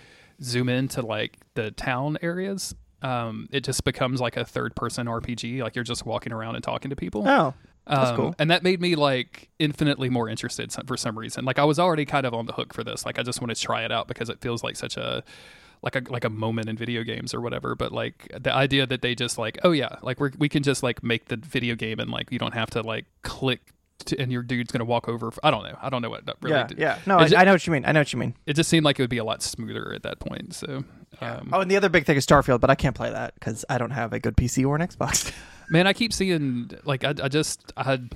[0.42, 5.60] zoom into like the town areas, um, it just becomes like a third person RPG.
[5.62, 7.28] Like you're just walking around and talking to people.
[7.28, 7.54] Oh,
[7.86, 8.34] that's Um, cool.
[8.38, 11.44] And that made me like infinitely more interested for some reason.
[11.44, 13.04] Like I was already kind of on the hook for this.
[13.04, 15.22] Like I just want to try it out because it feels like such a
[15.82, 17.74] like a like a moment in video games or whatever.
[17.74, 20.82] But like the idea that they just like, oh yeah, like we we can just
[20.82, 23.60] like make the video game and like you don't have to like click.
[24.06, 25.30] To, and your dude's gonna walk over.
[25.44, 25.78] I don't know.
[25.80, 26.56] I don't know what that really.
[26.56, 26.78] yeah, did.
[26.78, 26.98] yeah.
[27.06, 27.84] No, It I, ju- I know what you mean.
[27.84, 28.34] I know what you mean.
[28.44, 30.52] It just seemed like it would be a lot smoother at that point.
[30.52, 30.82] So,
[31.20, 33.64] um, Oh, and the other big thing is Starfield, but I can't play that because
[33.68, 35.32] I don't have a good PC or an Xbox.
[35.70, 38.10] Man, I keep seeing like I, I just I had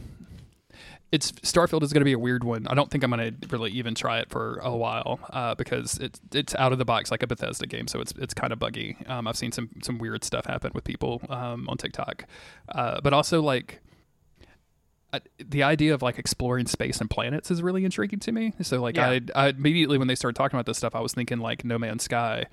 [1.10, 2.66] it's Starfield is going to be a weird one.
[2.66, 5.96] I don't think I'm going to really even try it for a while uh, because
[5.98, 8.58] it's it's out of the box like a Bethesda game, so it's it's kind of
[8.58, 8.96] buggy.
[9.06, 12.24] Um, I've seen some some weird stuff happen with people um, on TikTok,
[12.68, 13.80] uh, but also like.
[15.10, 18.52] I, the idea of like exploring space and planets is really intriguing to me.
[18.60, 19.08] So like Yeah.
[19.08, 21.78] I, I immediately when they started talking about this stuff, I was thinking like No
[21.78, 22.44] Man's Sky,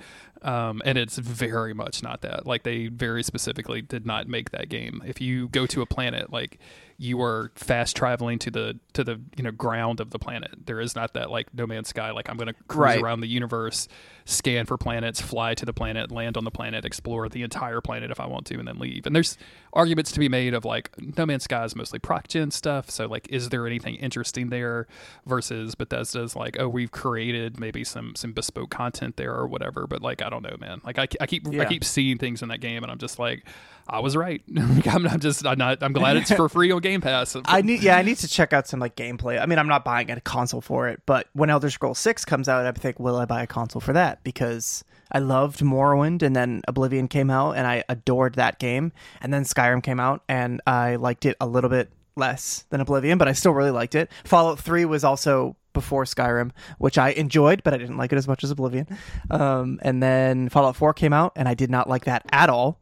[0.45, 2.45] um, and it's very much not that.
[2.45, 5.01] Like they very specifically did not make that game.
[5.05, 6.59] If you go to a planet, like
[6.97, 10.51] you are fast traveling to the to the you know ground of the planet.
[10.65, 12.11] There is not that like No Man's Sky.
[12.11, 13.01] Like I'm going to cruise Right.
[13.01, 13.87] around the universe,
[14.23, 18.11] scan for planets, fly to the planet, land on the planet, explore the entire planet
[18.11, 19.05] if I want to, and then leave.
[19.05, 19.37] And there's
[19.73, 22.89] arguments to be made of like No Man's Sky is mostly proc gen stuff.
[22.89, 24.87] So like, is there anything interesting there?
[25.25, 29.85] Versus Bethesda's like, oh, we've created maybe some some bespoke content there or whatever.
[29.87, 30.81] But like, I don't know, man.
[30.83, 33.45] Like I, I keep I keep seeing things in that game, and I'm just like,
[33.87, 34.41] I was right.
[34.57, 35.83] I'm, I'm just I'm not.
[35.83, 37.35] I'm glad it's for free on Game Pass.
[37.45, 39.41] I need, yeah, I need to check out some like gameplay.
[39.41, 42.49] I mean, I'm not buying a console for it, but when Elder Scrolls Six comes
[42.49, 44.23] out, I think, will I buy a console for that?
[44.23, 48.91] Because I loved Morrowind, and then Oblivion came out, and I adored that game,
[49.21, 53.17] and then Skyrim came out, and I liked it a little bit less than Oblivion,
[53.17, 54.09] but I still really liked it.
[54.23, 56.49] Fallout Three was also before Skyrim,
[56.79, 58.87] which I enjoyed, but I didn't like it as much as Oblivion.
[59.29, 62.79] Um, and then Fallout Four came out, and I did not like that at all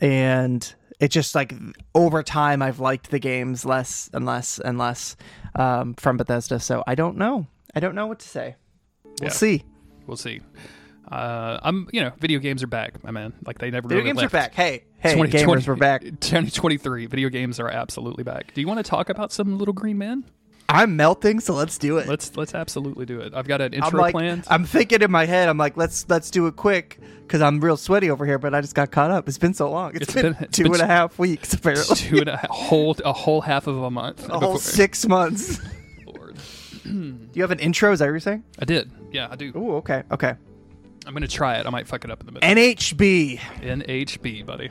[0.00, 1.54] and it just like
[1.94, 5.16] over time I've liked the games less and less and less
[5.54, 6.58] um, from Bethesda.
[6.60, 7.46] So I don't know.
[7.74, 8.56] I don't know what to say.
[9.04, 9.28] We'll Yeah.
[9.30, 9.64] see.
[10.06, 10.40] We'll see.
[11.10, 13.32] Uh, I'm, you know, video games are back, my man.
[13.46, 14.34] Like they never Video really games left.
[14.34, 14.54] are back.
[14.54, 16.02] Hey, hey, 2020 gamers, we're back.
[16.02, 18.52] 2023, video games are absolutely back.
[18.54, 20.24] Do you want to talk about some little green men?
[20.72, 22.08] I'm melting, so let's do it.
[22.08, 23.34] Let's let's absolutely do it.
[23.34, 24.44] I've got an I'm intro like, planned.
[24.48, 25.48] I'm thinking in my head.
[25.48, 28.38] I'm like, let's let's do it quick because I'm real sweaty over here.
[28.38, 29.28] But I just got caught up.
[29.28, 29.94] It's been so long.
[29.94, 31.96] It's been, been- two been and a half weeks apparently.
[31.96, 34.28] Two and a whole a whole half of a month.
[34.28, 35.60] a whole six months.
[36.06, 36.36] Lord.
[36.84, 37.92] do you have an intro?
[37.92, 38.44] Is that what you're saying?
[38.58, 38.90] I did.
[39.12, 39.52] Yeah, I do.
[39.54, 40.34] Oh, okay, okay.
[41.06, 41.66] I'm gonna try it.
[41.66, 42.48] I might fuck it up in the middle.
[42.48, 43.38] NHB.
[43.38, 44.70] NHB, buddy.